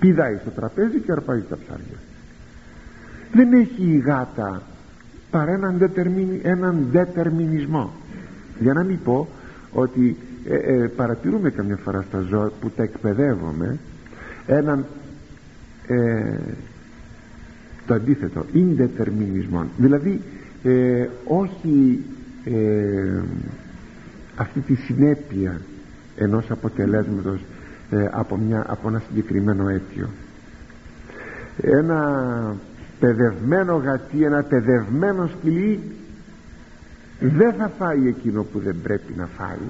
Πηδάει 0.00 0.36
στο 0.40 0.50
τραπέζι 0.50 0.98
και 0.98 1.12
αρπάζει 1.12 1.44
τα 1.48 1.56
ψάρια. 1.56 1.98
Δεν 3.32 3.52
έχει 3.52 3.82
η 3.82 3.98
γάτα 3.98 4.62
παρά 5.30 5.52
έναν, 5.52 5.90
έναν 6.42 6.86
δετερμινισμό. 6.90 7.92
Για 8.58 8.72
να 8.72 8.84
μην 8.84 8.98
πω 9.04 9.28
ότι 9.72 10.16
ε, 10.44 10.54
ε, 10.54 10.86
παρατηρούμε 10.86 11.50
καμιά 11.50 11.76
φορά 11.76 12.02
στα 12.08 12.20
ζώα 12.20 12.50
που 12.60 12.70
τα 12.70 12.82
εκπαιδεύουμε 12.82 13.78
έναν 14.46 14.86
ε, 15.86 16.38
το 17.86 17.94
αντίθετο 17.94 18.44
indeterminismo 18.54 19.64
δηλαδή 19.76 20.20
ε, 20.62 21.06
όχι 21.24 22.04
ε, 22.44 23.20
αυτή 24.38 24.60
τη 24.60 24.74
συνέπεια 24.74 25.60
ενός 26.16 26.50
αποτελέσματος 26.50 27.40
ε, 27.90 28.08
από, 28.10 28.36
μια, 28.36 28.64
από 28.68 28.88
ένα 28.88 29.02
συγκεκριμένο 29.08 29.68
αίτιο. 29.68 30.08
Ένα 31.60 32.54
παιδευμένο 33.00 33.76
γατί 33.76 34.24
ένα 34.24 34.42
παιδευμένο 34.42 35.30
σκυλί 35.38 35.80
δεν 37.20 37.52
θα 37.52 37.70
φάει 37.78 38.08
εκείνο 38.08 38.42
που 38.42 38.58
δεν 38.58 38.76
πρέπει 38.82 39.12
να 39.16 39.26
φάει 39.26 39.68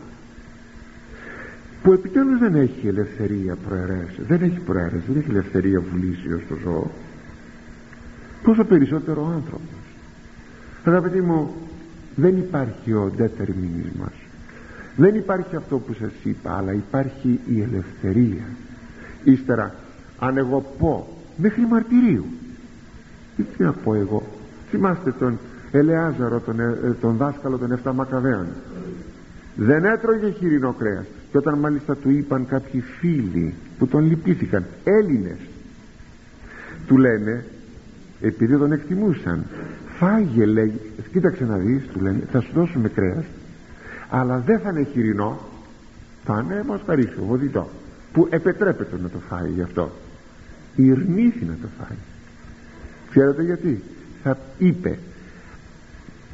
που 1.83 1.93
επιτέλους 1.93 2.39
δεν 2.39 2.55
έχει 2.55 2.89
ελευθερία 2.89 3.57
προαιρέσεις 3.69 4.27
δεν 4.27 4.43
έχει 4.43 4.59
προαιρέσεις, 4.59 5.07
δεν 5.07 5.17
έχει 5.17 5.31
ελευθερία 5.31 5.81
βουλήσεως 5.81 6.43
στο 6.43 6.55
ζώο. 6.63 6.91
Πόσο 8.43 8.65
περισσότερο 8.65 9.23
ο 9.23 9.33
άνθρωπος. 9.35 9.79
Αγαπητοί 10.85 11.21
μου 11.21 11.55
δεν 12.17 12.37
υπάρχει 12.37 12.93
ο 12.93 13.13
δετερμινισμός 13.17 14.28
δεν 14.99 15.15
υπάρχει 15.15 15.57
αυτό 15.57 15.79
που 15.79 15.93
σας 15.93 16.13
είπα 16.23 16.57
αλλά 16.57 16.73
υπάρχει 16.73 17.41
η 17.47 17.63
ελευθερία. 17.63 18.45
Ύστερα 19.25 19.75
αν 20.19 20.37
εγώ 20.37 20.75
πω 20.79 21.17
μέχρι 21.37 21.67
μαρτυρίου 21.67 22.25
τι 23.37 23.63
να 23.63 23.73
πω 23.73 23.95
εγώ. 23.95 24.23
Θυμάστε 24.71 25.13
τον 25.13 25.39
Ελεάζαρο 25.71 26.41
τον, 26.41 26.61
ε, 26.61 26.97
τον 27.01 27.17
δάσκαλο 27.17 27.59
των 27.59 27.73
7 27.85 27.93
Μακαβαίων 27.93 28.47
δεν 29.57 29.85
έτρωγε 29.85 30.31
χοιρινό 30.31 30.73
κρέας 30.73 31.05
και 31.31 31.39
όταν 31.39 31.59
μάλιστα 31.59 31.97
του 31.97 32.11
είπαν 32.11 32.47
κάποιοι 32.47 32.81
φίλοι 32.81 33.55
που 33.79 33.87
τον 33.87 34.07
λυπήθηκαν 34.07 34.65
Έλληνες 34.85 35.39
του 36.87 36.97
λένε 36.97 37.45
επειδή 38.21 38.57
τον 38.57 38.73
εκτιμούσαν 38.73 39.45
φάγε 39.99 40.45
λέει 40.45 40.81
κοίταξε 41.13 41.45
να 41.45 41.57
δεις 41.57 41.87
του 41.93 42.01
λένε 42.01 42.23
θα 42.33 42.41
σου 42.41 42.51
δώσουμε 42.55 42.89
κρέας 42.89 43.25
αλλά 44.11 44.38
δεν 44.38 44.61
θα 44.61 44.71
είναι 44.71 44.83
χοιρινό 44.92 45.38
θα 46.25 46.44
είναι 46.44 46.62
μοσχαρίσιο 46.66 47.25
βοδιτό 47.25 47.68
που 48.12 48.27
επετρέπεται 48.31 48.99
να 49.03 49.09
το 49.09 49.18
φάει 49.29 49.51
γι' 49.51 49.62
αυτό. 49.62 49.90
Ηρνήθη 50.77 51.44
να 51.44 51.57
το 51.62 51.68
φάει. 51.79 51.97
Ξέρετε 53.11 53.42
γιατί; 53.42 53.83
Θα 54.23 54.38
είπε 54.59 54.99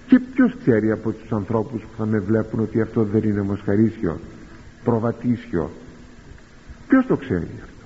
και 0.07 0.21
ποιος 0.35 0.57
ξέρει 0.61 0.91
από 0.91 1.11
τους 1.11 1.33
ανθρώπους 1.33 1.83
που 1.83 1.97
θα 1.97 2.07
με 2.07 2.19
βλέπουν 2.19 2.61
ότι 2.61 2.81
αυτό 2.81 3.03
δεν 3.03 3.23
είναι 3.23 3.43
μοσχαρίσιο 3.43 4.21
προβατήσιο. 4.85 5.71
Ποιος 6.89 7.07
το 7.07 7.17
ξέρει 7.17 7.49
αυτό; 7.63 7.85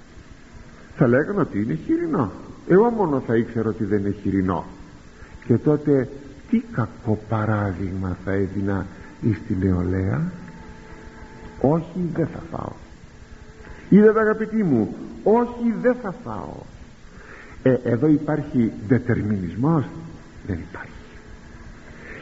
Θα 0.96 1.07
λέγανε 1.07 1.40
ότι 1.40 1.62
είναι 1.62 1.74
χοιρινό. 1.74 2.33
Εγώ 2.68 2.90
μόνο 2.90 3.22
θα 3.27 3.37
ήξερα 3.37 3.68
ότι 3.68 3.85
δεν 3.85 3.98
είναι 3.98 4.14
χοιρινό 4.22 4.64
και 5.46 5.55
τότε 5.57 6.09
τι 6.51 6.59
κακό 6.72 7.18
παράδειγμα 7.29 8.16
θα 8.24 8.33
έδινα 8.33 8.87
εις 9.20 9.40
τη 9.46 9.54
νεολαία 9.54 10.33
όχι 11.61 12.11
δεν 12.14 12.26
θα 12.26 12.42
φάω. 12.50 12.72
Είδατε 13.88 14.20
αγαπητοί 14.20 14.62
μου 14.62 14.94
όχι 15.22 15.74
δεν 15.81 15.94
θα 16.02 16.14
φάω. 16.24 16.57
Ε, 17.62 17.76
εδώ 17.85 18.07
υπάρχει 18.07 18.72
δετερμινισμός. 18.87 19.85
Δεν 20.46 20.59
υπάρχει. 20.68 20.92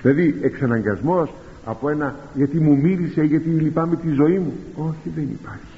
Δηλαδή 0.03 0.39
εξαναγκασμός 0.43 1.33
από 1.65 1.89
ένα 1.89 2.17
γιατί 2.35 2.61
μου 2.61 2.77
μίλησε 2.77 3.23
γιατί 3.23 3.49
λυπάμαι 3.49 3.97
τη 3.97 4.09
ζωή 4.09 4.39
μου 4.39 4.53
όχι 4.75 5.11
δεν 5.15 5.25
υπάρχει. 5.25 5.77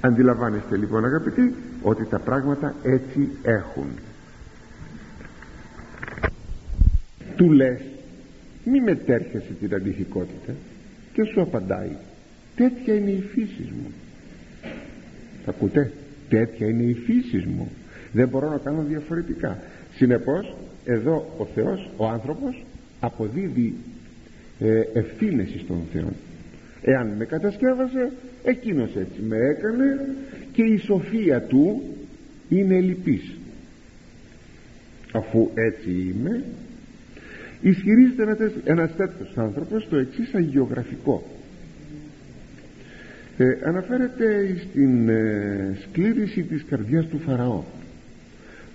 Αντιλαμβάνεστε 0.00 0.76
λοιπόν 0.76 1.04
αγαπητοί 1.04 1.54
ότι 1.82 2.04
τα 2.04 2.18
πράγματα 2.18 2.74
έτσι 2.82 3.28
έχουν. 3.42 3.86
Του 7.36 7.52
λες 7.52 7.80
μη 8.64 8.80
μετέρχεσαι 8.80 9.52
την 9.60 9.74
αντιθικότητα 9.74 10.54
και 11.12 11.24
σου 11.24 11.40
απαντάει 11.40 11.96
τέτοια 12.56 12.94
είναι 12.94 13.10
η 13.10 13.20
φύση 13.20 13.62
μου 13.62 13.92
θα 15.44 15.50
ακούτε; 15.50 15.92
Τέτοια 16.28 16.66
είναι 16.66 16.82
η 16.82 16.94
φύση 16.94 17.46
μου 17.46 17.68
δεν 18.12 18.28
μπορώ 18.28 18.50
να 18.50 18.58
κάνω 18.58 18.82
διαφορετικά. 18.82 19.58
Συνεπώς 19.94 20.56
εδώ 20.84 21.34
ο 21.38 21.44
Θεός 21.54 21.90
ο 21.96 22.08
άνθρωπος 22.08 22.64
αποδίδει 23.00 23.74
ε, 24.60 24.80
ευθύνες 24.92 25.48
στον 25.64 25.82
Θεό. 25.92 26.12
Εάν 26.82 27.08
με 27.16 27.24
κατασκεύασε 27.24 28.12
εκείνος 28.44 28.96
έτσι 28.96 29.20
με 29.22 29.36
έκανε 29.36 30.14
και 30.52 30.62
η 30.62 30.76
σοφία 30.76 31.42
του 31.42 31.82
είναι 32.48 32.80
λυπής. 32.80 33.36
Αφού 35.12 35.50
έτσι 35.54 35.90
είμαι 35.90 36.44
ισχυρίζεται 37.64 38.52
ένας 38.64 38.96
τέτοιος 38.96 39.32
άνθρωπος 39.36 39.88
το 39.88 39.96
εξής 39.96 40.34
αγιογραφικό 40.34 41.22
ε, 43.38 43.58
αναφέρεται 43.64 44.56
στην 44.68 45.08
ε, 45.08 45.78
σκλήρηση 45.82 46.42
της 46.42 46.64
καρδιάς 46.70 47.06
του 47.06 47.18
Φαραώ. 47.18 47.62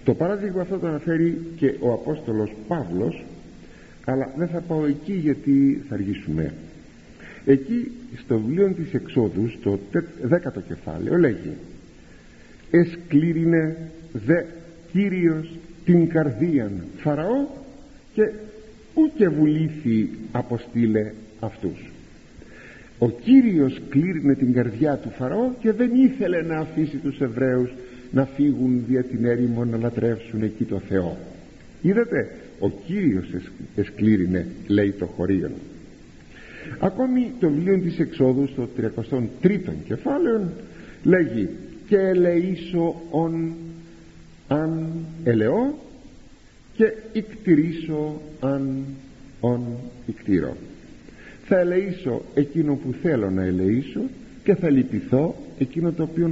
Το 0.04 0.14
παράδειγμα 0.14 0.62
αυτό 0.62 0.78
το 0.78 0.88
αναφέρει 0.88 1.42
και 1.56 1.74
ο 1.80 1.94
Απόστολος 1.94 2.56
Παύλος 2.68 3.24
αλλά 4.06 4.34
δεν 4.38 4.48
θα 4.48 4.60
πάω 4.60 4.86
εκεί 4.86 5.14
γιατί 5.14 5.84
θα 5.90 5.96
αργήσουμε. 5.96 6.54
Εκεί 7.46 7.92
στο 8.24 8.40
βιβλίο 8.40 8.74
της 8.74 8.94
Εξόδους 8.94 9.54
στο 9.54 9.80
δέκατο 10.22 10.60
κεφάλαιο 10.60 11.18
λέγει 11.18 11.54
εσκλήρινε 12.72 13.78
δε 14.14 14.44
Κύριος 14.92 15.58
την 15.86 16.10
καρδίαν 16.10 16.72
Φαραώ 16.98 17.48
και 18.14 18.32
ούτε 19.02 19.30
βουλήθη 19.30 20.10
αποστήλε 20.32 21.12
αυτούς. 21.40 21.92
Ο 23.00 23.10
Κύριος 23.10 23.82
κλήρινε 23.90 24.36
την 24.36 24.54
καρδιά 24.54 24.96
του 24.96 25.10
Φαραώ 25.18 25.50
και 25.60 25.72
δεν 25.72 25.90
ήθελε 25.94 26.42
να 26.42 26.58
αφήσει 26.58 26.98
τους 26.98 27.20
Εβραίους 27.20 27.70
να 28.12 28.26
φύγουν 28.26 28.84
δια 28.88 29.04
την 29.04 29.26
έρημο 29.26 29.66
να 29.66 29.78
λατρεύσουν 29.78 30.42
εκεί 30.42 30.64
το 30.64 30.80
Θεό. 30.90 31.18
Είδατε 31.82 32.36
ο 32.60 32.70
Κύριος 32.70 33.28
εσκλήρινε 33.76 34.46
λέει 34.68 34.92
το 34.92 35.06
χωρίο 35.06 35.52
ακόμη 36.80 37.32
το 37.40 37.50
βιβλίο 37.50 37.80
της 37.80 38.00
Εξόδου 38.00 38.48
στο 38.48 38.70
33ο 38.78 39.74
κεφάλαιο 39.88 40.52
λέγει 41.04 41.50
και 41.88 41.98
ελεήσω 41.98 42.96
ον 43.10 43.54
αν 44.48 44.90
ελεώ 45.24 45.78
και 46.80 46.94
ικτηρίσω 47.14 48.22
αν 48.40 48.86
ον 49.40 49.66
ικτηρώ 50.06 50.58
θα 51.50 51.60
ελεήσω 51.60 52.22
εκείνο 52.34 52.76
που 52.76 52.94
θέλω 53.02 53.30
να 53.30 53.44
ελεήσω 53.44 54.02
και 54.44 54.56
θα 54.56 54.70
λυπηθώ 54.70 55.36
εκείνο 55.60 55.92
το 55.92 56.04
οποίο 56.04 56.32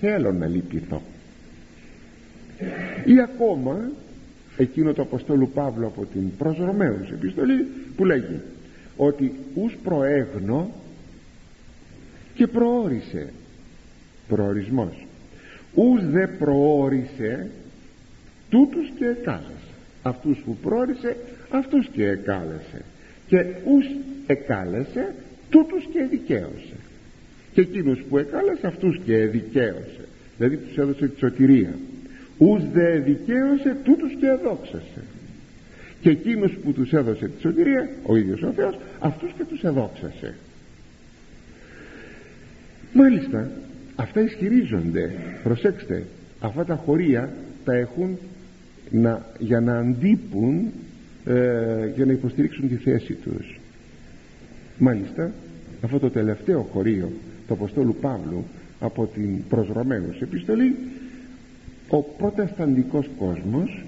θέλω 0.00 0.32
να 0.32 0.46
λυπηθώ. 0.46 1.02
Ή 3.04 3.20
ακόμα 3.20 3.90
εκείνο 4.56 4.92
το 4.92 5.02
Αποστόλου 5.02 5.50
Παύλου 5.50 5.86
από 5.86 6.04
την 6.12 6.36
προς 6.36 6.56
Ρωμαίους 6.58 7.10
επιστολή 7.10 7.66
που 7.96 8.04
λέγει 8.04 8.40
ότι 8.96 9.32
ους 9.54 9.76
προέγνω 9.82 10.70
και 12.34 12.46
προόρισε 12.46 13.32
προορισμός. 14.28 15.06
Ους 15.74 16.10
δε 16.10 16.26
προόρισε 16.26 17.50
τούτους 18.50 18.90
και 18.98 19.04
εκάλεσε 19.04 19.55
αυτούς 20.08 20.38
που 20.44 20.56
προόρισε 20.56 21.16
αυτούς 21.50 21.88
και 21.92 22.06
εκάλεσε. 22.08 22.84
Και 23.26 23.44
ους 23.64 23.86
εκάλεσε 24.26 25.14
τούτους 25.50 25.84
και 25.92 26.06
δικαίωσε. 26.10 26.76
Και 27.52 27.60
εκείνους 27.60 28.02
που 28.08 28.18
εκάλεσε 28.18 28.66
αυτούς 28.66 29.00
και 29.04 29.16
δικαίωσε. 29.16 30.04
Δηλαδή 30.36 30.56
τους 30.56 30.76
έδωσε 30.76 31.08
τη 31.08 31.18
σωτηρία. 31.18 31.74
Ους 32.38 32.62
δε 32.72 32.98
δικαίωσε 32.98 33.76
τούτους 33.84 34.12
και 34.20 34.26
εδόξασε 34.26 35.02
και 36.00 36.10
εκείνους 36.10 36.52
που 36.64 36.72
τους 36.72 36.92
έδωσε 36.92 37.28
τη 37.28 37.40
σωτηρία 37.40 37.88
ο 38.02 38.16
ίδιος 38.16 38.42
ο 38.42 38.52
Θεός 38.52 38.78
αυτούς 38.98 39.32
και 39.36 39.44
τους 39.44 39.62
εδόξασε. 39.62 40.34
Μάλιστα 42.92 43.50
αυτά 43.96 44.20
ισχυρίζονται. 44.20 45.10
Προσέξτε 45.42 46.04
αυτά 46.40 46.64
τα 46.64 46.74
χωρία 46.74 47.32
τα 47.64 47.74
έχουν 47.74 48.18
να, 48.90 49.26
για 49.38 49.60
να 49.60 49.78
αντίπουν 49.78 50.72
ε, 51.24 51.90
για 51.94 52.04
να 52.04 52.12
υποστηρίξουν 52.12 52.68
τη 52.68 52.74
θέση 52.74 53.12
τους. 53.12 53.60
Μάλιστα 54.78 55.32
αυτό 55.82 55.98
το 55.98 56.10
τελευταίο 56.10 56.62
χωρίο 56.72 57.12
του 57.46 57.52
Αποστόλου 57.52 57.96
Παύλου 58.00 58.44
από 58.80 59.06
την 59.06 59.46
προς 59.48 59.68
επιστολή 60.20 60.76
ο 61.88 62.02
προτεσταντικός 62.02 63.08
κόσμος 63.18 63.84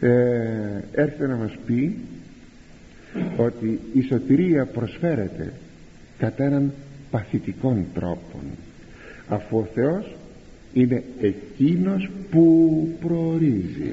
ε, 0.00 0.10
έρχεται 0.92 1.26
να 1.26 1.36
μας 1.36 1.56
πει 1.66 1.96
ότι 3.36 3.80
η 3.92 4.02
σωτηρία 4.02 4.66
προσφέρεται 4.66 5.52
κατά 6.18 6.44
έναν 6.44 6.72
παθητικών 7.10 7.84
τρόπον 7.94 8.42
αφού 9.28 9.58
ο 9.58 9.68
Θεός 9.74 10.16
είναι 10.72 11.02
εκείνος 11.20 12.10
που 12.30 12.88
προορίζει. 13.00 13.92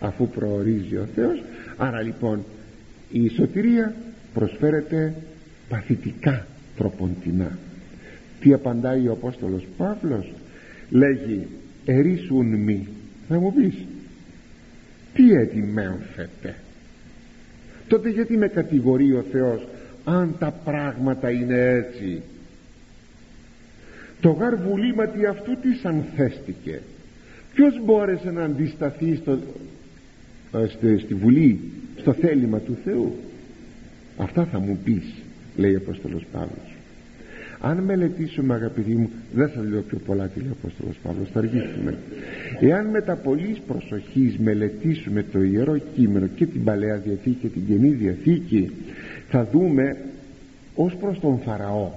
Αφού 0.00 0.28
προορίζει 0.28 0.96
ο 0.96 1.08
Θεός 1.14 1.42
άρα 1.76 2.02
λοιπόν 2.02 2.44
η 3.12 3.28
σωτηρία 3.28 3.94
προσφέρεται 4.34 5.14
παθητικά 5.68 6.46
τροποντινά. 6.76 7.58
Τι 8.40 8.52
απαντάει 8.52 9.08
ο 9.08 9.12
Απόστολος 9.12 9.66
Παύλος; 9.76 10.32
Λέγει 10.90 11.46
ερήσουν 11.84 12.46
μη 12.46 12.88
θα 13.28 13.40
μου 13.40 13.52
πεις 13.52 13.74
τι 15.14 15.32
έτσι 15.32 15.58
μένθετε 15.58 16.54
τότε 17.88 18.08
γιατί 18.08 18.36
με 18.36 18.48
κατηγορεί 18.48 19.12
ο 19.12 19.24
Θεός 19.32 19.66
αν 20.04 20.34
τα 20.38 20.50
πράγματα 20.64 21.30
είναι 21.30 21.60
έτσι 21.60 22.22
το 24.20 24.30
γαρ 24.30 24.56
βουλήματι 24.56 25.26
αυτού 25.26 25.52
τι 25.52 25.68
ανθέστηκε. 25.82 26.80
Ποιος 27.54 27.80
μπόρεσε 27.84 28.30
να 28.30 28.42
αντισταθεί 28.42 29.16
στο, 29.16 29.38
ε, 30.52 30.66
στη, 30.66 30.98
στη 30.98 31.14
βουλή 31.14 31.60
στο 31.96 32.12
θέλημα 32.12 32.58
του 32.58 32.76
Θεού; 32.84 33.16
Αυτά 34.16 34.44
θα 34.44 34.58
μου 34.58 34.78
πεις 34.84 35.04
λέει 35.56 35.74
ο 35.74 35.78
Απόστολος 35.82 36.26
Παύλος. 36.32 36.76
Αν 37.60 37.78
μελετήσουμε 37.78 38.54
αγαπητοί 38.54 38.94
μου 38.94 39.10
δεν 39.34 39.48
θα 39.48 39.62
λέω 39.62 39.80
πιο 39.80 39.98
πολλά 40.06 40.26
τι 40.26 40.40
λέει 40.40 40.48
ο 40.48 40.56
Απόστολος 40.62 40.96
Παύλος 41.02 41.28
θα 41.32 41.38
αργήσουμε. 41.38 41.98
Εάν 42.60 42.86
με 42.86 43.00
τα 43.00 43.14
πολλής 43.14 43.58
προσοχής 43.66 44.38
μελετήσουμε 44.38 45.24
το 45.32 45.42
Ιερό 45.42 45.78
Κείμενο 45.94 46.26
και 46.26 46.46
την 46.46 46.64
Παλαιά 46.64 46.96
Διαθήκη 46.96 47.36
και 47.40 47.48
την 47.48 47.66
Καινή 47.66 47.88
Διαθήκη 47.88 48.70
θα 49.28 49.48
δούμε 49.52 49.96
ως 50.74 50.94
προς 50.94 51.20
τον 51.20 51.38
Φαραώ 51.44 51.90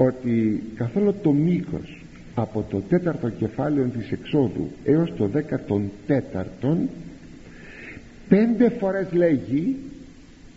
ότι 0.00 0.62
καθόλου 0.74 1.14
το 1.22 1.32
μήκος 1.32 2.04
από 2.34 2.64
το 2.70 2.82
τέταρτο 2.88 3.28
κεφάλαιο 3.28 3.84
της 3.84 4.10
εξόδου 4.10 4.70
έως 4.84 5.12
το 5.16 5.26
δέκατον 5.26 5.90
τέταρτον 6.06 6.88
πέντε 8.28 8.68
φορές 8.68 9.06
λέγει 9.12 9.76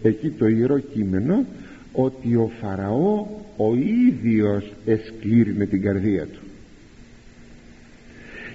εκεί 0.03 0.29
το 0.29 0.47
Ιερό 0.47 0.79
Κείμενο 0.79 1.45
ότι 1.91 2.35
ο 2.35 2.51
Φαραώ 2.61 3.27
ο 3.57 3.75
ίδιος 3.75 4.73
εσκλήρινε 4.85 5.65
την 5.65 5.81
καρδία 5.81 6.25
του. 6.25 6.39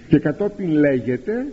Και 0.08 0.18
κατόπιν 0.18 0.70
λέγεται 0.70 1.46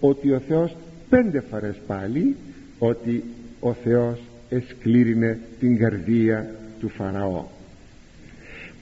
ότι 0.00 0.32
ο 0.32 0.42
Θεός 0.48 0.76
πέντε 1.08 1.40
φορές 1.50 1.76
πάλι 1.86 2.36
ότι 2.78 3.24
ο 3.60 3.72
Θεός 3.72 4.18
εσκλήρινε 4.48 5.38
την 5.60 5.78
καρδία 5.78 6.50
του 6.80 6.88
Φαραώ 6.88 7.54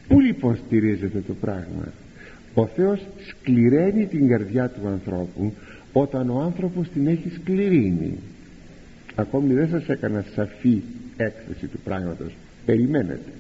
Πού 0.09 0.21
λοιπόν 0.21 0.59
στηρίζεται 0.67 1.23
το 1.27 1.35
πράγμα; 1.41 1.93
Ο 2.55 2.67
Θεός 2.67 3.01
σκληραίνει 3.29 4.07
την 4.07 4.29
καρδιά 4.29 4.69
του 4.69 4.89
ανθρώπου 4.89 5.53
Όταν 5.93 6.31
ο 6.31 6.41
άνθρωπος 6.41 6.89
την 6.89 7.07
έχει 7.07 7.31
σκληρίνει 7.41 8.19
Ακόμη 9.15 9.55
δεν 9.55 9.69
σας 9.69 9.89
έκανα 9.89 10.25
σαφή 10.35 10.83
έκθεση 11.17 11.67
του 11.67 11.79
πράγματος. 11.85 12.33
Περιμένετε. 12.67 13.31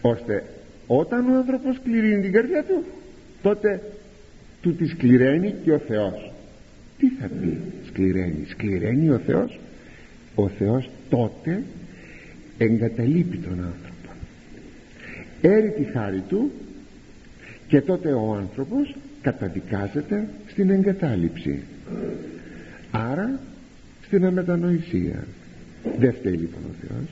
Ώστε 0.00 0.44
όταν 0.86 1.28
ο 1.28 1.36
άνθρωπος 1.36 1.76
σκληρίνει 1.76 2.22
την 2.22 2.32
καρδιά 2.32 2.64
του 2.64 2.84
Τότε 3.42 3.80
του 4.62 4.74
τη 4.74 4.86
σκληραίνει 4.86 5.54
και 5.64 5.72
ο 5.72 5.78
Θεός. 5.78 6.32
Τι 6.98 7.08
θα 7.20 7.28
πει; 7.40 7.58
Σκληραίνει. 7.86 8.46
Σκληραίνει 8.48 9.10
ο 9.10 9.20
Θεός. 9.26 9.58
Ο 10.34 10.48
Θεός 10.48 10.90
τότε 11.08 11.62
εγκαταλείπει 12.58 13.36
τον 13.36 13.52
άνθρωπο 13.52 13.95
έρει 15.40 15.70
τη 15.70 15.84
χάρη 15.84 16.22
του 16.28 16.50
και 17.68 17.80
τότε 17.80 18.12
ο 18.12 18.34
άνθρωπος 18.34 18.94
καταδικάζεται 19.22 20.28
στην 20.46 20.70
εγκατάλειψη. 20.70 21.62
Άρα 22.90 23.40
στην 24.06 24.24
αμετανοησία. 24.24 25.26
Δεν 25.98 26.12
φταίει 26.12 26.32
λοιπόν 26.32 26.60
ο 26.70 26.86
Θεός. 26.86 27.08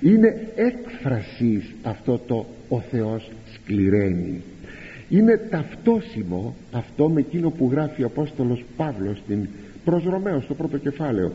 Είναι 0.00 0.48
έκφρασης 0.54 1.74
αυτό 1.82 2.20
το 2.26 2.46
ο 2.68 2.80
Θεός 2.80 3.30
σκληραίνει 3.54 4.42
είναι 5.08 5.36
ταυτόσιμο 5.36 6.54
αυτό 6.72 7.08
με 7.08 7.20
εκείνο 7.20 7.50
που 7.50 7.68
γράφει 7.72 8.02
ο 8.02 8.06
Απόστολος 8.06 8.64
Παύλος 8.76 9.18
στην 9.18 9.48
προς 9.84 10.04
Ρωμαίος 10.04 10.44
στο 10.44 10.54
πρώτο 10.54 10.78
κεφάλαιο. 10.78 11.32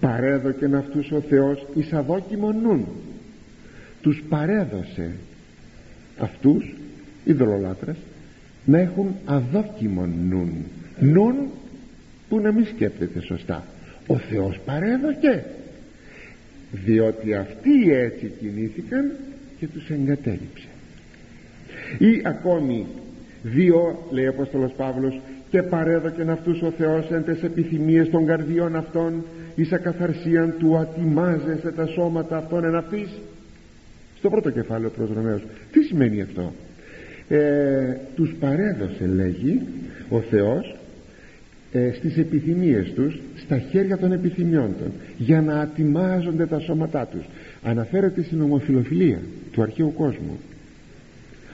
Παρέδοκεν 0.00 0.74
αυτούς 0.74 1.10
ο 1.10 1.20
Θεός 1.20 1.66
εις 1.74 1.92
αδόκιμο 1.92 2.52
νουν 2.52 2.86
τους 4.02 4.22
παρέδωσε 4.28 5.10
αυτούς 6.18 6.74
ειδωλολάτρες 7.24 7.96
να 8.64 8.78
έχουν 8.78 9.14
αδόκιμο 9.24 10.06
νουν. 10.06 10.52
Νουν 11.00 11.34
που 12.28 12.40
να 12.40 12.52
μην 12.52 12.66
σκέφτεται 12.66 13.20
σωστά. 13.20 13.64
Ο 14.06 14.18
Θεός 14.18 14.60
παρέδοκε 14.64 15.44
διότι 16.72 17.34
αυτοί 17.34 17.92
έτσι 17.92 18.32
κινήθηκαν 18.40 19.10
και 19.58 19.66
τους 19.66 19.88
εγκατέλειψε. 19.90 20.68
Ή 21.98 22.22
ακόμη 22.24 22.86
δύο 23.42 24.06
λέει 24.10 24.26
ο 24.26 24.30
Απόστολος 24.30 24.72
Παύλος 24.72 25.20
και 25.50 25.62
παρέδοκεν 25.62 26.30
αυτούς 26.30 26.62
ο 26.62 26.70
Θεός 26.70 27.10
εν 27.10 27.24
τες 27.24 27.42
επιθυμίες 27.42 28.10
των 28.10 28.26
καρδιών 28.26 28.76
αυτών 28.76 29.24
εις 29.54 29.72
ακαθαρσίαν 29.72 30.54
του 30.58 30.76
ατιμάζεσαι 30.76 31.72
τα 31.76 31.86
σώματα 31.86 32.36
αυτών 32.36 32.64
εν 32.64 32.74
αυτής 32.74 33.08
στο 34.26 34.34
πρώτο 34.34 34.50
κεφάλαιο 34.50 34.90
προς 34.90 35.10
Ρωμαίους 35.14 35.42
τι 35.72 35.82
σημαίνει 35.82 36.22
αυτό; 36.22 36.52
Ε, 37.28 37.96
τους 38.14 38.34
παρέδωσε 38.40 39.06
λέγει 39.14 39.62
ο 40.08 40.20
Θεός 40.20 40.76
ε, 41.72 41.92
στις 41.92 42.16
επιθυμίες 42.16 42.92
τους 42.92 43.18
στα 43.36 43.58
χέρια 43.58 43.98
των 43.98 44.12
επιθυμιών 44.12 44.74
των 44.78 44.92
για 45.18 45.40
να 45.40 45.60
ατιμάζονται 45.60 46.46
τα 46.46 46.58
σώματά 46.58 47.06
τους. 47.06 47.24
Αναφέρεται 47.62 48.22
στην 48.22 48.42
ομοφιλοφιλία 48.42 49.18
του 49.52 49.62
αρχαίου 49.62 49.92
κόσμου. 49.94 50.38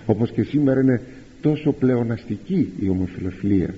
Όπως 0.07 0.31
και 0.31 0.43
σήμερα 0.43 0.81
είναι 0.81 1.01
τόσο 1.43 1.73
πλεοναστική 1.73 2.73
η 2.81 2.89
ομοφιλοφιλία. 2.89 3.75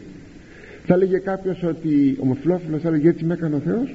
Θα 0.86 0.96
λέγε 0.96 1.18
κάποιος 1.18 1.62
ότι 1.62 2.16
ομοφιλόφιλος 2.20 2.80
θα 2.80 2.90
λέγε 2.90 3.08
έτσι 3.08 3.24
με 3.24 3.34
έκανε 3.34 3.54
ο 3.54 3.60
Θεός 3.64 3.94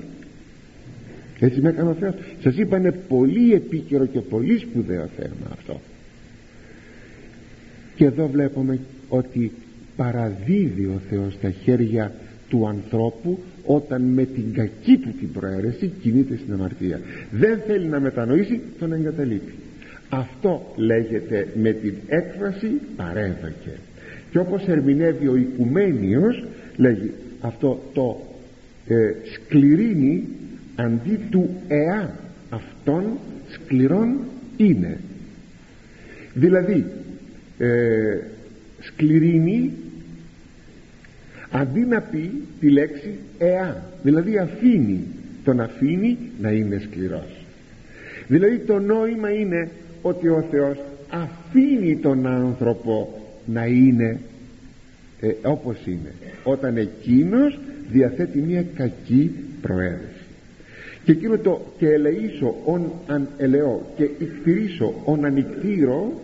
έτσι 1.39 1.61
με 1.61 1.69
έκανε 1.69 1.89
ο 1.89 1.93
Θεός. 1.93 2.13
Σας 2.41 2.57
είπα 2.57 2.77
είναι 2.77 2.91
πολύ 2.91 3.53
επίκαιρο 3.53 4.05
και 4.05 4.19
πολύ 4.19 4.57
σπουδαίο 4.57 5.09
θέμα 5.17 5.51
αυτό. 5.51 5.79
Και 7.95 8.05
εδώ 8.05 8.27
βλέπουμε 8.27 8.79
ότι 9.09 9.51
παραδίδει 9.95 10.85
ο 10.85 11.01
Θεός 11.09 11.33
στα 11.33 11.49
χέρια 11.49 12.11
του 12.49 12.67
ανθρώπου 12.67 13.39
όταν 13.65 14.01
με 14.01 14.25
την 14.25 14.53
κακή 14.53 14.97
του 14.97 15.09
την 15.19 15.31
προαίρεση 15.31 15.91
κινείται 16.01 16.37
στην 16.43 16.53
αμαρτία. 16.53 16.99
Δεν 17.31 17.59
θέλει 17.67 17.85
να 17.85 17.99
μετανοήσει 17.99 18.61
τον 18.79 18.93
εγκαταλείπει. 18.93 19.53
Αυτό 20.09 20.73
λέγεται 20.75 21.47
με 21.61 21.71
την 21.71 21.93
έκφραση 22.07 22.71
παρέδοκε 22.95 23.77
και 24.31 24.39
όπως 24.39 24.67
ερμηνεύει 24.67 25.27
ο 25.27 25.35
Οικουμένιος 25.35 26.43
λέγει 26.77 27.11
αυτό 27.41 27.81
το 27.93 28.21
ε, 28.87 28.95
σκληρίνει 29.33 30.27
αντί 30.79 31.19
του 31.29 31.49
εά 31.67 32.15
αυτών 32.49 33.03
σκληρών 33.49 34.19
είναι. 34.57 34.99
Δηλαδή 36.33 36.85
ε, 37.57 38.17
σκληρίνει 38.79 39.71
αντί 41.51 41.79
να 41.79 42.01
πει 42.01 42.31
τη 42.59 42.69
λέξη 42.69 43.13
εά 43.37 43.83
δηλαδή 44.03 44.37
αφήνει 44.37 44.99
τον 45.43 45.59
αφήνει 45.59 46.17
να 46.41 46.51
είναι 46.51 46.81
σκληρός. 46.89 47.45
Δηλαδή 48.27 48.57
το 48.57 48.79
νόημα 48.79 49.31
είναι 49.31 49.69
ότι 50.01 50.27
ο 50.27 50.45
Θεός 50.51 50.77
αφήνει 51.09 51.97
τον 51.97 52.27
άνθρωπο 52.27 53.21
να 53.45 53.65
είναι 53.65 54.19
ε, 55.21 55.31
όπως 55.41 55.77
είναι 55.85 56.13
όταν 56.43 56.77
εκείνος 56.77 57.59
διαθέτει 57.91 58.39
μια 58.39 58.65
κακή 58.75 59.31
προαίρεση 59.61 60.18
και 61.09 61.15
εκείνο 61.15 61.37
το 61.37 61.65
και 61.77 61.89
ελεήσω 61.89 62.55
ον 62.65 62.91
αν 63.07 63.27
ελεώ 63.37 63.85
και 63.95 64.03
εκτηρήσω 64.03 64.93
ον 65.05 65.25
ανοιχτήρω 65.25 66.21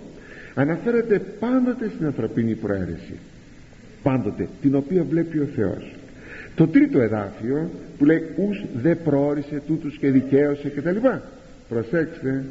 αναφέρεται 0.55 1.21
πάντοτε 1.39 1.91
στην 1.95 2.05
ανθρωπίνη 2.05 2.53
προαίρεση. 2.53 3.13
Πάντοτε 4.03 4.47
την 4.61 4.75
οποία 4.75 5.03
βλέπει 5.03 5.39
ο 5.39 5.47
Θεός. 5.55 5.95
Το 6.55 6.67
τρίτο 6.67 7.01
εδάφιο 7.01 7.69
που 7.97 8.05
λέει 8.05 8.23
ους 8.36 8.63
δε 8.81 8.95
προόρισε 8.95 9.61
τούτους 9.67 9.97
και 9.97 10.11
δικαίωσε 10.11 10.69
και 10.69 10.81
τα 10.81 10.91
λοιπά. 10.91 11.23
Προσέξτε 11.69 12.45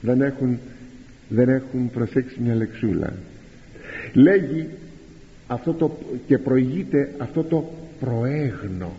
δεν 0.00 0.20
έχουν, 0.20 0.58
δεν 1.28 1.48
έχουν 1.48 1.90
προσέξει 1.90 2.40
μια 2.40 2.54
λεξούλα. 2.54 3.12
Λέγει 4.12 4.68
αυτό 5.46 5.72
το 5.72 5.98
και 6.26 6.38
προηγείται 6.38 7.10
αυτό 7.18 7.42
το 7.42 7.72
προέγνω 8.00 8.92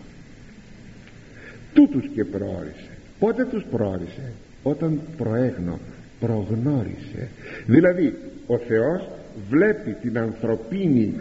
τούτους 1.78 2.10
και 2.14 2.24
προόρισε 2.24 2.98
πότε 3.18 3.44
τους 3.44 3.64
προόρισε 3.70 4.32
όταν 4.62 5.00
προέγνω 5.16 5.78
προγνώρισε. 6.20 7.28
Δηλαδή 7.66 8.14
ο 8.46 8.58
Θεός 8.58 9.08
βλέπει 9.50 9.96
την 10.02 10.18
ανθρωπίνη 10.18 11.14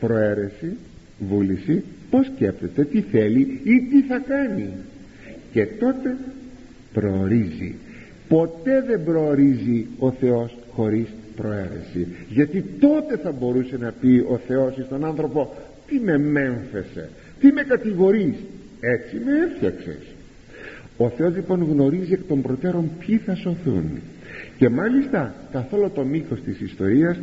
προαίρεση 0.00 0.76
βούληση 1.18 1.84
πως 2.10 2.26
σκέπτεται 2.26 2.84
τι 2.84 3.00
θέλει 3.00 3.60
ή 3.64 3.80
τι 3.90 4.02
θα 4.02 4.18
κάνει. 4.18 4.68
Και 5.52 5.66
τότε 5.66 6.16
προορίζει. 6.92 7.74
Ποτέ 8.28 8.84
δεν 8.86 9.04
προορίζει 9.04 9.86
ο 9.98 10.10
Θεός 10.10 10.56
χωρίς 10.70 11.06
προαίρεση. 11.36 12.06
Γιατί 12.28 12.64
τότε 12.80 13.16
θα 13.16 13.32
μπορούσε 13.32 13.76
να 13.76 13.92
πει 14.00 14.24
ο 14.28 14.40
Θεός 14.46 14.74
στον 14.86 15.04
άνθρωπο 15.04 15.54
τι 15.86 16.00
με 16.00 16.18
μέμφεσε 16.18 17.08
τι 17.40 17.52
με 17.52 17.62
κατηγορείς 17.62 18.34
έτσι 18.84 19.16
με 19.24 19.32
έφτιαξες. 19.44 20.02
Ο 20.96 21.08
Θεός 21.08 21.34
λοιπόν 21.34 21.62
γνωρίζει 21.62 22.12
εκ 22.12 22.20
των 22.28 22.42
προτέρων 22.42 22.90
ποιοι 22.98 23.16
θα 23.16 23.34
σωθούν. 23.34 23.90
Και 24.58 24.68
μάλιστα 24.68 25.34
καθόλου 25.52 25.90
το 25.94 26.04
μήκος 26.04 26.40
της 26.40 26.60
ιστορίας 26.60 27.18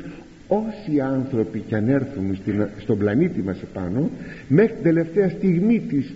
όσοι 0.47 0.99
άνθρωποι 0.99 1.60
κι 1.60 1.76
αν 1.76 1.89
έρθουν 1.89 2.38
στον 2.82 2.97
πλανήτη 2.97 3.41
μας 3.41 3.62
επάνω 3.62 4.10
μέχρι 4.47 4.74
την 4.74 4.84
τελευταία 4.84 5.30
στιγμή 5.30 5.80
της 5.80 6.14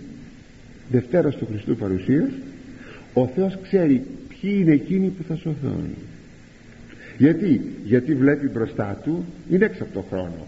Δευτέρας 0.90 1.36
του 1.36 1.46
Χριστού 1.46 1.76
παρουσίας 1.76 2.30
ο 3.14 3.26
Θεός 3.26 3.58
ξέρει 3.62 4.02
ποιοι 4.28 4.58
είναι 4.60 4.72
εκείνοι 4.72 5.08
που 5.08 5.22
θα 5.28 5.34
σωθούν. 5.34 5.94
Γιατί, 7.18 7.60
γιατί 7.84 8.14
βλέπει 8.14 8.48
μπροστά 8.48 9.00
του 9.04 9.24
είναι 9.50 9.64
έξω 9.64 9.82
από 9.82 9.92
το 9.92 10.04
χρόνο 10.10 10.46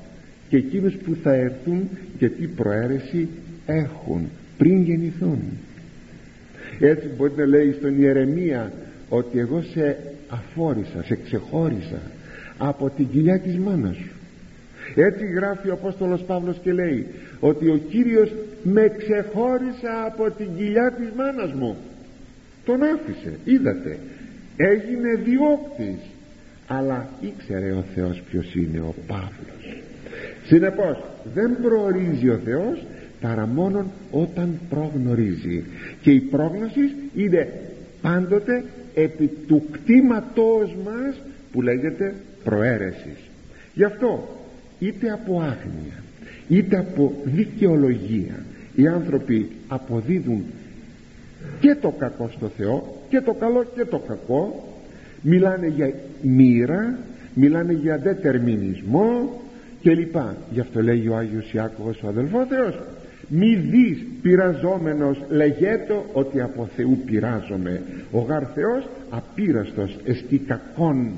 και 0.49 0.57
εκείνους 0.57 0.95
που 0.95 1.17
θα 1.23 1.35
έρθουν 1.35 1.89
και 2.19 2.29
τι 2.29 2.47
προαίρεση 2.47 3.29
έχουν 3.67 4.29
πριν 4.59 4.83
γεννηθούν. 4.83 5.41
Έτσι 6.81 7.09
μπορεί 7.17 7.33
να 7.37 7.47
λέει 7.47 7.73
στον 7.73 8.01
Ιερεμία 8.01 8.73
ότι 9.09 9.39
εγώ 9.39 9.63
σε 9.73 9.97
αφόρησα, 10.29 11.03
σε 11.05 11.19
ξεχώρισα 11.25 12.01
από 12.59 12.91
την 12.91 13.09
κοιλιά 13.09 13.41
της 13.41 13.57
μάνας 13.57 13.97
σου. 13.97 14.11
Έτσι 14.95 15.27
γράφει 15.27 15.69
ο 15.69 15.73
Απόστολος 15.73 16.23
Παύλος 16.23 16.57
και 16.63 16.73
λέει 16.73 17.07
ότι 17.41 17.69
ο 17.69 17.81
Κύριος 17.91 18.33
με 18.63 18.93
ξεχώρισε 18.97 19.89
από 20.07 20.31
την 20.31 20.49
κοιλιά 20.57 20.93
της 20.93 21.09
μάνας 21.17 21.53
μου. 21.53 21.77
Τον 22.65 22.83
άφησε 22.83 23.39
είδατε. 23.45 23.99
Έγινε 24.57 25.15
διώκτης. 25.25 26.01
Αλλά 26.67 27.09
ήξερε 27.21 27.73
ο 27.73 27.85
Θεός 27.95 28.23
ποιος 28.31 28.55
είναι 28.55 28.79
ο 28.79 28.95
Παύλος. 29.07 29.83
Συνεπώς 30.47 31.05
δεν 31.35 31.57
προορίζει 31.63 32.29
ο 32.29 32.41
Θεός 32.45 32.85
παρά 33.21 33.47
μόνον 33.47 33.87
όταν 34.11 34.61
προγνωρίζει. 34.69 35.65
Και 36.01 36.11
η 36.11 36.21
πρόγνωσης 36.21 36.95
είναι 37.15 37.49
πάντοτε 38.03 38.65
επί 38.95 39.31
του 39.47 39.63
κτήματός 39.71 40.77
μας 40.85 41.21
που 41.53 41.63
λέγεται 41.63 42.15
προαίρεσης. 42.45 43.19
Γι' 43.75 43.85
αυτό 43.85 44.29
είτε 44.79 45.11
από 45.11 45.41
άγνοια 45.41 46.05
είτε 46.49 46.79
από 46.79 47.13
δικαιολογία 47.25 48.45
οι 48.75 48.87
άνθρωποι 48.87 49.51
αποδίδουν 49.69 50.45
και 51.61 51.77
το 51.81 51.91
κακό 51.99 52.31
στο 52.37 52.51
Θεό 52.57 53.03
και 53.09 53.21
το 53.21 53.33
καλό 53.33 53.65
και 53.77 53.85
το 53.85 53.99
κακό. 53.99 54.69
Μιλάνε 55.23 55.67
για 55.67 55.93
μοίρα 56.23 56.99
μιλάνε 57.35 57.73
για 57.73 57.99
δετερμινισμό 57.99 59.41
και 59.81 59.95
λοιπά 59.95 60.37
γι' 60.51 60.61
αυτό 60.61 60.83
λέγει 60.83 61.09
ο 61.09 61.17
Άγιος 61.17 61.53
Ιάκωβος 61.53 62.03
ο 62.03 62.09
αδελφός 62.09 62.47
μη 63.29 63.55
δεις 63.55 64.05
πειραζόμενος 64.23 65.19
λεγέτο 65.29 66.07
ότι 66.13 66.41
από 66.41 66.69
Θεού 66.77 66.99
πειράζομαι. 67.07 67.83
Ο 68.11 68.19
γαρ 68.19 68.43
Θεός 68.55 68.89
απείραστος 69.11 69.99
εστί 70.05 70.39
κακόν. 70.39 71.13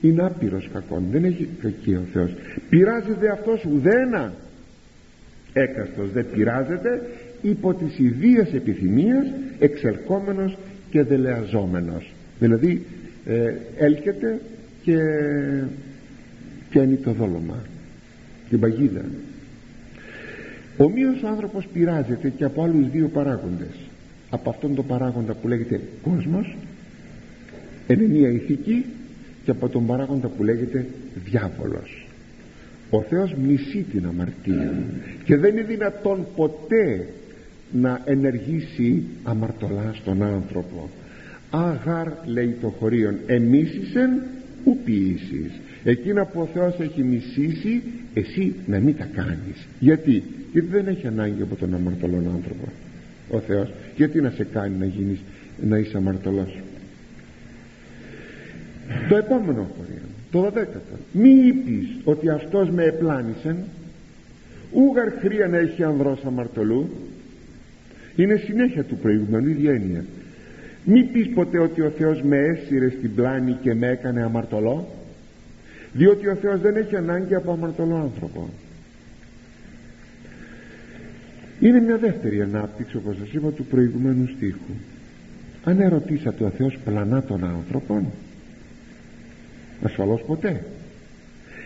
Είναι 0.00 0.22
άπειρος 0.22 0.68
κακόν 0.72 1.04
δεν 1.10 1.24
έχει 1.24 1.48
κακή 1.62 1.94
ο 1.94 2.02
Θεός. 2.12 2.30
Πειράζεται 2.68 3.30
αυτός 3.30 3.64
ουδένα. 3.64 4.32
Έκαστος 5.52 6.10
δεν 6.12 6.26
πειράζεται 6.32 7.02
υπό 7.42 7.74
της 7.74 7.98
ιδίας 7.98 8.52
επιθυμίας 8.52 9.26
εξελκόμενος 9.58 10.56
και 10.90 11.02
δελεαζόμενος. 11.02 12.12
Δηλαδή 12.38 12.86
ε, 13.26 13.54
έλκεται 13.76 14.40
και 14.82 14.98
πιάνει 16.70 16.96
το 16.96 17.12
δόλωμα 17.12 17.56
την 18.48 18.60
παγίδα 18.60 19.04
ομοίως 20.76 21.22
ο 21.22 21.28
άνθρωπος 21.28 21.66
πειράζεται 21.72 22.32
και 22.36 22.44
από 22.44 22.62
άλλους 22.62 22.90
δύο 22.90 23.08
παράγοντες. 23.08 23.74
Από 24.30 24.50
αυτόν 24.50 24.74
τον 24.74 24.86
παράγοντα 24.86 25.34
που 25.34 25.48
λέγεται 25.48 25.80
κόσμος 26.02 26.56
ενενία 27.86 28.28
ηθική 28.28 28.84
και 29.44 29.50
από 29.50 29.68
τον 29.68 29.86
παράγοντα 29.86 30.28
που 30.28 30.44
λέγεται 30.44 30.86
διάβολος. 31.24 32.06
Ο 32.90 33.02
Θεός 33.02 33.34
μισεί 33.34 33.86
την 33.92 34.06
αμαρτία 34.06 34.72
και 35.24 35.36
δεν 35.36 35.50
είναι 35.56 35.62
δυνατόν 35.62 36.26
ποτέ 36.36 37.06
να 37.72 38.00
ενεργήσει 38.04 39.02
αμαρτωλά 39.22 39.94
στον 40.00 40.22
άνθρωπο. 40.22 40.90
Αγάρ 41.50 42.08
λέει 42.24 42.56
το 42.60 42.68
χωρίον 42.68 43.14
εμίσησεν 43.26 44.22
ου 44.64 44.78
ποιήσεις 44.84 45.50
εκείνα 45.90 46.24
που 46.24 46.40
ο 46.40 46.48
Θεός 46.52 46.78
έχει 46.78 47.02
μισήσει 47.02 47.82
εσύ 48.14 48.54
να 48.66 48.78
μην 48.78 48.96
τα 48.96 49.08
κάνεις. 49.14 49.66
Γιατί; 49.78 50.22
Γιατί 50.52 50.68
δεν 50.68 50.86
έχει 50.86 51.06
ανάγκη 51.06 51.42
από 51.42 51.54
τον 51.54 51.74
αμαρτωλό 51.74 52.16
άνθρωπο 52.16 52.68
ο 53.30 53.38
Θεός. 53.38 53.72
Γιατί 53.96 54.20
να 54.20 54.30
σε 54.30 54.44
κάνει 54.44 54.76
να 54.78 54.84
γίνεις 54.84 55.18
να 55.62 55.78
είσαι 55.78 55.96
αμαρτωλός; 55.96 56.58
Το 59.08 59.16
επόμενο 59.16 59.70
χωρίο 59.76 60.06
το 60.30 60.50
δέκατο. 60.50 60.96
Μη 61.12 61.30
είπεις 61.30 61.88
ότι 62.04 62.28
αυτός 62.28 62.70
με 62.70 62.84
επλάνησεν. 62.84 63.56
Ούγαρ 64.72 65.10
χρία 65.10 65.48
να 65.48 65.56
έχει 65.56 65.82
ανδρός 65.82 66.24
αμαρτωλού. 66.24 66.90
Είναι 68.16 68.36
συνέχεια 68.36 68.84
του 68.84 68.96
προηγούμενου 68.96 69.48
ίδια 69.48 69.72
έννοια. 69.72 70.04
Μη 70.84 71.02
πεις 71.02 71.28
ποτέ 71.34 71.58
ότι 71.58 71.80
ο 71.80 71.92
Θεός 71.98 72.22
με 72.22 72.36
έσυρε 72.36 72.88
στην 72.88 73.14
πλάνη 73.14 73.56
και 73.62 73.74
με 73.74 73.88
έκανε 73.88 74.22
αμαρτωλό 74.22 74.95
διότι 75.96 76.28
ο 76.28 76.34
Θεός 76.34 76.60
δεν 76.60 76.76
έχει 76.76 76.96
ανάγκη 76.96 77.34
από 77.34 77.52
αμαρτωλό 77.52 77.96
άνθρωπο. 77.96 78.48
Είναι 81.60 81.80
μια 81.80 81.96
δεύτερη 81.96 82.42
ανάπτυξη 82.42 82.96
όπως 82.96 83.16
σας 83.16 83.32
είπα 83.32 83.50
του 83.50 83.64
προηγουμένου 83.64 84.28
στίχου. 84.36 84.74
Αν 85.64 85.80
ερωτήσατε 85.80 86.44
ο 86.44 86.50
Θεός 86.50 86.78
πλανά 86.84 87.22
των 87.22 87.44
άνθρωπων 87.44 88.06
ασφαλώς 89.82 90.22
ποτέ. 90.26 90.64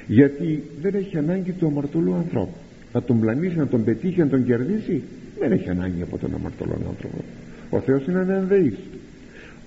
Γιατί 0.07 0.63
δεν 0.81 0.95
έχει 0.95 1.19
ανάγκη 1.19 1.53
του 1.53 1.67
αμαρτωλού 1.67 2.15
ανθρώπου. 2.15 2.57
Να 2.93 3.03
τον 3.03 3.21
πλανήσει, 3.21 3.57
να 3.57 3.67
τον 3.67 3.85
πετύχει, 3.85 4.19
να 4.19 4.29
τον 4.29 4.45
κερδίσει 4.45 5.03
δεν 5.39 5.53
έχει 5.53 5.69
ανάγκη 5.69 6.03
από 6.03 6.19
τον 6.19 6.35
αμαρτωλό 6.35 6.73
άνθρωπο. 6.89 7.25
Ο 7.71 7.81
Θεός 7.81 8.07
είναι 8.07 8.19
ανενδεής 8.19 8.77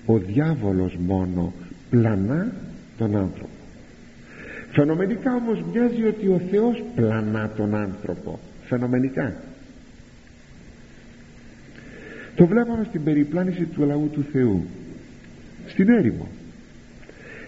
ο 0.06 0.18
διάβολος 0.18 0.96
μόνο 1.06 1.52
πλανά 1.90 2.52
τον 2.98 3.16
άνθρωπο 3.16 3.53
φαινομενικά 4.74 5.34
όμως 5.34 5.64
μοιάζει 5.72 6.04
ότι 6.04 6.26
ο 6.26 6.40
Θεός 6.50 6.82
πλανά 6.94 7.50
τον 7.56 7.74
άνθρωπο. 7.74 8.38
Φαινομενικά. 8.64 9.34
Το 12.36 12.46
βλέπαμε 12.46 12.84
στην 12.88 13.04
περιπλάνηση 13.04 13.64
του 13.64 13.84
λαού 13.84 14.10
του 14.12 14.24
Θεού. 14.32 14.64
Στην 15.66 15.88
έρημο. 15.88 16.28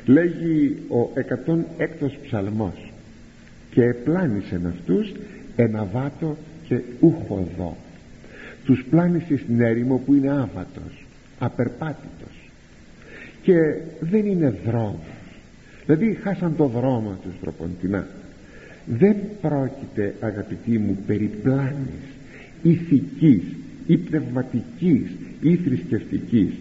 Λέγει 0.06 0.76
ο 0.88 1.12
106ος 1.14 2.12
ψαλμός 2.22 2.92
και 3.70 3.82
επλάνησεν 3.82 4.66
αυτούς 4.66 5.12
βάτο 5.92 6.36
και 6.68 6.80
ούχοδο. 7.00 7.76
Τους 8.64 8.84
πλάνησε 8.90 9.36
στην 9.36 9.60
έρημο 9.60 10.02
που 10.06 10.14
είναι 10.14 10.30
άβατος 10.30 11.06
απερπάτητος. 11.38 12.50
Και 13.42 13.56
δεν 14.00 14.26
είναι 14.26 14.58
δρόμος 14.66 15.16
δηλαδή 15.86 16.18
χάσαν 16.22 16.56
το 16.56 16.66
δρόμο 16.66 17.16
τους 17.22 17.32
τροποντινά 17.40 18.06
δεν 18.86 19.16
πρόκειται 19.40 20.14
αγαπητοί 20.20 20.78
μου 20.78 20.98
περί 21.06 21.30
πλάνης 21.42 22.04
ηθικής 22.62 23.42
ή 23.86 23.96
πνευματικής 23.96 25.10
ή 25.40 25.56
θρησκευτικής 25.56 26.52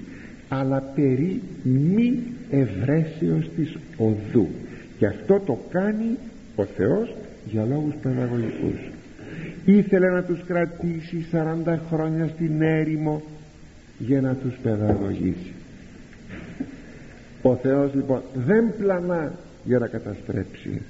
αλλά 0.47 0.79
περί 0.95 1.41
μη 1.63 2.23
ευρέσεως 2.49 3.49
της 3.55 3.77
οδού. 3.97 4.47
Και 4.97 5.05
αυτό 5.05 5.41
το 5.45 5.59
κάνει 5.69 6.17
ο 6.55 6.63
Θεός 6.63 7.15
για 7.51 7.65
λόγους 7.65 7.93
παιδαγωγικούς 8.01 8.79
ήθελε 9.65 10.09
να 10.09 10.23
τους 10.23 10.43
κρατήσει 10.47 11.25
40 11.65 11.77
χρόνια 11.91 12.27
στην 12.27 12.61
έρημο 12.61 13.21
για 13.97 14.21
να 14.21 14.33
τους 14.33 14.53
παιδαγωγήσει 14.63 15.53
ο 17.49 17.55
Θεός 17.55 17.93
λοιπόν 17.93 18.21
δεν 18.33 18.73
πλανά 18.77 19.33
για 19.63 19.79
να 19.79 19.87
καταστρέψει 19.87 20.81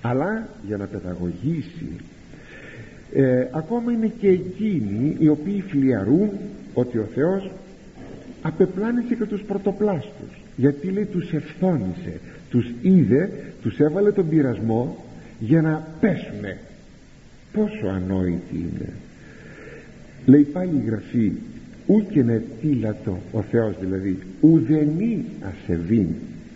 αλλά 0.00 0.48
για 0.66 0.76
να 0.76 0.86
παιδαγωγήσει. 0.86 1.96
Ε, 3.12 3.46
ακόμα 3.50 3.92
είναι 3.92 4.12
και 4.20 4.28
εκείνοι 4.28 5.16
οι 5.18 5.28
οποίοι 5.28 5.64
φλιαρούν 5.68 6.30
ότι 6.74 6.98
ο 6.98 7.08
Θεός 7.14 7.50
απεπλάνησε 8.42 9.14
και 9.14 9.24
τους 9.24 9.42
πρωτοπλάστους 9.42 10.42
γιατί 10.56 10.88
λέει 10.90 11.04
τους 11.04 11.32
ευθόνησε 11.32 12.20
τους 12.50 12.66
είδε, 12.82 13.30
τους 13.62 13.78
έβαλε 13.78 14.12
τον 14.12 14.28
πειρασμό 14.28 15.04
για 15.38 15.62
να 15.62 15.86
πέσουνε 16.00 16.58
πόσο 17.52 17.86
ανόητη 17.86 18.54
είναι. 18.54 18.92
Λέει 20.26 20.42
πάλι 20.42 20.76
η 20.76 20.86
Γραφή 20.86 21.32
ούκενε 21.90 22.42
τίλατο 22.60 23.18
ο 23.32 23.42
Θεός 23.42 23.74
δηλαδή 23.80 24.18
ουδενή 24.40 25.24
ασεβήν. 25.40 26.06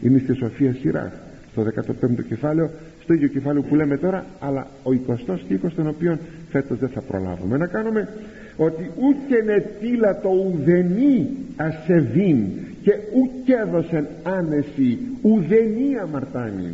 Είναι 0.02 0.18
στη 0.18 0.34
Σοφία 0.34 0.76
Σειράς 0.80 1.12
στο 1.52 1.62
15ο 1.62 2.24
κεφάλαιο 2.28 2.70
στο 3.02 3.12
ίδιο 3.12 3.28
κεφάλαιο 3.28 3.62
που 3.62 3.74
λέμε 3.74 3.96
τώρα 3.96 4.24
αλλά 4.40 4.66
ο 4.82 4.90
20ο 5.06 5.34
στίχος 5.44 5.74
τον 5.74 5.88
οποίο 5.88 6.18
φέτος 6.50 6.78
δεν 6.78 6.88
θα 6.88 7.00
προλάβουμε. 7.00 7.56
Να 7.56 7.66
κάνουμε 7.66 8.08
ότι 8.56 8.90
ούκενε 8.96 9.70
τίλατο 9.80 10.28
ουδενή 10.28 11.28
ασεβήν 11.56 12.46
και 12.82 12.92
ουκ 13.14 13.48
έδωσεν 13.48 14.06
άνεση 14.22 14.98
ουδενή 15.22 15.98
αμαρτάνη 16.02 16.72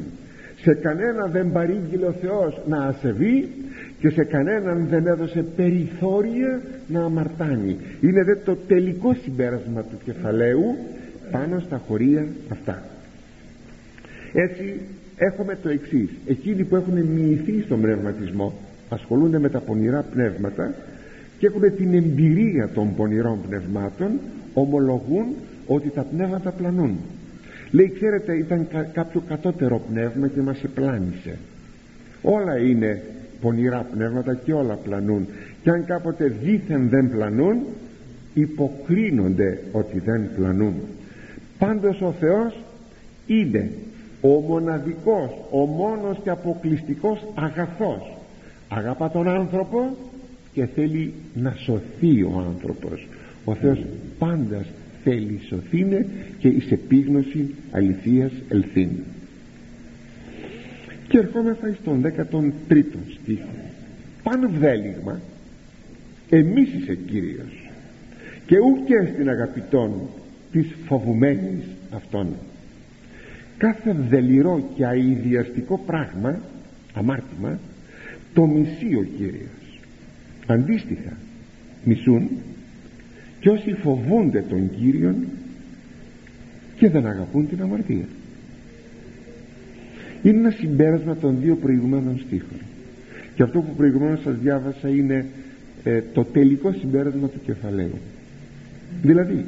σε 0.62 0.74
κανένα 0.74 1.26
δεν 1.26 1.52
παρήγγειλε 1.52 2.06
ο 2.06 2.14
Θεός 2.20 2.60
να 2.68 2.84
ασεβεί 2.84 3.48
και 4.00 4.10
σε 4.10 4.24
κανέναν 4.24 4.86
δεν 4.90 5.06
έδωσε 5.06 5.44
περιθώρια 5.56 6.62
να 6.88 7.04
αμαρτάνει. 7.04 7.76
Είναι 8.00 8.24
δε 8.24 8.34
το 8.34 8.56
τελικό 8.56 9.14
συμπέρασμα 9.22 9.82
του 9.82 9.98
κεφαλαίου 10.04 10.76
πάνω 11.30 11.60
στα 11.60 11.82
χωρία 11.86 12.26
αυτά. 12.48 12.82
Έτσι 14.32 14.80
έχουμε 15.16 15.58
το 15.62 15.68
εξής. 15.68 16.08
εκείνοι 16.26 16.64
που 16.64 16.76
έχουν 16.76 17.04
μοιηθεί 17.04 17.62
στον 17.62 17.80
πνευματισμό 17.80 18.52
ασχολούνται 18.88 19.38
με 19.38 19.48
τα 19.48 19.60
πονηρά 19.60 20.02
πνεύματα 20.02 20.74
και 21.38 21.46
έχουν 21.46 21.76
την 21.76 21.94
εμπειρία 21.94 22.68
των 22.74 22.94
πονηρών 22.94 23.38
πνευμάτων 23.48 24.10
ομολογούν 24.54 25.26
ότι 25.66 25.88
τα 25.88 26.02
πνεύματα 26.02 26.50
πλανούν. 26.50 26.98
Λέει 27.70 27.92
ξέρετε 27.94 28.36
ήταν 28.36 28.68
κάποιο 28.92 29.22
κατώτερο 29.28 29.82
πνεύμα 29.90 30.28
και 30.28 30.40
μας 30.40 30.62
επλάνησε. 30.62 31.38
Όλα 32.22 32.58
είναι 32.58 33.02
πονηρά 33.40 33.86
πνεύματα 33.92 34.34
και 34.34 34.52
όλα 34.52 34.74
πλανούν. 34.74 35.26
Και 35.62 35.70
αν 35.70 35.84
κάποτε 35.84 36.24
δήθεν 36.42 36.88
δεν 36.88 37.10
πλανούν 37.10 37.56
υποκρίνονται 38.34 39.62
ότι 39.72 39.98
δεν 39.98 40.30
πλανούν. 40.36 40.74
Πάντως 41.58 42.00
ο 42.00 42.12
Θεός 42.20 42.62
είναι 43.26 43.70
ο 44.20 44.28
μοναδικός 44.28 45.30
ο 45.50 45.58
μόνος 45.58 46.18
και 46.22 46.30
αποκλειστικός 46.30 47.26
αγαθός. 47.34 48.16
Αγαπά 48.68 49.10
τον 49.10 49.28
άνθρωπο 49.28 49.96
και 50.52 50.66
θέλει 50.66 51.12
να 51.34 51.54
σωθεί 51.56 52.22
ο 52.22 52.44
άνθρωπος. 52.48 53.08
Ο 53.44 53.54
Θεός 53.54 53.84
πάντα 54.18 54.64
θέλει 55.04 55.40
σωθήνε 55.48 56.06
και 56.38 56.48
εις 56.48 56.70
επίγνωση 56.70 57.54
αληθείας 57.70 58.32
ελθύνη 58.48 59.04
και 61.10 61.18
ερχόμεθα 61.18 61.74
στον 61.80 62.02
13ο 62.02 62.82
στίχο. 63.22 63.48
Πάνω 64.22 64.48
βδέλιγμα 64.48 65.20
εμείς 66.28 66.74
είσαι 66.74 66.94
Κύριος 66.94 67.70
και 68.46 68.58
ούτε 68.58 69.10
στην 69.12 69.28
αγαπητών 69.28 69.92
της 70.52 70.66
φοβουμένης 70.86 71.64
αυτών. 71.90 72.26
Κάθε 73.58 73.96
δελειρό 74.08 74.68
και 74.74 74.86
αειδιαστικό 74.86 75.78
πράγμα 75.86 76.40
αμάρτημα 76.94 77.58
το 78.34 78.46
μισεί 78.46 78.94
ο 78.94 79.06
Κύριος. 79.16 79.80
Αντίστοιχα 80.46 81.16
μισούν 81.84 82.28
και 83.40 83.48
όσοι 83.50 83.72
φοβούνται 83.72 84.44
τον 84.48 84.70
Κύριον 84.76 85.16
και 86.76 86.90
δεν 86.90 87.06
αγαπούν 87.06 87.48
την 87.48 87.62
αμαρτία 87.62 88.04
είναι 90.22 90.38
ένα 90.38 90.50
συμπέρασμα 90.50 91.16
των 91.16 91.36
δύο 91.40 91.56
προηγουμένων 91.56 92.20
στίχων. 92.26 92.58
Και 93.34 93.42
αυτό 93.42 93.60
που 93.60 93.74
προηγουμένως 93.74 94.20
σας 94.22 94.36
διάβασα 94.38 94.88
είναι 94.88 95.26
ε, 95.84 96.02
το 96.12 96.24
τελικό 96.24 96.72
συμπέρασμα 96.72 97.28
του 97.28 97.40
κεφαλαίου. 97.44 97.98
Δηλαδή 99.02 99.44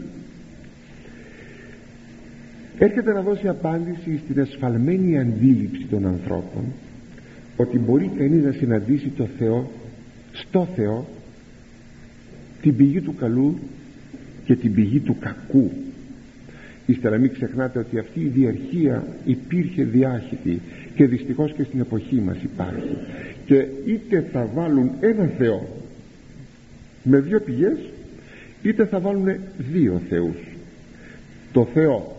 έρχεται 2.78 3.12
να 3.12 3.22
δώσει 3.22 3.48
απάντηση 3.48 4.20
στην 4.24 4.38
εσφαλμένη 4.38 5.18
αντίληψη 5.18 5.86
των 5.90 6.06
ανθρώπων 6.06 6.64
ότι 7.56 7.78
μπορεί 7.78 8.10
κανείς 8.18 8.44
να 8.44 8.52
συναντήσει 8.52 9.12
το 9.16 9.28
Θεό 9.38 9.70
στο 10.32 10.68
Θεό 10.76 11.06
την 12.62 12.76
πηγή 12.76 13.00
του 13.00 13.14
καλού 13.14 13.58
και 14.44 14.56
την 14.56 14.74
πηγή 14.74 15.00
του 15.00 15.16
κακού 15.20 15.70
ύστερα 16.86 17.18
μην 17.18 17.32
ξεχνάτε 17.32 17.78
ότι 17.78 17.98
αυτή 17.98 18.20
η 18.20 18.28
διαρχία 18.28 19.06
υπήρχε 19.24 19.84
διάχυτη 19.84 20.60
και 20.94 21.06
δυστυχώς 21.06 21.52
και 21.52 21.62
στην 21.62 21.80
εποχή 21.80 22.20
μας 22.20 22.36
υπάρχει. 22.42 22.96
Και 23.46 23.66
είτε 23.86 24.24
θα 24.32 24.48
βάλουν 24.54 24.90
ένα 25.00 25.30
Θεό 25.38 25.68
με 27.02 27.20
δύο 27.20 27.40
πηγές 27.40 27.78
είτε 28.62 28.86
θα 28.86 29.00
βάλουν 29.00 29.36
δύο 29.72 30.00
Θεούς. 30.08 30.36
Το 31.52 31.68
Θεό 31.74 32.16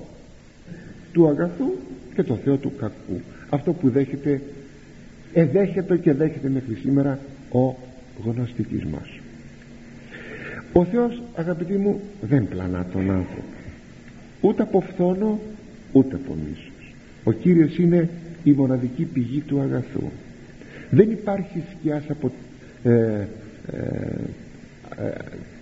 του 1.14 1.28
αγαθού 1.28 1.74
και 2.16 2.24
το 2.24 2.36
Θεό 2.36 2.58
του 2.58 2.72
κακού. 2.80 3.22
Αυτό 3.50 3.74
που 3.74 3.90
δέχεται 3.90 4.42
εδέχεται 5.34 5.98
και 5.98 6.14
δέχεται 6.14 6.50
μέχρι 6.50 6.76
σήμερα 6.76 7.20
ο 7.52 7.76
γνωστικισμός 8.26 9.22
ο 10.74 10.86
Θεός 10.86 11.22
αγαπητοί 11.36 11.74
μου 11.74 12.02
δεν 12.22 12.48
πλανά 12.48 12.86
τον 12.92 13.12
άνθρωπο 13.12 13.53
ούτε 14.44 14.62
από 14.62 14.80
φθόνο 14.80 15.40
ούτε 15.92 16.16
από 16.16 16.34
μίσος. 16.34 16.94
Ο 17.24 17.32
Κύριος 17.32 17.78
είναι 17.78 18.10
η 18.44 18.52
μοναδική 18.52 19.04
πηγή 19.04 19.40
του 19.40 19.60
αγαθού. 19.60 20.04
Δεν 20.90 21.12
υπάρχει 21.12 21.64
σκιάς 21.72 22.04
από 22.10 22.32
ε, 22.84 22.92
ε, 22.92 23.28
ε, 24.98 25.12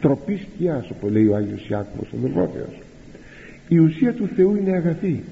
τροπή 0.01 0.37
σκιάς 0.37 0.89
όπως 0.89 1.11
λέει 1.11 1.27
ο 1.27 1.35
Άγιος 1.35 1.67
Ιάκωβος 1.69 2.07
ο 2.13 2.17
Δελβόδιος 2.21 2.81
η 3.71 3.77
ουσία 3.77 4.13
του 4.13 4.29
Θεού 4.35 4.55
είναι 4.55 4.71
αγαθή. 4.71 5.23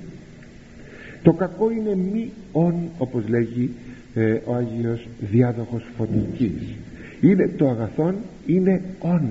Το 1.24 1.34
κακό 1.34 1.72
είναι 1.72 1.96
μη 1.96 2.32
ον 2.52 2.74
όπως 2.98 3.28
λέγει 3.28 3.70
ε, 4.14 4.38
ο 4.46 4.56
Άγιος 4.56 5.08
Διάδοχος 5.32 5.84
Φωτικής. 5.98 6.76
Είναι 7.22 7.48
το 7.58 7.70
αγαθόν 7.70 8.16
είναι 8.46 8.82
ον. 9.00 9.30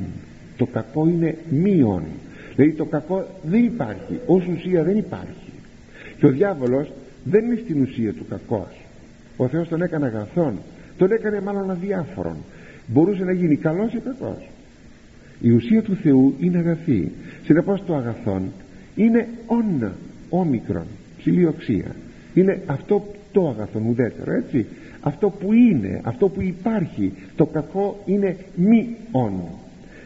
Το 0.56 0.66
κακό 0.66 1.08
είναι 1.08 1.36
μείον 1.50 2.02
δηλαδή 2.58 2.76
το 2.76 2.84
κακό 2.84 3.26
δεν 3.42 3.64
υπάρχει. 3.64 4.20
Ως 4.26 4.46
ουσία 4.46 4.82
δεν 4.82 4.96
υπάρχει. 4.96 5.52
Και 6.18 6.26
ο 6.26 6.30
διάβολος 6.30 6.92
δεν 7.24 7.44
είναι 7.44 7.60
στην 7.64 7.82
ουσία 7.82 8.12
του 8.12 8.26
κακός. 8.28 8.84
Ο 9.36 9.48
Θεός 9.48 9.68
τον 9.68 9.82
έκανε 9.82 10.06
αγαθόν. 10.06 10.58
Τον 10.98 11.12
έκανε 11.12 11.40
μάλλον 11.40 11.70
αδιάφορον. 11.70 12.36
Μπορούσε 12.86 13.24
να 13.24 13.32
γίνει 13.32 13.56
καλός 13.56 13.92
ή 13.92 13.98
κακός. 13.98 14.48
Η 15.40 15.50
ουσία 15.50 15.82
του 15.82 15.94
Θεού 15.94 16.34
είναι 16.40 16.58
αγαθή. 16.58 17.12
Συνεπώς 17.44 17.82
το 17.86 17.94
αγαθόν 17.94 18.42
είναι 18.94 19.28
όν 19.46 19.92
όμικρον 20.28 20.86
ψηλή 21.18 21.46
οξία 21.46 21.94
είναι 22.34 22.62
αυτό 22.66 23.06
το 23.32 23.48
αγαθόν 23.48 23.86
ουδέτερο 23.86 24.32
έτσι. 24.32 24.66
Αυτό 25.00 25.30
που 25.30 25.52
είναι 25.52 26.00
αυτό 26.04 26.28
που 26.28 26.42
υπάρχει 26.42 27.12
το 27.36 27.46
κακό 27.46 28.02
είναι 28.06 28.36
μη 28.54 28.96
όν 29.10 29.40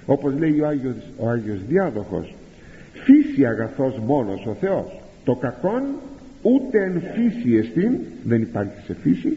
όπως 0.06 0.34
λέει 0.38 0.60
ο 0.60 0.66
Άγιος, 0.66 0.94
ο 1.16 1.28
Άγιος 1.28 1.58
Διάδοχος 1.68 2.34
φύση 3.04 3.46
αγαθός 3.46 3.98
μόνος 3.98 4.46
ο 4.46 4.54
Θεός. 4.60 5.00
Το 5.24 5.34
κακόν 5.34 5.82
ούτε 6.42 6.78
εν 6.78 7.02
φύση 7.14 7.56
εστίν 7.56 7.98
δεν 8.24 8.42
υπάρχει 8.42 8.84
σε 8.86 8.94
φύση 9.02 9.36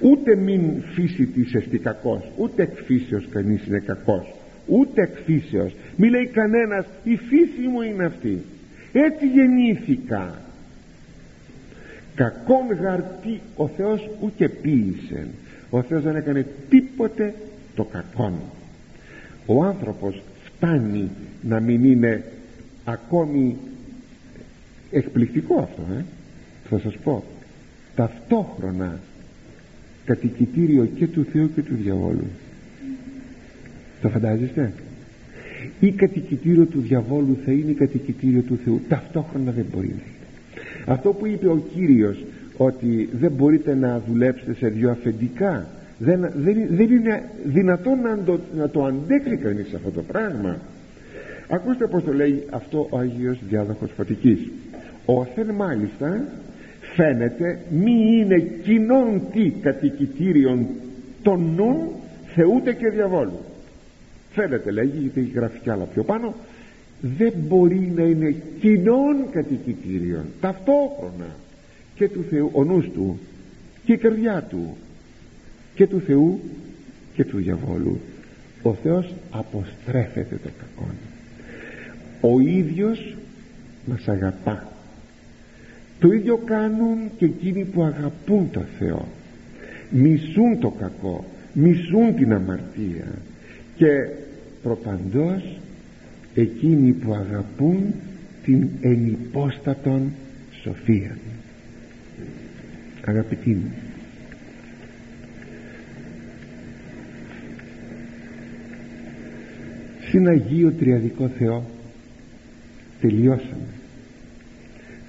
ούτε 0.00 0.36
μην 0.36 0.82
φύση 0.94 1.26
της 1.26 1.54
εστί 1.54 1.78
κακός 1.78 2.30
ούτε 2.36 2.62
εκ 2.62 2.78
φύσεως 2.84 3.28
κανείς 3.30 3.66
είναι 3.66 3.78
κακός 3.78 4.34
ούτε 4.66 5.02
εκ 5.02 5.16
φύσεως. 5.24 5.74
Μη 5.96 6.08
λέει 6.08 6.26
κανένας 6.26 6.86
η 7.02 7.16
φύση 7.16 7.68
μου 7.72 7.80
είναι 7.80 8.04
αυτή 8.04 8.42
έτσι 8.92 9.26
γεννήθηκα. 9.26 10.34
Κακόν 12.14 12.76
γαρτί 12.80 13.40
ο 13.56 13.68
Θεός 13.68 14.10
ούτε 14.20 14.48
ποίησε 14.48 15.26
ο 15.70 15.82
Θεός 15.82 16.02
δεν 16.02 16.16
έκανε 16.16 16.46
τίποτε 16.68 17.34
το 17.74 17.84
κακόν. 17.84 18.34
Ο 19.46 19.64
άνθρωπος 19.64 20.22
φτάνει 20.44 21.10
να 21.42 21.60
μην 21.60 21.84
είναι 21.84 22.24
ακόμη 22.92 23.56
εκπληκτικό 24.90 25.60
αυτό 25.60 25.82
ε; 25.98 26.04
θα 26.68 26.78
σας 26.78 26.96
πω. 26.96 27.24
Ταυτόχρονα 27.94 29.00
κατοικητήριο 30.04 30.84
και 30.84 31.06
του 31.06 31.26
Θεού 31.32 31.50
και 31.54 31.62
του 31.62 31.74
διαβόλου. 31.82 32.26
Το 34.02 34.08
φαντάζεστε; 34.08 34.72
Ή 35.80 35.90
κατοικητήριο 35.90 36.64
του 36.64 36.80
διαβόλου 36.80 37.36
θα 37.44 37.52
είναι 37.52 37.72
κατοικητήριο 37.72 38.40
του 38.42 38.58
Θεού. 38.64 38.80
Ταυτόχρονα 38.88 39.52
δεν 39.52 39.64
μπορεί 39.72 39.86
να 39.86 39.92
είναι. 39.92 40.02
Αυτό 40.86 41.12
που 41.12 41.26
είπε 41.26 41.48
ο 41.48 41.62
Κύριος 41.74 42.24
ότι 42.56 43.08
δεν 43.12 43.32
μπορείτε 43.32 43.74
να 43.74 44.02
δουλέψετε 44.08 44.54
σε 44.54 44.68
δυο 44.68 44.90
αφεντικά 44.90 45.66
δεν, 45.98 46.20
δεν, 46.20 46.56
δεν 46.70 46.90
είναι 46.90 47.22
δυνατόν 47.44 48.00
να 48.00 48.18
το, 48.18 48.40
να 48.56 48.68
το 48.68 48.84
αντέξει 48.84 49.36
κανείς 49.36 49.74
αυτό 49.74 49.90
το 49.90 50.02
πράγμα 50.02 50.58
ακούστε 51.48 51.86
πως 51.86 52.04
το 52.04 52.12
λέει 52.12 52.46
αυτό 52.50 52.86
ο 52.90 52.98
Αγίος 52.98 53.38
Διάδοχος 53.48 53.90
Φωτικής. 53.96 54.50
Ο 55.04 55.24
Θεός 55.24 55.48
μάλιστα 55.56 56.24
φαίνεται 56.94 57.58
μη 57.70 57.92
είναι 57.92 58.38
κοινών 58.38 59.22
τι 59.32 59.50
κατοικητήριον 59.50 60.66
των 61.22 61.54
νουν 61.56 61.88
θεούτε 62.34 62.72
και 62.72 62.88
διαβόλου 62.88 63.40
φαίνεται 64.30 64.70
λέγει 64.70 64.98
γιατί 64.98 65.20
έχει 65.20 65.32
γραφεί 65.34 65.58
κι 65.58 65.70
άλλα 65.70 65.84
πιο 65.84 66.04
πάνω 66.04 66.34
δεν 67.00 67.32
μπορεί 67.48 67.92
να 67.94 68.02
είναι 68.02 68.34
κοινών 68.60 69.30
κατοικητήριων 69.30 70.24
ταυτόχρονα 70.40 71.36
και 71.94 72.08
του 72.08 72.24
Θεού 72.30 72.50
ο 72.52 72.64
νους 72.64 72.90
του 72.94 73.18
και 73.84 73.92
η 73.92 73.96
καρδιά 73.96 74.46
του 74.50 74.76
και 75.74 75.86
του 75.86 76.00
Θεού 76.00 76.40
και 77.14 77.24
του 77.24 77.36
διαβόλου 77.36 78.00
ο 78.62 78.74
Θεός 78.74 79.14
αποστρέφεται 79.30 80.38
το 80.42 80.48
κακό 80.58 80.90
ο 82.20 82.40
ίδιος 82.40 83.16
μας 83.84 84.08
αγαπά. 84.08 84.72
Το 85.98 86.12
ίδιο 86.12 86.36
κάνουν 86.36 86.98
και 87.16 87.24
εκείνοι 87.24 87.64
που 87.64 87.82
αγαπούν 87.82 88.50
το 88.50 88.64
Θεό. 88.78 89.08
Μισούν 89.90 90.58
το 90.60 90.70
κακό 90.70 91.24
μισούν 91.52 92.14
την 92.16 92.32
αμαρτία. 92.32 93.06
Και 93.76 94.08
προπαντός 94.62 95.58
εκείνοι 96.34 96.92
που 96.92 97.14
αγαπούν 97.14 97.94
την 98.44 98.68
ενυπόστατον 98.80 100.12
σοφία. 100.62 101.18
Αγαπητοί 103.04 103.50
μου 103.50 103.72
στην 110.08 110.28
Αγίο 110.28 110.72
Τριαδικό 110.72 111.30
Θεό 111.38 111.64
τελειώσαμε 113.00 113.68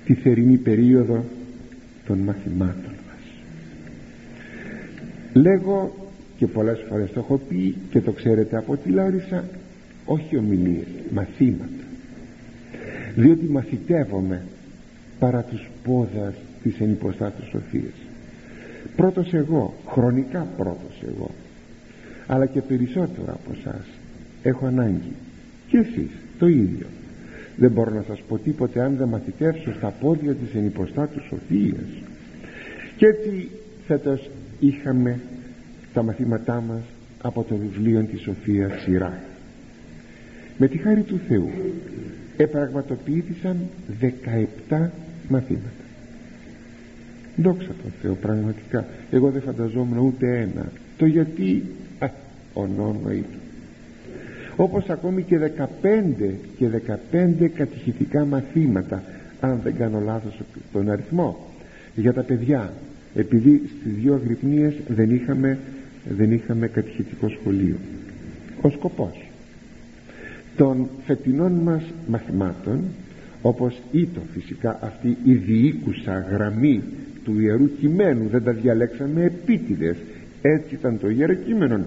τη 0.05 0.13
θερινή 0.13 0.57
περίοδο 0.57 1.23
των 2.05 2.17
μαθημάτων 2.17 2.93
μας. 3.07 3.23
Λέγω 5.33 5.95
και 6.37 6.47
πολλές 6.47 6.79
φορές 6.89 7.11
το 7.11 7.19
έχω 7.19 7.37
πει 7.49 7.75
και 7.91 8.01
το 8.01 8.11
ξέρετε 8.11 8.57
από 8.57 8.77
τη 8.77 8.89
Λάρισα 8.89 9.43
όχι 10.05 10.37
ομιλίες, 10.37 10.87
μαθήματα. 11.13 11.83
Διότι 13.15 13.45
μαθητεύομαι 13.45 14.41
παρά 15.19 15.41
τους 15.43 15.69
πόδας 15.83 16.33
της 16.63 16.79
ενυποστάτου 16.79 17.45
σοφίας. 17.49 17.93
Πρώτος 18.95 19.33
εγώ, 19.33 19.73
χρονικά 19.87 20.47
πρώτος 20.57 21.01
εγώ 21.07 21.31
αλλά 22.31 22.45
και 22.45 22.61
περισσότερο 22.61 23.33
από 23.33 23.51
εσάς 23.59 23.85
έχω 24.43 24.65
ανάγκη. 24.65 25.13
Και 25.67 25.77
εσείς 25.77 26.09
το 26.39 26.47
ίδιο 26.47 26.85
δεν 27.59 27.71
μπορώ 27.71 27.91
να 27.91 28.03
σας 28.07 28.21
πω 28.27 28.37
τίποτε 28.37 28.81
αν 28.81 28.95
δεν 28.95 29.07
μαθητεύσω 29.07 29.73
στα 29.73 29.87
πόδια 29.87 30.33
της 30.33 30.53
ενυποστάτου 30.55 31.21
σοφίας. 31.21 32.03
Και 32.97 33.05
έτσι 33.05 33.49
φέτος 33.87 34.29
είχαμε 34.59 35.19
τα 35.93 36.03
μαθήματά 36.03 36.63
μας 36.67 36.81
από 37.21 37.43
το 37.43 37.55
βιβλίο 37.55 38.03
της 38.03 38.21
Σοφίας 38.21 38.81
Σειρά 38.81 39.19
με 40.57 40.67
τη 40.67 40.77
χάρη 40.77 41.01
του 41.01 41.19
Θεού 41.27 41.49
επραγματοποιήθησαν 42.37 43.57
17 44.69 44.89
μαθήματα. 45.27 45.83
Δόξα 47.35 47.67
τω 47.67 47.89
Θεώ 48.01 48.13
πραγματικά 48.13 48.85
εγώ 49.11 49.29
δεν 49.29 49.41
φανταζόμουν 49.41 49.97
ούτε 49.97 50.39
ένα. 50.39 50.71
Το 50.97 51.05
γιατί 51.05 51.63
α, 51.99 52.07
ονόνοητο 52.53 53.37
όπως 54.61 54.89
ακόμη 54.89 55.23
και 55.23 55.39
15 55.39 56.31
και 56.57 56.67
15 57.11 57.49
κατηχητικά 57.55 58.25
μαθήματα 58.25 59.03
αν 59.39 59.59
δεν 59.63 59.75
κάνω 59.75 59.99
λάθος 59.99 60.39
τον 60.71 60.89
αριθμό. 60.89 61.47
Για 61.95 62.13
τα 62.13 62.21
παιδιά 62.21 62.73
επειδή 63.15 63.61
στις 63.79 63.93
δύο 63.93 64.13
αγρυπνίες 64.13 64.73
δεν 64.87 65.15
είχαμε, 65.15 65.57
δεν 66.17 66.31
είχαμε 66.31 66.67
κατηχητικό 66.67 67.29
σχολείο. 67.29 67.75
Ο 68.61 68.69
σκοπός 68.69 69.29
των 70.57 70.87
φετινών 71.05 71.51
μας 71.51 71.83
μαθημάτων 72.07 72.79
όπως 73.41 73.81
ήταν 73.91 74.23
φυσικά 74.33 74.79
αυτή 74.81 75.17
η 75.23 75.33
διοίκουσα 75.33 76.19
γραμμή 76.31 76.83
του 77.23 77.39
Ιερού 77.39 77.69
Κειμένου 77.79 78.27
δεν 78.31 78.43
τα 78.43 78.51
διαλέξαμε 78.51 79.23
επίτηδες 79.23 79.97
έτσι 80.41 80.75
ήταν 80.75 80.99
το 80.99 81.09
Ιερό 81.09 81.33
Κείμενο 81.33 81.85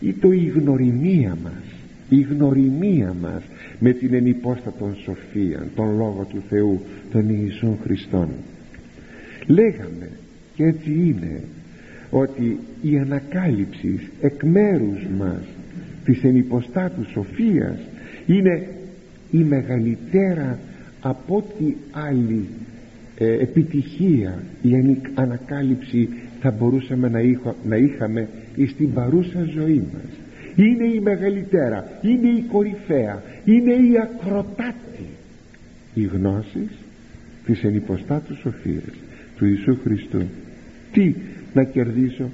ή 0.00 0.12
το 0.12 0.32
η 0.32 0.52
γνωριμία 0.54 1.36
μας 1.42 1.77
η 2.08 2.20
γνωριμία 2.20 3.14
μας 3.20 3.42
με 3.78 3.92
την 3.92 4.14
ενυπόστατον 4.14 4.96
σοφία 5.04 5.66
τον 5.74 5.96
Λόγο 5.96 6.26
του 6.30 6.42
Θεού 6.48 6.80
τον 7.12 7.28
Ιησούν 7.28 7.78
Χριστόν. 7.82 8.28
Λέγαμε 9.46 10.10
και 10.54 10.64
έτσι 10.64 10.92
είναι 10.92 11.40
ότι 12.10 12.58
η 12.82 12.98
ανακάλυψη 12.98 14.00
εκ 14.20 14.42
μέρους 14.42 15.06
μας 15.18 15.42
της 16.04 16.24
ενυποστάτου 16.24 17.10
σοφίας 17.10 17.78
είναι 18.26 18.66
η 19.30 19.38
μεγαλύτερα 19.38 20.58
από 21.00 21.36
ό,τι 21.36 21.74
άλλη 21.90 22.48
ε, 23.18 23.32
επιτυχία 23.32 24.42
η 24.62 24.70
ανακάλυψη 25.14 26.08
θα 26.40 26.50
μπορούσαμε 26.50 27.08
να, 27.08 27.20
να 27.64 27.76
είχαμε 27.76 28.28
στην 28.66 28.92
παρούσα 28.92 29.42
ζωή 29.54 29.82
μας 29.92 30.27
είναι 30.62 30.84
η 30.84 31.00
μεγαλύτερα 31.00 31.88
είναι 32.02 32.28
η 32.28 32.42
κορυφαία 32.42 33.22
είναι 33.44 33.72
η 33.72 33.98
ακροτάτη. 34.02 35.06
Η 35.94 36.02
γνώση 36.02 36.68
της 37.44 37.62
ενυποστάτους 37.62 38.38
σοφίας 38.38 38.94
του 39.36 39.46
Ιησού 39.46 39.78
Χριστού. 39.82 40.22
Τι 40.92 41.14
να 41.54 41.64
κερδίσω 41.64 42.30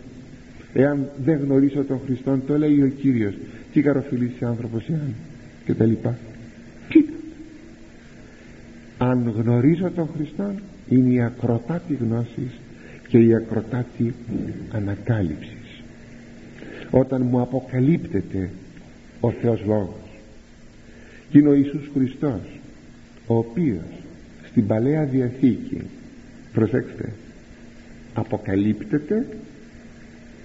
εάν 0.73 1.09
δεν 1.25 1.39
γνωρίσω 1.39 1.85
τον 1.85 2.01
Χριστόν 2.07 2.43
το 2.47 2.59
λέει 2.59 2.83
ο 2.83 2.89
Κύριος 2.89 3.35
τι 3.73 3.83
καροφιλής 3.83 4.43
άνθρωπος 4.43 4.89
εάν 4.89 5.15
και 5.65 5.75
τα 5.75 5.85
λοιπά. 5.85 6.19
Κοίτα. 6.89 7.13
Αν 8.99 9.35
γνωρίζω 9.37 9.91
τον 9.91 10.09
Χριστό 10.17 10.55
είναι 10.89 11.13
η 11.13 11.23
ακροτάτη 11.23 11.95
γνώσης 11.95 12.61
και 13.09 13.19
η 13.19 13.35
ακροτάτη 13.35 14.15
ανακάλυψη 14.73 15.54
όταν 16.97 17.23
μου 17.23 17.41
αποκαλύπτεται 17.41 18.51
ο 19.21 19.31
Θεός 19.31 19.63
Λόγος. 19.67 20.21
Και 21.31 21.39
είναι 21.39 21.49
ο 21.49 21.55
Ιησούς 21.55 21.91
Χριστός 21.95 22.41
ο 23.27 23.37
οποίος 23.37 23.93
στην 24.49 24.67
Παλαιά 24.67 25.05
Διαθήκη 25.05 25.81
προσέξτε 26.53 27.13
αποκαλύπτεται 28.15 29.27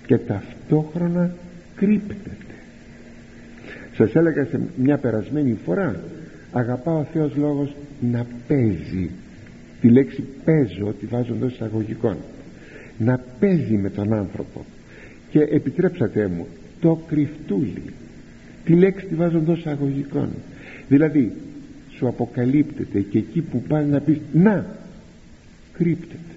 και 0.06 0.18
ταυτόχρονα 0.18 1.32
κρύπτεται. 1.76 2.56
Σας 3.96 4.14
έλεγα 4.14 4.46
σε 4.46 4.62
μια 4.76 4.98
περασμένη 4.98 5.58
φορά 5.66 6.04
αγαπά 6.52 6.92
ο 6.92 7.04
Θεός 7.14 7.36
Λόγος 7.36 7.76
να 8.02 8.26
παίζει. 8.48 9.10
Τη 9.82 9.90
λέξη 9.90 10.24
παίζω 10.46 10.94
τη 11.00 11.06
βάζω 11.06 11.34
εντός 11.34 11.54
εισαγωγικών. 11.54 12.18
Να 12.98 13.20
παίζει 13.40 13.78
με 13.78 13.90
τον 13.90 14.14
άνθρωπο 14.14 14.66
και 15.30 15.40
επιτρέψατε 15.40 16.28
μου 16.28 16.48
το 16.82 17.02
κρυφτούλι 17.08 17.94
τη 18.66 18.74
λέξη 18.74 19.06
τη 19.06 19.16
βάζω 19.16 19.38
εντός 19.38 19.60
εισαγωγικών 19.60 20.30
δηλαδή 20.88 21.32
σου 21.90 22.08
αποκαλύπτεται 22.08 23.00
και 23.00 23.18
εκεί 23.18 23.42
που 23.42 23.62
πάει 23.62 23.86
να 23.86 24.00
πεις 24.00 24.18
να 24.34 24.66
κρύπτεται 25.74 26.34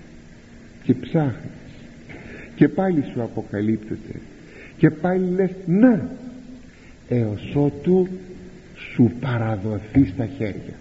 και 0.85 0.95
ψάχνεις 0.95 1.53
και 2.57 2.69
πάλι 2.69 3.05
σου 3.13 3.23
αποκαλύπτεται 3.23 4.21
και 4.77 4.91
πάλι 4.91 5.31
λες 5.35 5.51
να 5.67 6.09
έως 7.09 7.53
ότου 7.55 8.09
σου 8.95 9.13
παραδοθεί 9.21 10.07
στα 10.07 10.27
χέρια 10.27 10.75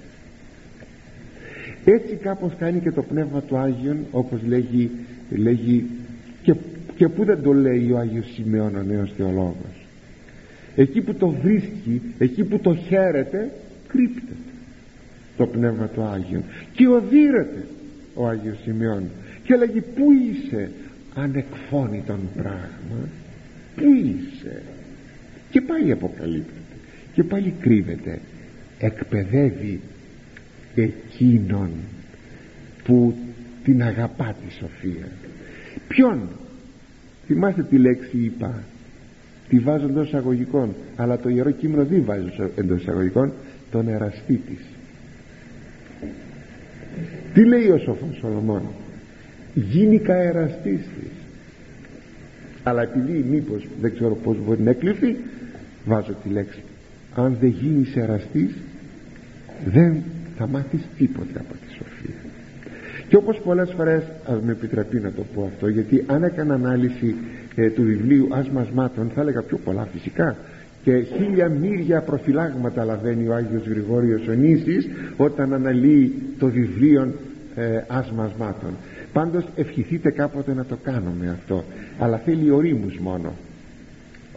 έτσι 1.86 2.16
κάπως 2.16 2.51
κάνει 2.59 2.80
και 2.80 2.91
το 2.91 3.03
Πνεύμα 3.03 3.41
του 3.41 3.57
Άγιον 3.57 3.97
όπως 4.12 4.39
λέγει, 4.47 4.91
λέγει 5.30 5.86
και, 6.43 6.55
και 6.96 7.08
που 7.08 7.24
δεν 7.24 7.42
το 7.42 7.54
λέει 7.54 7.92
ο 7.92 7.98
Άγιος 7.98 8.32
Σημειών 8.34 8.76
ο 8.76 8.82
νέος 8.84 9.14
θεολόγος. 9.18 9.86
Εκεί 10.76 11.02
που 11.02 11.14
το 11.14 11.28
βρίσκει 11.28 12.02
εκεί 12.18 12.44
που 12.44 12.60
το 12.60 12.76
χαίρεται 12.76 13.52
κρύπτεται 13.88 14.34
το 15.38 15.48
Πνεύμα 15.48 15.88
του 15.88 16.02
Άγιον. 16.02 16.44
Και 16.74 16.88
οδύρεται 16.88 17.66
ο 18.14 18.28
Άγιος 18.28 18.58
Σημειών 18.64 19.04
και 19.44 19.56
λέγει 19.56 19.82
πού 19.82 20.12
είσαι 20.12 20.72
ανεκφώνητον 21.16 22.20
πράγμα 22.36 23.08
πού 23.76 23.84
είσαι 23.94 24.62
και 25.52 25.62
πάλι 25.62 25.92
αποκαλύπτεται. 25.92 26.56
Και 27.14 27.24
πάλι 27.24 27.54
κρύβεται. 27.60 28.20
Εκπαιδεύει 28.80 29.80
εκείνον 30.76 31.70
που 32.84 33.16
την 33.64 33.84
αγαπά 33.84 34.36
τη 34.46 34.54
σοφία. 34.54 35.08
Ποιον; 35.88 36.30
Θυμάστε 37.32 37.64
τη 37.64 37.78
λέξη 37.78 38.18
είπα 38.18 38.64
τη 39.50 39.60
βάζω 39.60 39.86
εντός 39.86 40.08
εισαγωγικών 40.08 40.76
αλλά 40.96 41.18
το 41.18 41.30
Ιερό 41.30 41.52
Κείμενο 41.52 41.86
δεν 41.86 42.04
βάζει 42.06 42.26
εντός 42.56 42.82
εισαγωγικών 42.82 43.34
τον 43.72 43.88
εραστή 43.88 44.42
της. 44.48 44.66
Τι 47.34 47.46
λέει 47.46 47.70
ο 47.70 47.78
σοφός 47.78 48.18
Σολομών; 48.20 48.62
Γίνηκα 49.54 50.16
εραστής 50.16 50.80
της. 50.80 51.12
Αλλά 52.64 52.82
επειδή 52.82 53.26
μήπως 53.30 53.68
δεν 53.82 53.94
ξέρω 53.94 54.16
πως 54.16 54.38
μπορεί 54.46 54.62
να 54.62 54.70
εκλειφθεί 54.70 55.16
βάζω 55.86 56.14
τη 56.24 56.30
λέξη. 56.30 56.60
Αν 57.16 57.38
δεν 57.40 57.50
γίνεις 57.50 57.96
εραστής 57.96 58.54
δεν 59.66 60.04
θα 60.38 60.48
μάθεις 60.48 60.82
τίποτε 60.98 61.40
από 61.40 61.54
τη 61.54 61.70
σοφία 61.70 61.70
και 63.12 63.18
όπως 63.18 63.39
πολλές 63.43 63.74
φορές 63.78 64.03
ας 64.26 64.41
με 64.41 64.51
επιτραπεί 64.51 64.99
να 64.99 65.12
το 65.12 65.24
πω 65.34 65.43
αυτό 65.53 65.68
γιατί 65.68 66.03
αν 66.07 66.24
έκανα 66.24 66.53
ανάλυση 66.53 67.16
ε, 67.55 67.70
του 67.70 67.84
βιβλίου 67.84 68.28
ασμασμάτων 68.32 69.12
θα 69.16 69.22
έλεγα 69.22 69.41
πιο 69.41 69.57
πολλά 69.57 69.88
φυσικά. 69.93 70.36
Και 70.84 70.99
χίλια 70.99 71.49
μύρια 71.49 72.01
προφυλάγματα 72.01 72.86
λαβαίνει 72.86 73.28
ο 73.28 73.34
Άγιος 73.34 73.68
Γρηγόριος 73.68 74.28
Ονήσης 74.28 74.88
όταν 75.18 75.53
αναλύει 75.53 76.14
το 76.39 76.47
βιβλίο 76.47 77.14
ε, 77.55 77.82
ασμασμάτων 77.88 78.72
πάντως 79.14 79.45
ευχηθείτε 79.55 80.09
κάποτε 80.12 80.53
να 80.53 80.66
το 80.66 80.78
κάνουμε 80.84 81.30
αυτό 81.30 81.64
αλλά 81.99 82.18
θέλει 82.18 82.51
ορίμους 82.51 82.97
μόνο. 82.97 83.34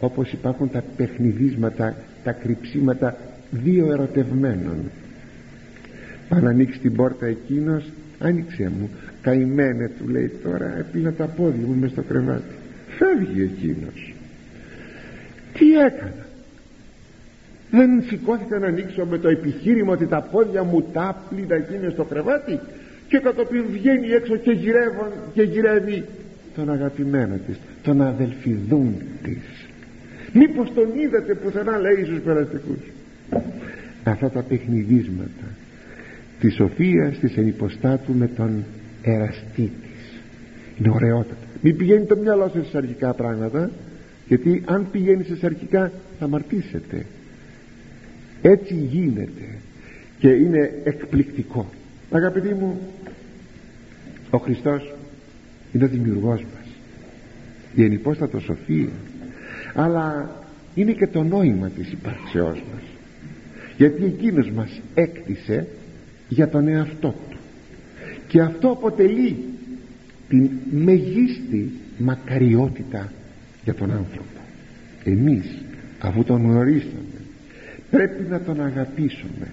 Όπως 0.01 0.33
υπάρχουν 0.33 0.71
τα 0.71 0.85
παιχνιδίσματα 0.97 1.95
τα 2.25 2.33
κρυψίματα 2.33 3.17
δύο 3.51 3.93
ερωτευμένων. 3.93 4.77
Πάνε 6.29 6.49
ανοίξει 6.49 6.79
την 6.79 6.95
πόρτα 6.95 7.27
εκείνος 7.27 7.85
άνοιξε 8.25 8.71
μου 8.79 8.91
καημένε 9.23 9.91
του 9.99 10.09
λέει 10.09 10.33
τώρα 10.43 10.77
έπλυνα 10.79 11.13
τα 11.13 11.25
πόδια 11.25 11.67
μου 11.67 11.75
μες 11.75 11.91
στο 11.91 12.03
κρεβάτι. 12.03 12.55
Φεύγει 12.99 13.43
εκείνος. 13.43 14.15
Τι 15.53 15.79
έκανα; 15.79 16.27
Δεν 17.71 18.03
σηκώθηκα 18.09 18.59
να 18.59 18.67
ανοίξω 18.67 19.05
με 19.05 19.19
το 19.19 19.29
επιχείρημα 19.29 19.93
ότι 19.93 20.07
τα 20.07 20.21
πόδια 20.23 20.63
μου 20.63 20.83
τα 20.93 21.25
πλήνα 21.29 21.55
εκεί 21.55 21.91
στο 21.93 22.05
κρεβάτι 22.05 22.61
και 23.09 23.19
κατόπιν 23.19 23.65
βγαίνει 23.71 24.09
έξω 24.09 24.37
και, 24.37 24.51
γυρεύω, 24.51 25.13
και 25.35 25.43
γυρεύει 25.43 26.05
τον 26.55 26.71
αγαπημένο 26.71 27.37
της 27.47 27.57
τον 27.83 28.03
αδελφιδούν 28.03 28.95
της. 29.23 29.67
Μήπως 30.33 30.73
τον 30.75 30.89
είδατε 30.99 31.35
πουθενά 31.35 31.79
λέει 31.79 32.05
στους 32.05 32.21
περαστικούς. 32.21 32.79
Αυτά 34.05 34.31
τα 34.31 34.43
παιχνιδίσματα 34.43 35.47
της 36.41 36.55
σοφία 36.55 37.15
της 37.21 37.37
ενυποστάτου 37.37 38.13
με 38.13 38.27
τον 38.27 38.65
εραστή 39.03 39.73
της. 39.83 40.21
Είναι 40.79 40.91
ωραιότατα. 40.91 41.37
Μην 41.61 41.77
πηγαίνει 41.77 42.05
το 42.05 42.17
μυαλό 42.17 42.51
σας 42.55 42.67
σε 42.71 42.77
αρχικά 42.77 43.15
πράγματα 43.15 43.71
γιατί 44.29 44.63
αν 44.67 44.87
πηγαίνει 44.91 45.25
σε 45.25 45.47
αρχικά 45.47 45.93
θα 46.19 46.25
αμαρτήσετε. 46.25 47.07
Έτσι 48.43 48.75
γίνεται 48.75 49.59
και 50.19 50.29
είναι 50.29 50.73
εκπληκτικό. 50.85 51.71
Αγαπητοί 52.11 52.55
μου 52.55 52.81
ο 54.31 54.39
Χριστός 54.39 54.95
είναι 55.73 55.85
ο 55.85 55.89
δημιουργός 55.89 56.41
μας. 56.41 56.67
Η 57.75 57.85
ενυπόστατο 57.85 58.41
σοφία. 58.41 58.93
Αλλά 59.75 60.31
είναι 60.75 60.93
και 60.93 61.07
το 61.07 61.23
νόημα 61.23 61.69
της 61.69 61.93
υπαρξεώς 61.93 62.63
μας. 62.73 62.83
Γιατί 63.77 64.05
εκείνος 64.05 64.51
μας 64.51 64.81
έκτισε 64.95 65.67
για 66.35 66.49
τον 66.49 66.69
εαυτό 66.69 67.15
του. 67.31 67.37
Και 68.29 68.41
αυτό 68.41 68.69
αποτελεί 68.69 69.37
την 70.29 70.51
μεγίστη 70.71 71.73
μακαριότητα 71.99 73.13
για 73.65 73.75
τον 73.75 73.91
άνθρωπο. 73.91 74.41
Εμείς 75.05 75.47
αφού 75.99 76.25
τον 76.25 76.43
γνωρίσαμε 76.43 77.15
πρέπει 77.91 78.23
να 78.31 78.41
τον 78.41 78.61
αγαπήσουμε 78.61 79.53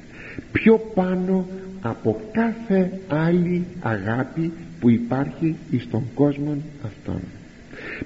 πιο 0.51 0.77
πάνω 0.93 1.47
από 1.81 2.21
κάθε 2.31 2.91
άλλη 3.07 3.65
αγάπη 3.79 4.51
που 4.79 4.89
υπάρχει 4.89 5.55
στον 5.79 6.03
κόσμο 6.13 6.57
αυτόν. 6.85 7.21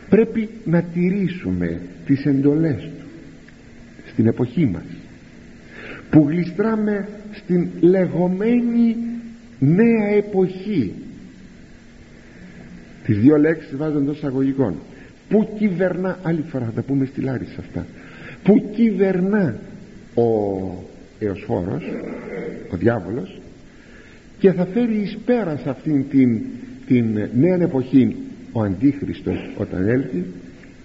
Πρέπει 0.10 0.50
να 0.66 0.82
τηρήσουμε 0.82 1.82
τις 2.06 2.26
εντολές 2.26 2.82
του 2.82 3.06
στην 4.12 4.28
εποχή 4.28 4.66
μας 4.66 4.84
που 6.10 6.26
γλιστράμε 6.30 7.08
στην 7.36 7.68
λεγόμενη 7.80 8.96
νέα 9.60 10.08
εποχή. 10.18 10.94
Τις 13.06 13.18
δύο 13.18 13.38
λέξεις 13.38 13.78
βάζω 13.78 13.98
εντός 13.98 14.24
αγωγικών. 14.24 14.76
Που 15.30 15.50
κυβερνά 15.58 16.20
άλλη 16.24 16.44
φορά 16.50 16.66
θα 16.66 16.72
τα 16.72 16.82
πούμε 16.82 17.06
στη 17.06 17.22
Λάρισα 17.22 17.60
αυτά. 17.60 17.86
Που 18.44 18.70
κυβερνά 18.76 19.56
ο 20.16 20.24
εωσφόρος 21.20 21.84
ο 22.72 22.78
διάβολος 22.78 23.40
και 24.40 24.52
θα 24.52 24.66
φέρει 24.66 24.96
εις 24.96 25.18
πέρα 25.26 25.60
σε 25.64 25.70
αυτήν 25.70 26.10
την, 26.10 26.42
την 26.88 27.06
νέα 27.36 27.56
εποχή 27.56 28.16
ο 28.52 28.62
Αντίχριστος 28.62 29.50
όταν 29.58 29.88
έλθει 29.88 30.26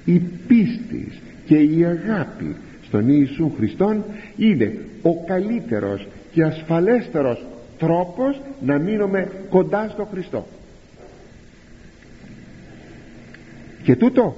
η 0.05 0.23
πίστη 0.47 1.09
και 1.47 1.57
η 1.57 1.85
αγάπη 1.85 2.55
στον 2.87 3.09
Ιησού 3.09 3.53
Χριστόν 3.57 4.05
είναι 4.37 4.75
ο 5.03 5.25
καλύτερος 5.25 6.07
και 6.33 6.43
ασφαλέστερος 6.43 7.45
τρόπος 7.79 8.41
να 8.61 8.79
μείνουμε 8.79 9.31
κοντά 9.51 9.89
στο 9.89 10.09
Χριστό. 10.11 10.47
Και 13.83 13.97
τούτο 13.97 14.37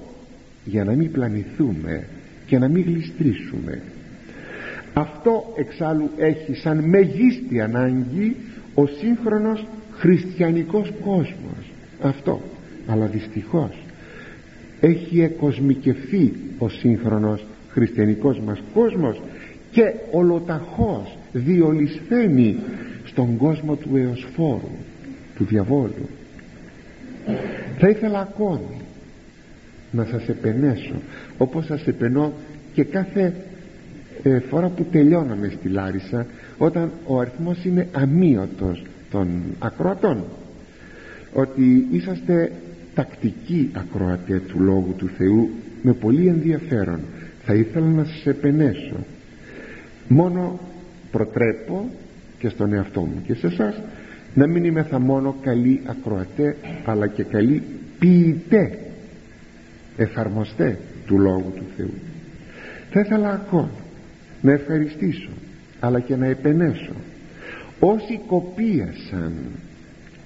για 0.65 0.85
να 0.85 0.93
μην 0.93 1.11
πλανηθούμε 1.11 2.07
και 2.47 2.59
να 2.59 2.69
μην 2.69 2.85
γλιστρήσουμε. 2.85 3.83
Αυτό 4.95 5.53
εξάλλου 5.57 6.11
έχει 6.17 6.55
σαν 6.55 6.79
μεγίστη 6.79 7.61
ανάγκη 7.61 8.37
ο 8.75 8.87
σύγχρονος 8.87 9.67
χριστιανικός 9.93 10.93
κόσμος. 11.05 11.73
Αυτό. 12.03 12.41
Αλλά 12.87 13.07
δυστυχώς 13.07 13.79
έχει 14.81 15.21
εκοσμικευθεί 15.21 16.33
ο 16.59 16.69
σύγχρονος 16.69 17.45
χριστιανικός 17.69 18.39
μας 18.41 18.63
κόσμος 18.75 19.21
και 19.71 19.93
ολοταχώς 20.11 21.17
διολυσθένει 21.33 22.57
στον 23.05 23.37
κόσμο 23.37 23.77
του 23.77 23.97
εωσφόρου 23.97 24.71
του 25.37 25.45
διαβόλου. 25.45 26.09
Θα 27.79 27.89
ήθελα 27.89 28.21
ακόμη 28.21 28.81
να 29.91 30.05
σας 30.05 30.29
επενέσω 30.29 30.95
όπως 31.39 31.65
σας 31.65 31.87
επενώ 31.87 32.33
και 32.75 32.85
κάθε 32.85 33.35
ε, 34.23 34.39
φορά 34.39 34.69
που 34.69 34.85
τελειώναμε 34.91 35.53
στη 35.59 35.69
Λάρισα 35.69 36.27
όταν 36.59 36.91
ο 37.07 37.19
αριθμός 37.19 37.65
είναι 37.65 37.89
αμύωτος 37.93 38.83
των 39.11 39.43
ακροατών. 39.59 40.25
Ότι 41.33 41.87
είσαστε 41.91 42.53
τακτικοί 42.95 43.71
ακροατέ 43.73 44.43
του 44.49 44.61
Λόγου 44.61 44.95
του 44.97 45.11
Θεού 45.17 45.51
με 45.83 45.93
πολύ 45.93 46.27
ενδιαφέρον. 46.27 47.01
Θα 47.45 47.55
ήθελα 47.55 47.87
να 47.87 48.05
σας 48.05 48.27
επενέσω. 48.27 48.97
Μόνο 50.09 50.61
προτρέπω 51.13 51.91
και 52.39 52.49
στον 52.49 52.73
εαυτό 52.73 53.01
μου 53.01 53.23
και 53.27 53.35
σε 53.35 53.47
εσάς 53.47 53.81
να 54.35 54.47
μην 54.47 54.65
είμαι 54.65 54.83
θα 54.83 54.99
μόνο 54.99 55.37
καλοί 55.43 55.81
ακροατέ 55.87 56.57
αλλά 56.85 57.07
και 57.07 57.23
καλοί 57.23 57.63
ποιητέ 57.99 58.79
εφαρμοστέ 59.97 60.79
του 61.07 61.19
Λόγου 61.19 61.53
του 61.57 61.65
Θεού. 61.77 61.95
Θα 62.91 63.01
ήθελα 63.01 63.33
ακόμα 63.33 63.71
να 64.41 64.53
ευχαριστήσω 64.53 65.29
αλλά 65.81 66.01
και 66.01 66.17
να 66.17 66.27
επενέσω 66.27 66.93
όσοι 67.81 68.21
κοπίασαν 68.27 69.33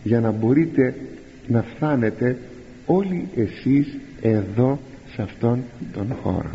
για 0.03 0.21
να 0.21 0.31
μπορείτε 0.31 0.95
να 1.47 1.63
φτάνετε 1.63 2.39
όλοι 2.87 3.29
εσείς 3.37 3.97
εδώ 4.23 4.79
σε 5.15 5.23
αυτόν 5.23 5.63
τον 5.93 6.17
χώρο. 6.23 6.51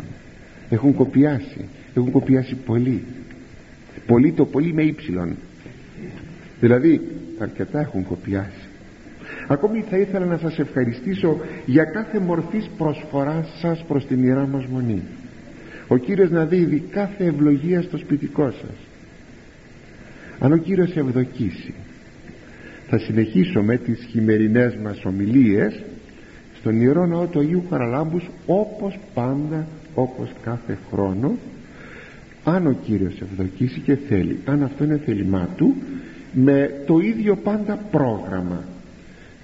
Έχουν 0.68 0.94
κοπιάσει 0.94 1.64
έχουν 1.94 2.10
κοπιάσει 2.10 2.54
πολύ 2.54 3.02
πολύ 4.06 4.32
το 4.32 4.44
πολύ 4.44 4.72
με 4.72 4.82
ύψιλον. 4.82 5.36
Δηλαδή 6.60 7.00
αρκετά 7.38 7.80
έχουν 7.80 8.04
κοπιάσει. 8.04 8.68
Ακόμη 9.46 9.84
θα 9.90 9.98
ήθελα 9.98 10.26
να 10.26 10.38
σας 10.38 10.58
ευχαριστήσω 10.58 11.40
για 11.66 11.84
κάθε 11.84 12.18
μορφής 12.18 12.70
προσφοράς 12.78 13.48
σας 13.60 13.84
προς 13.88 14.06
την 14.06 14.22
Ιερά 14.22 14.46
μας 14.46 14.66
Μονή. 14.66 15.02
Ο 15.88 15.96
Κύριος 15.96 16.30
να 16.30 16.44
δίδει 16.44 16.84
κάθε 16.90 17.24
ευλογία 17.24 17.82
στο 17.82 17.96
σπιτικό 17.96 18.50
σας. 18.50 18.76
Αν 20.38 20.52
ο 20.52 20.56
Κύριος 20.56 20.96
ευδοκίσει 20.96 21.74
θα 22.88 22.98
συνεχίσω 22.98 23.62
με 23.62 23.76
τις 23.76 24.06
χειμερινές 24.10 24.76
μας 24.82 25.04
ομιλίες 25.04 25.82
στον 26.58 26.80
Ιερό 26.80 27.06
Ναό 27.06 27.26
του 27.26 27.38
Αγίου 27.38 27.64
Χαραλάμπους 27.70 28.30
όπως 28.46 28.98
πάντα 29.14 29.66
όπως 29.94 30.32
κάθε 30.42 30.78
χρόνο 30.90 31.36
αν 32.44 32.66
ο 32.66 32.76
Κύριος 32.84 33.20
ευδοκίσει 33.20 33.80
και 33.80 33.96
θέλει 33.96 34.38
αν 34.44 34.62
αυτό 34.62 34.84
είναι 34.84 35.00
θέλημά 35.04 35.48
Του 35.56 35.74
με 36.32 36.70
το 36.86 36.98
ίδιο 36.98 37.36
πάντα 37.36 37.78
πρόγραμμα. 37.90 38.64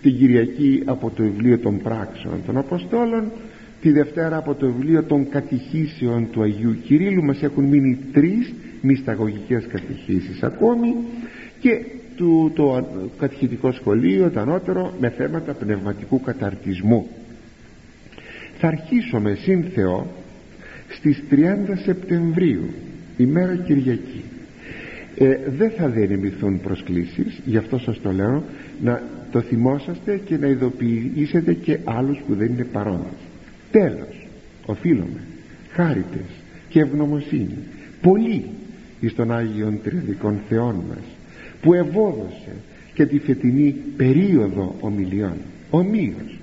Την 0.02 0.16
Κυριακή 0.16 0.82
από 0.84 1.10
το 1.10 1.22
βιβλίο 1.22 1.58
των 1.58 1.78
πράξεων 1.82 2.40
των 2.46 2.56
Αποστόλων 2.56 3.30
τη 3.80 3.92
Δευτέρα 3.92 4.36
από 4.36 4.54
το 4.54 4.66
βιβλίο 4.66 5.02
των 5.02 5.28
κατηχήσεων 5.28 6.30
του 6.30 6.42
Αγίου 6.42 6.76
Κυρίλου 6.84 7.24
μας 7.24 7.42
έχουν 7.42 7.64
μείνει 7.64 7.98
τρεις 8.12 8.54
μυσταγωγικές 8.80 9.66
κατηχήσεις 9.66 10.42
ακόμη 10.42 10.94
και 11.60 11.84
του, 12.16 12.52
το 12.54 12.86
κατηχητικό 13.18 13.72
σχολείο 13.72 14.30
το 14.30 14.40
ανώτερο 14.40 14.94
με 15.00 15.08
θέματα 15.08 15.52
πνευματικού 15.52 16.20
καταρτισμού. 16.20 17.06
Θα 18.58 18.66
αρχίσουμε 18.66 19.34
σύν 19.34 19.64
Θεό 19.74 20.06
στις 20.88 21.22
30 21.30 21.34
Σεπτεμβρίου 21.84 22.68
ημέρα 23.18 23.56
Κυριακή. 23.56 24.24
Ε, 25.16 25.38
δεν 25.56 25.70
θα 25.70 25.88
διενεμηθούν 25.88 26.60
προσκλήσεις 26.60 27.40
γι' 27.44 27.56
αυτό 27.56 27.78
σας 27.78 28.00
το 28.00 28.12
λέω 28.12 28.44
να 28.82 29.02
το 29.30 29.40
θυμόσαστε 29.40 30.20
και 30.24 30.36
να 30.36 30.46
ειδοποιήσετε 30.46 31.52
και 31.52 31.78
άλλους 31.84 32.18
που 32.26 32.34
δεν 32.34 32.46
είναι 32.46 32.64
παρόντες. 32.64 33.18
Τέλος 33.70 34.26
οφείλουμε 34.66 35.20
χάριτες 35.72 36.28
και 36.68 36.80
ευγνωμοσύνη 36.80 37.56
πολύ 38.02 38.44
εις 39.00 39.14
τον 39.14 39.32
Άγιον 39.32 39.80
Τριαδικών 39.82 40.40
Θεών 40.48 40.74
μας 40.88 41.04
που 41.62 41.74
ευόδωσε 41.74 42.52
και 42.94 43.06
τη 43.06 43.18
φετινή 43.18 43.74
περίοδο 43.96 44.74
ομιλιών. 44.80 45.36
Ομοίως 45.70 46.38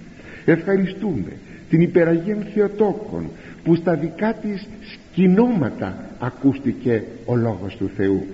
ευχαριστούμε 0.45 1.31
την 1.69 1.81
υπεραγία 1.81 2.37
Θεοτόκων 2.53 3.29
που 3.63 3.75
στα 3.75 3.95
δικά 3.95 4.33
της 4.33 4.67
σκηνώματα 5.15 5.97
ακούστηκε 6.19 7.03
ο 7.25 7.35
Λόγος 7.35 7.75
του 7.75 7.89
Θεού. 7.95 8.25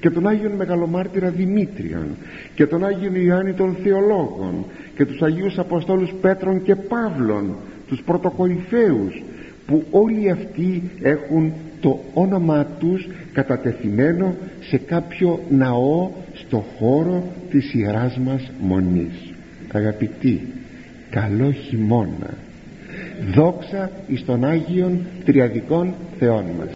Και 0.00 0.10
τον 0.10 0.26
Άγιον 0.28 0.52
Μεγαλομάρτυρα 0.52 1.30
Δημήτριον 1.30 2.06
και 2.54 2.66
τον 2.66 2.84
Άγιον 2.84 3.14
Ιωάννη 3.14 3.52
των 3.52 3.76
Θεολόγων 3.82 4.64
και 4.96 5.06
τους 5.06 5.22
Αγίους 5.22 5.58
Αποστόλους 5.58 6.12
Πέτρων 6.20 6.62
και 6.62 6.74
Παύλων 6.74 7.56
τους 7.88 8.02
πρωτοκορυφαίους 8.02 9.22
που 9.66 9.84
όλοι 9.90 10.30
αυτοί 10.30 10.90
έχουν 11.02 11.52
το 11.80 12.00
όνομά 12.14 12.66
τους 12.78 13.08
κατατεθειμένο 13.32 14.34
σε 14.60 14.78
κάποιο 14.78 15.40
ναό 15.50 16.10
στο 16.34 16.64
χώρο 16.78 17.24
της 17.50 17.74
Ιεράς 17.74 18.18
μας 18.18 18.50
Μονής. 18.60 19.32
Αγαπητοί 19.72 20.40
καλό 21.10 21.50
χειμώνα 21.50 22.34
δόξα 23.34 23.90
εις 24.06 24.24
τον 24.24 24.44
Άγιον 24.44 25.06
Τριαδικών 25.24 25.94
Θεών 26.18 26.44
μας 26.58 26.70